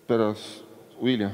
Espera, 0.00 0.34
William. 1.00 1.32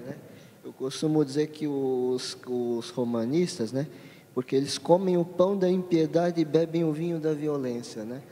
né? 0.00 0.18
Eu 0.64 0.72
costumo 0.72 1.24
dizer 1.24 1.48
que 1.48 1.66
os, 1.66 2.36
os 2.46 2.90
romanistas, 2.90 3.72
né? 3.72 3.86
Porque 4.34 4.56
eles 4.56 4.78
comem 4.78 5.16
o 5.16 5.24
pão 5.24 5.56
da 5.56 5.68
impiedade 5.68 6.40
e 6.40 6.44
bebem 6.44 6.84
o 6.84 6.92
vinho 6.92 7.18
da 7.18 7.32
violência, 7.32 8.04
né? 8.04 8.22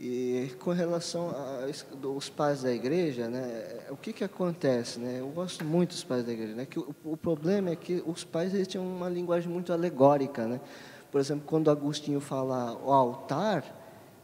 E 0.00 0.52
com 0.60 0.70
relação 0.70 1.34
aos 2.04 2.28
pais 2.28 2.62
da 2.62 2.72
igreja, 2.72 3.28
né, 3.28 3.80
o 3.90 3.96
que, 3.96 4.12
que 4.12 4.22
acontece? 4.22 5.00
Né? 5.00 5.16
Eu 5.18 5.26
gosto 5.26 5.64
muito 5.64 5.90
dos 5.90 6.04
pais 6.04 6.24
da 6.24 6.32
igreja. 6.32 6.54
Né, 6.54 6.66
que 6.66 6.78
o, 6.78 6.94
o 7.04 7.16
problema 7.16 7.70
é 7.70 7.76
que 7.76 8.00
os 8.06 8.22
pais 8.22 8.54
eles 8.54 8.68
tinham 8.68 8.86
uma 8.86 9.08
linguagem 9.08 9.50
muito 9.50 9.72
alegórica. 9.72 10.46
Né? 10.46 10.60
Por 11.10 11.20
exemplo, 11.20 11.44
quando 11.46 11.70
Agostinho 11.70 12.20
fala 12.20 12.76
o 12.84 12.92
altar, 12.92 13.64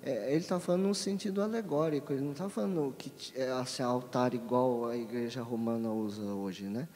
é, 0.03 0.31
ele 0.31 0.41
está 0.41 0.61
falando 0.61 0.83
num 0.83 0.95
sentido 0.95 1.41
alegórico, 1.41 2.13
ele 2.13 2.21
não 2.21 2.33
está 2.33 2.49
falando 2.49 2.95
que 2.99 3.11
é 3.35 3.51
assim, 3.53 3.83
altar 3.83 4.35
igual 4.35 4.87
a 4.87 4.97
igreja 4.97 5.43
romana 5.43 5.91
usa 5.91 6.23
hoje, 6.23 6.65
né? 6.65 6.87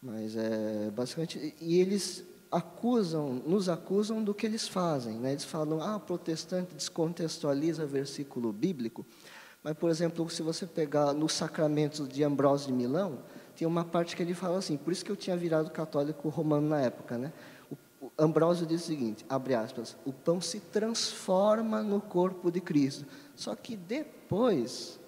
Mas 0.00 0.36
é 0.36 0.90
basicamente 0.94 1.54
e 1.60 1.80
eles 1.80 2.24
acusam, 2.50 3.42
nos 3.44 3.68
acusam 3.68 4.22
do 4.22 4.32
que 4.32 4.46
eles 4.46 4.68
fazem, 4.68 5.18
né? 5.18 5.32
Eles 5.32 5.44
falam, 5.44 5.82
ah, 5.82 5.98
protestante 5.98 6.72
descontextualiza 6.74 7.84
versículo 7.84 8.52
bíblico, 8.52 9.04
mas 9.64 9.76
por 9.76 9.90
exemplo, 9.90 10.30
se 10.30 10.42
você 10.42 10.64
pegar 10.64 11.12
nos 11.12 11.32
sacramentos 11.32 12.08
de 12.08 12.22
Ambrósio 12.22 12.68
de 12.68 12.74
Milão, 12.74 13.18
tem 13.56 13.66
uma 13.66 13.84
parte 13.84 14.14
que 14.14 14.22
ele 14.22 14.34
fala 14.34 14.58
assim, 14.58 14.76
por 14.76 14.92
isso 14.92 15.04
que 15.04 15.10
eu 15.10 15.16
tinha 15.16 15.36
virado 15.36 15.70
católico 15.70 16.28
romano 16.28 16.68
na 16.68 16.80
época, 16.80 17.18
né? 17.18 17.32
Ambrósio 18.18 18.66
diz 18.66 18.82
o 18.82 18.86
seguinte, 18.86 19.24
abre 19.28 19.54
aspas, 19.54 19.96
o 20.04 20.12
pão 20.12 20.40
se 20.40 20.60
transforma 20.60 21.82
no 21.82 22.00
corpo 22.00 22.50
de 22.50 22.60
Cristo. 22.60 23.06
Só 23.34 23.54
que 23.54 23.76
depois, 23.76 25.00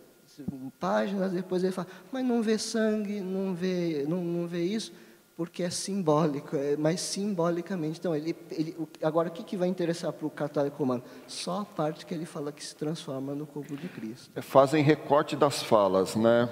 páginas 0.79 1.33
depois 1.33 1.63
ele 1.63 1.73
fala, 1.73 1.89
mas 2.13 2.25
não 2.25 2.43
vê 2.43 2.59
sangue, 2.59 3.21
não 3.21 3.55
vê, 3.55 4.05
não, 4.09 4.23
não 4.23 4.47
vê 4.47 4.63
isso, 4.63 4.93
porque 5.39 5.63
é 5.63 5.71
simbólico, 5.71 6.57
é, 6.57 6.77
mas 6.77 7.01
simbolicamente. 7.01 8.01
Então, 8.01 8.15
ele, 8.15 8.35
ele, 8.51 8.77
agora 9.03 9.29
o 9.29 9.33
que, 9.33 9.45
que 9.45 9.57
vai 9.57 9.69
interessar 9.69 10.13
para 10.13 10.27
o 10.27 10.31
católico 10.31 10.77
romano? 10.77 11.03
Só 11.29 11.61
a 11.61 11.65
parte 11.65 12.05
que 12.05 12.13
ele 12.13 12.27
fala 12.27 12.51
que 12.51 12.65
se 12.65 12.75
transforma 12.75 13.35
no 13.35 13.47
corpo 13.47 13.77
de 13.77 13.89
Cristo. 13.89 14.31
É, 14.35 14.43
fazem 14.43 14.83
recorte 14.83 15.37
das 15.37 15.63
falas, 15.63 16.17
né? 16.17 16.49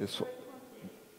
Isso, 0.00 0.26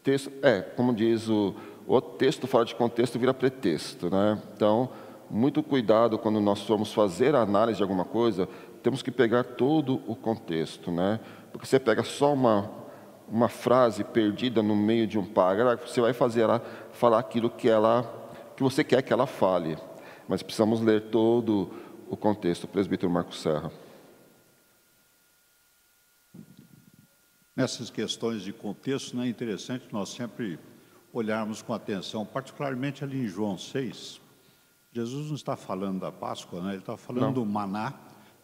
texto, 0.02 0.32
é, 0.42 0.62
como 0.62 0.92
diz 0.92 1.28
o 1.28 1.54
o 1.86 2.00
texto 2.00 2.46
fora 2.46 2.64
de 2.64 2.74
contexto 2.74 3.18
vira 3.18 3.34
pretexto, 3.34 4.10
né? 4.10 4.40
Então, 4.54 4.90
muito 5.28 5.62
cuidado 5.62 6.18
quando 6.18 6.40
nós 6.40 6.62
formos 6.62 6.92
fazer 6.92 7.34
a 7.34 7.42
análise 7.42 7.78
de 7.78 7.82
alguma 7.82 8.04
coisa, 8.04 8.48
temos 8.82 9.02
que 9.02 9.10
pegar 9.10 9.44
todo 9.44 10.00
o 10.06 10.14
contexto, 10.14 10.90
né? 10.90 11.20
Porque 11.52 11.66
você 11.66 11.78
pega 11.78 12.02
só 12.02 12.32
uma 12.32 12.80
uma 13.30 13.48
frase 13.48 14.02
perdida 14.02 14.60
no 14.60 14.74
meio 14.74 15.06
de 15.06 15.16
um 15.16 15.24
parágrafo, 15.24 15.88
você 15.88 16.00
vai 16.00 16.12
fazer 16.12 16.40
ela 16.40 16.60
falar 16.92 17.20
aquilo 17.20 17.48
que 17.48 17.68
ela 17.68 18.02
que 18.56 18.62
você 18.62 18.82
quer 18.82 19.02
que 19.02 19.12
ela 19.12 19.26
fale. 19.26 19.78
mas 20.28 20.42
precisamos 20.42 20.80
ler 20.80 21.10
todo 21.10 21.70
o 22.08 22.16
contexto. 22.16 22.68
Presbítero 22.68 23.10
Marcos 23.10 23.40
Serra. 23.40 23.72
Nessas 27.56 27.90
questões 27.90 28.42
de 28.42 28.52
contexto, 28.52 29.16
não 29.16 29.24
é 29.24 29.28
interessante 29.28 29.86
nós 29.90 30.10
sempre 30.10 30.58
olharmos 31.12 31.62
com 31.62 31.72
atenção, 31.72 32.24
particularmente 32.24 33.04
ali 33.04 33.24
em 33.24 33.28
João 33.28 33.58
6. 33.58 34.20
Jesus 34.92 35.28
não 35.28 35.36
está 35.36 35.56
falando 35.56 36.00
da 36.00 36.10
Páscoa, 36.10 36.60
né? 36.60 36.70
ele 36.70 36.78
está 36.78 36.96
falando 36.96 37.22
não. 37.22 37.32
do 37.32 37.46
maná, 37.46 37.94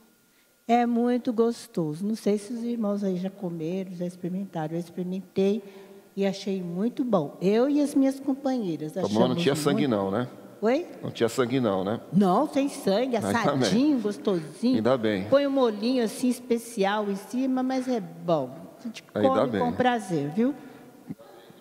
É 0.67 0.85
muito 0.85 1.33
gostoso. 1.33 2.05
Não 2.05 2.15
sei 2.15 2.37
se 2.37 2.53
os 2.53 2.63
irmãos 2.63 3.03
aí 3.03 3.17
já 3.17 3.29
comeram, 3.29 3.93
já 3.93 4.05
experimentaram. 4.05 4.73
Eu 4.73 4.79
experimentei 4.79 5.61
e 6.15 6.25
achei 6.25 6.61
muito 6.61 7.03
bom. 7.03 7.37
Eu 7.41 7.69
e 7.69 7.81
as 7.81 7.93
minhas 7.95 8.19
companheiras. 8.19 8.93
Tomou, 8.93 9.27
não 9.27 9.35
tinha 9.35 9.55
sangue 9.55 9.87
não, 9.87 10.09
né? 10.09 10.27
Oi? 10.61 10.87
Não 11.01 11.11
tinha 11.11 11.27
sangue 11.27 11.59
não, 11.59 11.83
né? 11.83 11.99
Não, 12.13 12.47
sem 12.47 12.69
sangue, 12.69 13.17
assadinho, 13.17 13.99
gostosinho. 13.99 14.77
Ainda 14.77 14.97
bem. 14.97 15.25
Põe 15.25 15.45
um 15.45 15.51
molinho 15.51 16.03
assim 16.03 16.29
especial 16.29 17.09
em 17.11 17.17
cima, 17.17 17.61
mas 17.61 17.87
é 17.87 17.99
bom. 17.99 18.49
A 18.79 18.83
gente 18.83 19.03
Ainda 19.13 19.29
come 19.29 19.51
bem. 19.51 19.61
com 19.61 19.73
prazer, 19.73 20.29
viu? 20.29 20.55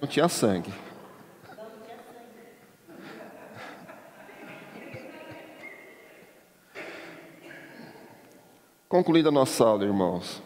Não 0.00 0.06
tinha 0.06 0.28
sangue. 0.28 0.72
Concluída 8.92 9.30
a 9.30 9.32
nossa 9.32 9.64
aula, 9.64 9.84
irmãos. 9.86 10.42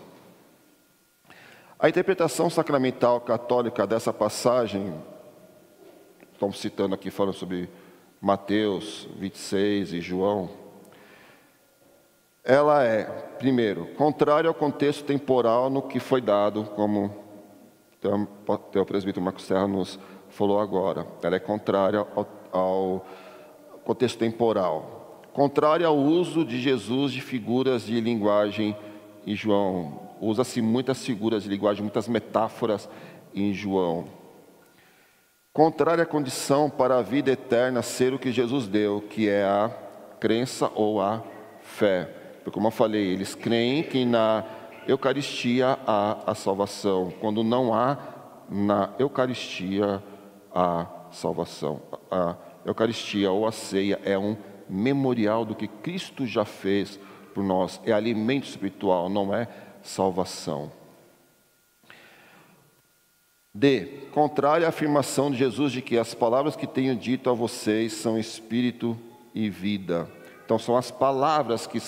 A 1.81 1.89
interpretação 1.89 2.49
sacramental 2.49 3.21
católica 3.21 3.85
dessa 3.89 4.13
passagem, 4.13 4.95
estamos 6.33 6.61
citando 6.61 6.95
aqui, 6.95 7.11
falando 7.11 7.35
sobre 7.35 7.69
Mateus 8.21 9.09
26 9.17 9.95
e 9.95 10.01
João, 10.01 10.49
ela 12.45 12.85
é, 12.85 13.03
primeiro, 13.37 13.87
contrária 13.97 14.47
ao 14.47 14.55
contexto 14.55 15.05
temporal 15.05 15.69
no 15.69 15.83
que 15.83 15.99
foi 15.99 16.21
dado, 16.21 16.63
como 16.77 17.13
o 18.77 18.85
presbítero 18.85 19.25
Marcos 19.25 19.43
Serra 19.43 19.67
nos 19.67 19.99
falou 20.31 20.61
agora. 20.61 21.05
Ela 21.21 21.35
é 21.35 21.41
contrária 21.41 22.07
ao, 22.15 22.29
ao 22.53 23.07
contexto 23.85 24.21
temporal 24.21 24.96
contrária 25.37 25.87
ao 25.87 25.99
uso 25.99 26.47
de 26.47 26.59
Jesus 26.59 27.13
de 27.13 27.21
figuras 27.21 27.85
de 27.85 28.01
linguagem 28.01 28.75
em 29.27 29.37
João. 29.37 30.01
Usa-se 30.19 30.63
muitas 30.63 31.05
figuras 31.05 31.43
de 31.43 31.51
linguagem, 31.51 31.83
muitas 31.83 32.09
metáforas 32.09 32.89
em 33.35 33.53
João. 33.53 34.07
Contrária 35.53 36.05
à 36.05 36.07
condição 36.07 36.71
para 36.71 36.97
a 36.97 37.03
vida 37.03 37.31
eterna 37.31 37.83
ser 37.83 38.15
o 38.15 38.19
que 38.19 38.33
Jesus 38.33 38.67
deu, 38.67 39.05
que 39.11 39.29
é 39.29 39.45
a 39.45 39.71
crença 40.19 40.73
ou 40.75 41.03
a 41.03 41.23
fé. 41.61 42.09
Porque, 42.43 42.53
como 42.53 42.69
eu 42.69 42.73
falei, 42.73 43.13
eles 43.13 43.35
creem 43.35 43.83
que 43.83 44.07
na 44.07 44.43
Eucaristia 44.89 45.79
há 45.87 46.17
a 46.27 46.35
salvação, 46.35 47.13
quando 47.21 47.45
não 47.45 47.75
há 47.75 47.99
na 48.49 48.89
Eucaristia 48.99 50.03
a 50.51 50.87
salvação. 51.11 51.83
A 52.11 52.37
Eucaristia 52.65 53.31
ou 53.31 53.47
a 53.47 53.53
ceia 53.53 54.01
é 54.03 54.17
um 54.17 54.35
memorial 54.69 55.45
do 55.45 55.55
que 55.55 55.67
Cristo 55.67 56.27
já 56.27 56.45
fez 56.45 56.99
por 57.35 57.45
nós. 57.45 57.81
É 57.85 57.93
alimento 57.93 58.49
espiritual, 58.49 59.09
não 59.09 59.35
é 59.35 59.49
salvação. 59.83 60.71
D. 63.55 63.87
Contrária 64.13 64.67
à 64.67 64.69
afirmação 64.69 65.31
de 65.31 65.39
Jesus 65.39 65.73
de 65.73 65.81
que 65.81 65.97
as 65.97 66.13
palavras 66.13 66.57
que 66.57 66.67
tenho 66.67 66.95
dito 66.95 67.31
a 67.31 67.33
vocês 67.33 67.93
são 67.95 68.19
espírito 68.19 68.99
e 69.35 69.49
vida. 69.49 70.11
Então, 70.45 70.59
são 70.59 70.77
as 70.77 70.91
palavras 70.91 71.67
que, 71.67 71.81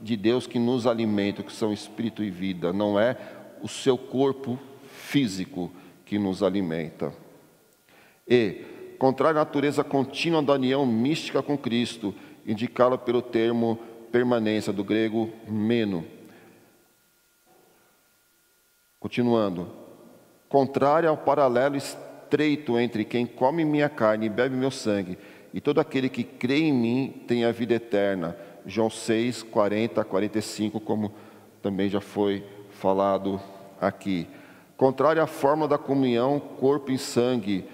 de 0.00 0.16
Deus 0.16 0.46
que 0.46 0.58
nos 0.58 0.86
alimentam, 0.86 1.44
que 1.44 1.52
são 1.52 1.72
espírito 1.72 2.22
e 2.22 2.30
vida, 2.30 2.72
não 2.72 2.98
é 2.98 3.16
o 3.62 3.68
seu 3.68 3.96
corpo 3.96 4.58
físico 4.88 5.70
que 6.04 6.18
nos 6.18 6.42
alimenta. 6.42 7.12
E 8.28 8.64
contrário 8.98 9.38
à 9.38 9.44
natureza 9.44 9.84
contínua 9.84 10.42
da 10.42 10.54
união 10.54 10.84
mística 10.86 11.42
com 11.42 11.56
Cristo, 11.56 12.14
indicá-la 12.46 12.98
pelo 12.98 13.22
termo 13.22 13.78
permanência, 14.10 14.72
do 14.72 14.84
grego 14.84 15.30
meno. 15.48 16.04
Continuando, 19.00 19.68
contrário 20.48 21.08
ao 21.08 21.16
paralelo 21.16 21.76
estreito 21.76 22.78
entre 22.78 23.04
quem 23.04 23.26
come 23.26 23.64
minha 23.64 23.88
carne 23.88 24.26
e 24.26 24.30
bebe 24.30 24.56
meu 24.56 24.70
sangue, 24.70 25.18
e 25.52 25.60
todo 25.60 25.80
aquele 25.80 26.08
que 26.08 26.24
crê 26.24 26.60
em 26.60 26.72
mim 26.72 27.24
tem 27.26 27.44
a 27.44 27.52
vida 27.52 27.74
eterna. 27.74 28.36
João 28.66 28.88
6, 28.88 29.42
40 29.42 30.00
a 30.00 30.04
45, 30.04 30.80
como 30.80 31.12
também 31.60 31.88
já 31.88 32.00
foi 32.00 32.44
falado 32.70 33.40
aqui. 33.80 34.26
Contrário 34.76 35.22
à 35.22 35.26
forma 35.26 35.68
da 35.68 35.78
comunhão, 35.78 36.40
corpo 36.40 36.90
e 36.90 36.98
sangue, 36.98 37.64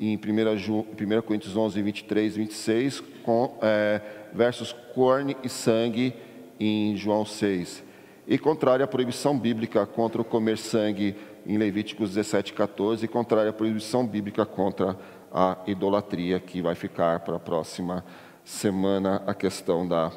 em 0.00 0.16
1, 0.16 1.22
Coríntios 1.22 1.56
11, 1.56 1.82
23 1.82 2.34
e 2.34 2.38
26, 2.38 3.00
com, 3.22 3.58
é, 3.62 4.00
versos 4.32 4.74
carne 4.94 5.36
e 5.42 5.48
sangue 5.48 6.14
em 6.58 6.96
João 6.96 7.24
6. 7.24 7.84
E 8.26 8.38
contrária 8.38 8.84
à 8.84 8.88
proibição 8.88 9.38
bíblica 9.38 9.86
contra 9.86 10.20
o 10.20 10.24
comer 10.24 10.58
sangue 10.58 11.16
em 11.46 11.56
Levíticos 11.56 12.10
17, 12.10 12.52
14, 12.52 13.04
e 13.04 13.08
contrária 13.08 13.50
à 13.50 13.54
proibição 13.54 14.06
bíblica 14.06 14.44
contra 14.44 14.98
a 15.32 15.58
idolatria, 15.66 16.38
que 16.38 16.60
vai 16.60 16.74
ficar 16.74 17.20
para 17.20 17.36
a 17.36 17.40
próxima 17.40 18.04
semana 18.44 19.22
a 19.26 19.34
questão 19.34 19.86
da 19.86 20.12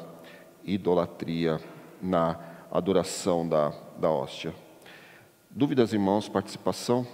idolatria 0.64 1.60
na 2.00 2.38
adoração 2.70 3.48
da 3.48 3.72
da 4.02 4.10
hóstia. 4.10 4.52
Dúvidas, 5.48 5.92
irmãos, 5.92 6.28
participação? 6.28 7.06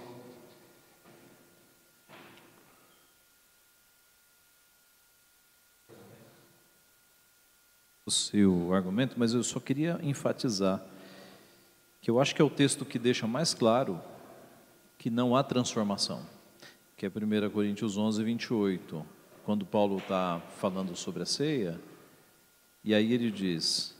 O 8.09 8.11
seu 8.11 8.73
argumento, 8.73 9.19
mas 9.19 9.35
eu 9.35 9.43
só 9.43 9.59
queria 9.59 9.99
enfatizar 10.01 10.83
que 12.01 12.09
eu 12.09 12.19
acho 12.19 12.33
que 12.33 12.41
é 12.41 12.43
o 12.43 12.49
texto 12.49 12.83
que 12.83 12.97
deixa 12.97 13.27
mais 13.27 13.53
claro 13.53 14.01
que 14.97 15.11
não 15.11 15.35
há 15.35 15.43
transformação, 15.43 16.19
que 16.97 17.05
é 17.05 17.09
1 17.09 17.51
Coríntios 17.51 17.97
11, 17.97 18.23
28, 18.23 19.05
quando 19.45 19.63
Paulo 19.63 19.99
está 19.99 20.41
falando 20.57 20.95
sobre 20.95 21.21
a 21.21 21.25
ceia, 21.27 21.79
e 22.83 22.95
aí 22.95 23.13
ele 23.13 23.29
diz: 23.29 23.93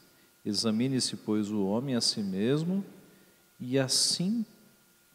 Examine-se, 0.44 1.16
pois, 1.16 1.52
o 1.52 1.68
homem 1.68 1.94
a 1.94 2.02
si 2.02 2.24
mesmo, 2.24 2.84
e 3.60 3.78
assim 3.78 4.44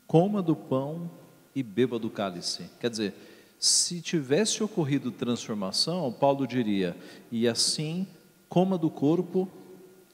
coma 0.06 0.40
do 0.40 0.54
pão 0.54 1.10
e 1.52 1.64
beba 1.64 1.98
do 1.98 2.08
cálice. 2.08 2.70
Quer 2.78 2.90
dizer, 2.90 3.14
se 3.58 4.00
tivesse 4.00 4.62
ocorrido 4.62 5.10
transformação, 5.10 6.12
Paulo 6.12 6.46
diria: 6.46 6.96
e 7.32 7.48
assim 7.48 8.06
coma 8.54 8.78
do 8.78 8.88
corpo 8.88 9.48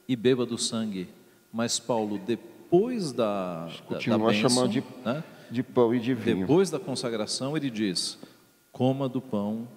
e 0.09 0.17
beba 0.17 0.47
do 0.47 0.57
sangue. 0.57 1.07
Mas 1.53 1.79
Paulo, 1.79 2.19
depois 2.19 3.13
da, 3.13 3.69
Continua 3.87 4.17
da, 4.19 4.25
da 4.25 4.31
bênção, 4.33 4.49
chamando 4.49 4.73
de, 4.73 4.83
né, 5.05 5.23
de 5.51 5.63
pão 5.63 5.95
e 5.95 6.01
de 6.01 6.15
vinho. 6.15 6.41
depois 6.41 6.71
da 6.71 6.79
consagração, 6.81 7.55
ele 7.55 7.69
diz: 7.69 8.19
coma 8.73 9.11
do 9.11 9.21
pão 9.21 9.69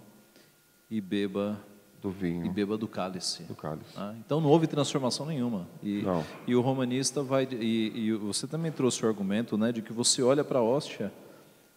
e 0.89 1.01
beba 1.01 1.59
do 2.01 2.09
vinho. 2.09 2.45
e 2.45 2.49
beba 2.49 2.78
do 2.78 2.88
cálice. 2.88 3.43
Do 3.43 3.53
cálice. 3.53 3.91
Ah, 3.97 4.16
Então 4.26 4.39
não 4.39 4.49
houve 4.49 4.66
transformação 4.66 5.26
nenhuma. 5.26 5.68
E, 5.84 6.01
e 6.47 6.55
o 6.55 6.61
romanista 6.61 7.22
vai. 7.22 7.45
E, 7.51 7.91
e 7.93 8.14
você 8.14 8.47
também 8.47 8.72
trouxe 8.72 9.03
o 9.05 9.09
argumento 9.09 9.57
né, 9.57 9.74
de 9.74 9.82
que 9.82 9.91
você 9.91 10.24
olha 10.24 10.43
para 10.43 10.59
a 10.59 10.64
hóstia 10.64 11.11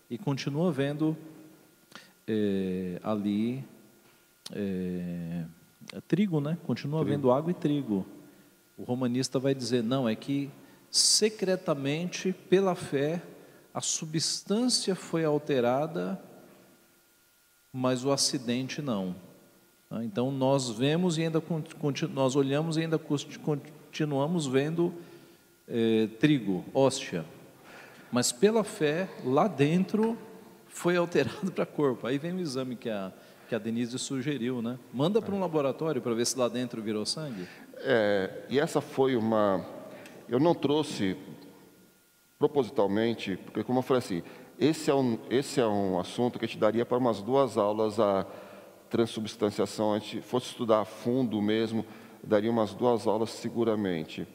e 0.08 0.16
continua 0.16 0.70
vendo 0.70 1.16
eh, 2.28 3.00
ali 3.02 3.64
eh, 4.52 5.44
trigo, 6.06 6.40
né? 6.40 6.56
Continua 6.66 7.04
vendo 7.04 7.30
água 7.30 7.50
e 7.50 7.54
trigo. 7.54 8.06
O 8.76 8.84
romanista 8.84 9.38
vai 9.38 9.54
dizer: 9.54 9.82
não, 9.82 10.08
é 10.08 10.14
que 10.14 10.50
secretamente, 10.90 12.32
pela 12.32 12.74
fé, 12.74 13.22
a 13.72 13.80
substância 13.80 14.94
foi 14.94 15.24
alterada, 15.24 16.20
mas 17.72 18.04
o 18.04 18.12
acidente 18.12 18.80
não. 18.80 19.14
Tá? 19.88 20.04
Então 20.04 20.30
nós 20.30 20.70
vemos 20.70 21.18
e 21.18 21.22
ainda 21.22 21.42
nós 22.12 22.36
olhamos 22.36 22.76
e 22.76 22.80
ainda 22.80 22.98
continuamos 22.98 24.46
vendo 24.46 24.92
eh, 25.68 26.08
trigo, 26.18 26.64
hóstia, 26.72 27.24
mas 28.10 28.32
pela 28.32 28.64
fé 28.64 29.08
lá 29.24 29.46
dentro 29.46 30.16
foi 30.68 30.96
alterado 30.96 31.50
para 31.52 31.66
corpo. 31.66 32.06
Aí 32.06 32.18
vem 32.18 32.32
o 32.32 32.40
exame 32.40 32.76
que 32.76 32.88
a 32.88 33.12
que 33.48 33.54
a 33.54 33.58
Denise 33.58 33.98
sugeriu, 33.98 34.60
né? 34.60 34.78
Manda 34.92 35.22
para 35.22 35.34
um 35.34 35.40
laboratório 35.40 36.02
para 36.02 36.14
ver 36.14 36.26
se 36.26 36.38
lá 36.38 36.48
dentro 36.48 36.82
virou 36.82 37.06
sangue. 37.06 37.46
É, 37.78 38.44
e 38.48 38.58
essa 38.58 38.80
foi 38.80 39.16
uma. 39.16 39.64
Eu 40.28 40.40
não 40.40 40.54
trouxe 40.54 41.16
propositalmente, 42.38 43.36
porque, 43.36 43.62
como 43.62 43.78
eu 43.78 43.82
falei 43.82 43.98
assim, 43.98 44.22
esse 44.58 44.90
é 44.90 44.94
um, 44.94 45.18
esse 45.30 45.60
é 45.60 45.66
um 45.66 45.98
assunto 45.98 46.38
que 46.38 46.44
a 46.44 46.48
gente 46.48 46.58
daria 46.58 46.84
para 46.84 46.98
umas 46.98 47.22
duas 47.22 47.56
aulas 47.56 48.00
a 48.00 48.26
transubstanciação. 48.90 49.92
A 49.92 49.98
gente 49.98 50.20
fosse 50.20 50.46
estudar 50.46 50.80
a 50.80 50.84
fundo 50.84 51.40
mesmo, 51.40 51.84
daria 52.22 52.50
umas 52.50 52.74
duas 52.74 53.06
aulas 53.06 53.30
seguramente. 53.30 54.26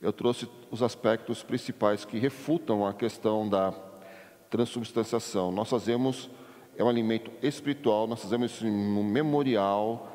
Eu 0.00 0.12
trouxe 0.12 0.48
os 0.70 0.82
aspectos 0.82 1.42
principais 1.42 2.04
que 2.04 2.18
refutam 2.18 2.84
a 2.84 2.92
questão 2.92 3.48
da 3.48 3.72
transubstanciação. 4.50 5.52
Nós 5.52 5.70
fazemos, 5.70 6.28
é 6.76 6.82
um 6.82 6.88
alimento 6.88 7.30
espiritual, 7.42 8.06
nós 8.06 8.22
fazemos 8.22 8.52
isso 8.52 8.66
no 8.66 9.04
memorial, 9.04 10.08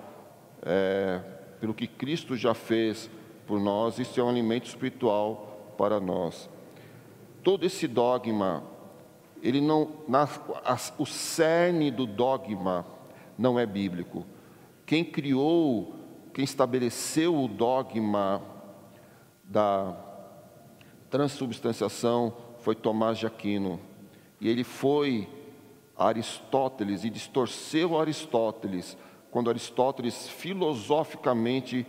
é, 0.64 1.22
pelo 1.60 1.74
que 1.74 1.88
Cristo 1.88 2.36
já 2.36 2.53
fez 2.53 3.10
por 3.45 3.60
nós, 3.60 3.99
isso 3.99 4.20
é 4.20 4.24
um 4.24 4.30
alimento 4.30 4.66
espiritual 4.66 5.74
para 5.78 5.99
nós. 5.99 6.49
Todo 7.43 7.66
esse 7.66 7.88
dogma, 7.88 8.64
ele 9.41 9.62
não, 9.62 9.89
na, 10.08 10.28
as- 10.66 10.93
o 10.97 11.05
cerne 11.05 11.89
do 11.91 12.05
dogma 12.05 12.86
não 13.38 13.58
é 13.60 13.66
bíblico. 13.66 14.26
Quem 14.86 15.03
criou, 15.05 15.93
quem 16.34 16.43
estabeleceu 16.43 17.36
o 17.36 17.47
dogma 17.47 18.41
da 19.43 19.95
transubstanciação 21.10 22.34
foi 22.60 22.76
Tomás 22.76 23.18
de 23.18 23.26
Aquino. 23.26 23.80
E 24.41 24.49
ele 24.49 24.64
foi 24.64 25.28
Aristóteles 25.98 27.04
e 27.04 27.10
distorceu 27.10 28.00
Aristóteles, 28.00 28.98
quando 29.32 29.50
Aristóteles 29.50 30.28
filosoficamente 30.30 31.86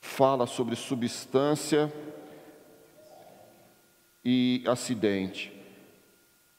fala 0.00 0.46
sobre 0.46 0.76
substância 0.76 1.92
e 4.24 4.62
acidente. 4.66 5.52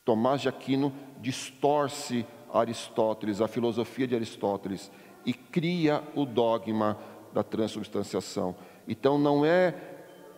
Tomás 0.03 0.41
de 0.41 0.49
Aquino 0.49 0.93
distorce 1.19 2.25
Aristóteles, 2.53 3.39
a 3.39 3.47
filosofia 3.47 4.07
de 4.07 4.15
Aristóteles, 4.15 4.91
e 5.25 5.33
cria 5.33 6.03
o 6.15 6.25
dogma 6.25 6.97
da 7.33 7.43
transubstanciação. 7.43 8.55
Então 8.87 9.17
não 9.17 9.45
é 9.45 9.75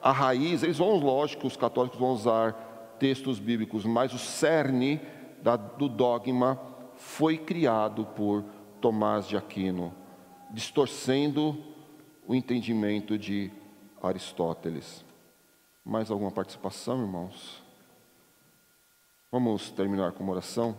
a 0.02 0.12
raiz, 0.12 0.64
eles 0.64 0.78
vão, 0.78 0.98
lógico, 0.98 1.48
os 1.48 1.56
católicos 1.56 1.98
vão 1.98 2.12
usar 2.12 2.52
textos 3.00 3.40
bíblicos, 3.40 3.86
mas 3.86 4.14
o 4.14 4.20
cerne 4.20 5.02
da- 5.44 5.58
do 5.58 5.90
dogma 5.90 6.60
foi 6.96 7.38
criado 7.38 8.06
por 8.06 8.44
Tomás 8.80 9.28
de 9.28 9.36
Aquino, 9.36 9.94
distorcendo 10.50 11.62
o 12.26 12.34
entendimento 12.34 13.18
de 13.18 13.52
Aristóteles. 14.02 15.04
Mais 15.86 16.10
alguma 16.10 16.32
participação, 16.32 17.02
irmãos? 17.02 17.62
Vamos 19.30 19.70
terminar 19.70 20.14
com 20.14 20.24
uma 20.24 20.32
oração? 20.34 20.78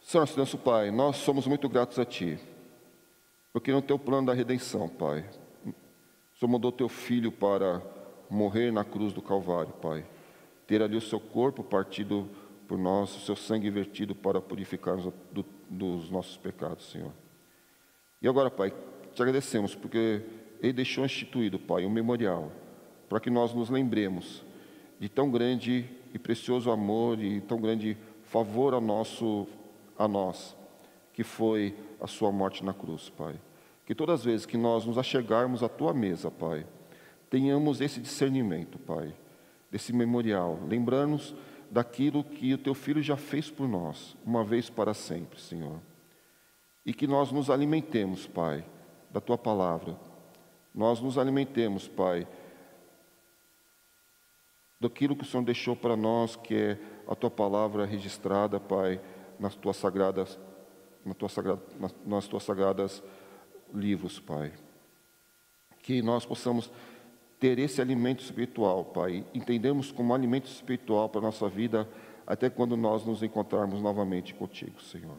Senhor 0.00 0.26
nosso 0.36 0.56
Pai, 0.56 0.90
nós 0.90 1.16
somos 1.16 1.46
muito 1.46 1.68
gratos 1.68 1.98
a 1.98 2.04
Ti, 2.04 2.38
porque 3.52 3.72
no 3.72 3.82
Teu 3.82 3.98
plano 3.98 4.28
da 4.28 4.32
redenção, 4.32 4.88
Pai, 4.88 5.28
o 5.66 6.38
Senhor 6.38 6.50
mandou 6.50 6.70
Teu 6.72 6.88
Filho 6.88 7.32
para 7.32 7.82
morrer 8.30 8.72
na 8.72 8.84
cruz 8.84 9.12
do 9.12 9.20
Calvário, 9.20 9.72
Pai, 9.74 10.06
ter 10.66 10.80
ali 10.80 10.96
o 10.96 11.00
Seu 11.00 11.18
corpo 11.20 11.62
partido 11.62 12.28
por 12.66 12.78
nós, 12.78 13.14
o 13.16 13.20
Seu 13.20 13.36
sangue 13.36 13.70
vertido 13.70 14.14
para 14.14 14.40
purificar-nos 14.40 15.12
do- 15.32 15.44
dos 15.68 16.10
nossos 16.10 16.36
pecados, 16.36 16.90
Senhor. 16.90 17.12
E 18.20 18.28
agora, 18.28 18.50
Pai, 18.50 18.72
te 19.14 19.22
agradecemos 19.22 19.74
porque 19.74 20.22
Ele 20.60 20.72
deixou 20.72 21.04
instituído, 21.04 21.58
Pai, 21.58 21.84
um 21.84 21.90
memorial, 21.90 22.50
para 23.08 23.20
que 23.20 23.30
nós 23.30 23.54
nos 23.54 23.70
lembremos 23.70 24.42
de 24.98 25.08
tão 25.08 25.30
grande 25.30 25.88
e 26.14 26.18
precioso 26.18 26.70
amor 26.70 27.20
e 27.20 27.40
tão 27.40 27.60
grande 27.60 27.96
favor 28.24 28.74
a, 28.74 28.80
nosso, 28.80 29.46
a 29.98 30.08
nós, 30.08 30.56
que 31.12 31.22
foi 31.22 31.74
a 32.00 32.06
Sua 32.06 32.32
morte 32.32 32.64
na 32.64 32.72
cruz, 32.72 33.08
Pai. 33.10 33.34
Que 33.84 33.94
todas 33.94 34.20
as 34.20 34.24
vezes 34.24 34.46
que 34.46 34.56
nós 34.56 34.84
nos 34.84 34.98
achegarmos 34.98 35.62
à 35.62 35.68
Tua 35.68 35.94
mesa, 35.94 36.30
Pai, 36.30 36.66
tenhamos 37.30 37.80
esse 37.80 38.00
discernimento, 38.00 38.78
Pai, 38.78 39.14
desse 39.70 39.92
memorial, 39.92 40.58
lembrando-nos 40.66 41.34
daquilo 41.70 42.24
que 42.24 42.54
o 42.54 42.58
Teu 42.58 42.74
Filho 42.74 43.02
já 43.02 43.16
fez 43.16 43.50
por 43.50 43.68
nós, 43.68 44.16
uma 44.24 44.44
vez 44.44 44.70
para 44.70 44.94
sempre, 44.94 45.40
Senhor 45.40 45.80
e 46.86 46.94
que 46.94 47.08
nós 47.08 47.32
nos 47.32 47.50
alimentemos, 47.50 48.28
Pai, 48.28 48.64
da 49.10 49.20
tua 49.20 49.36
palavra. 49.36 49.98
Nós 50.72 51.00
nos 51.00 51.18
alimentemos, 51.18 51.88
Pai, 51.88 52.28
daquilo 54.80 55.16
que 55.16 55.24
o 55.24 55.26
Senhor 55.26 55.42
deixou 55.42 55.74
para 55.74 55.96
nós, 55.96 56.36
que 56.36 56.54
é 56.54 56.78
a 57.08 57.16
tua 57.16 57.30
palavra 57.30 57.84
registrada, 57.84 58.60
Pai, 58.60 59.00
nas 59.36 59.56
tuas 59.56 59.76
sagradas, 59.76 60.38
na 61.04 61.12
tua 61.12 61.28
sagrada, 61.28 61.60
nas, 62.04 62.28
tuas 62.28 62.44
sagradas 62.44 63.02
livros, 63.74 64.20
Pai. 64.20 64.52
Que 65.82 66.00
nós 66.02 66.24
possamos 66.24 66.70
ter 67.38 67.58
esse 67.58 67.80
alimento 67.80 68.22
espiritual, 68.22 68.84
Pai, 68.84 69.24
entendemos 69.34 69.92
como 69.92 70.14
alimento 70.14 70.46
espiritual 70.46 71.08
para 71.08 71.20
a 71.20 71.24
nossa 71.24 71.48
vida, 71.48 71.88
até 72.26 72.48
quando 72.50 72.76
nós 72.76 73.04
nos 73.04 73.22
encontrarmos 73.22 73.80
novamente 73.80 74.34
contigo, 74.34 74.80
Senhor. 74.82 75.18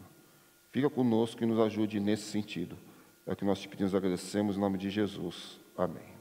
Fica 0.72 0.89
conosco 0.89 1.43
e 1.43 1.47
nos 1.47 1.59
ajude 1.59 1.99
nesse 1.99 2.24
sentido. 2.24 2.78
É 3.26 3.34
o 3.34 3.36
que 3.36 3.45
nós 3.45 3.59
te 3.59 3.68
pedimos 3.68 3.93
e 3.93 3.97
agradecemos 3.97 4.57
em 4.57 4.59
nome 4.59 4.78
de 4.78 4.89
Jesus. 4.89 5.59
Amém. 5.78 6.18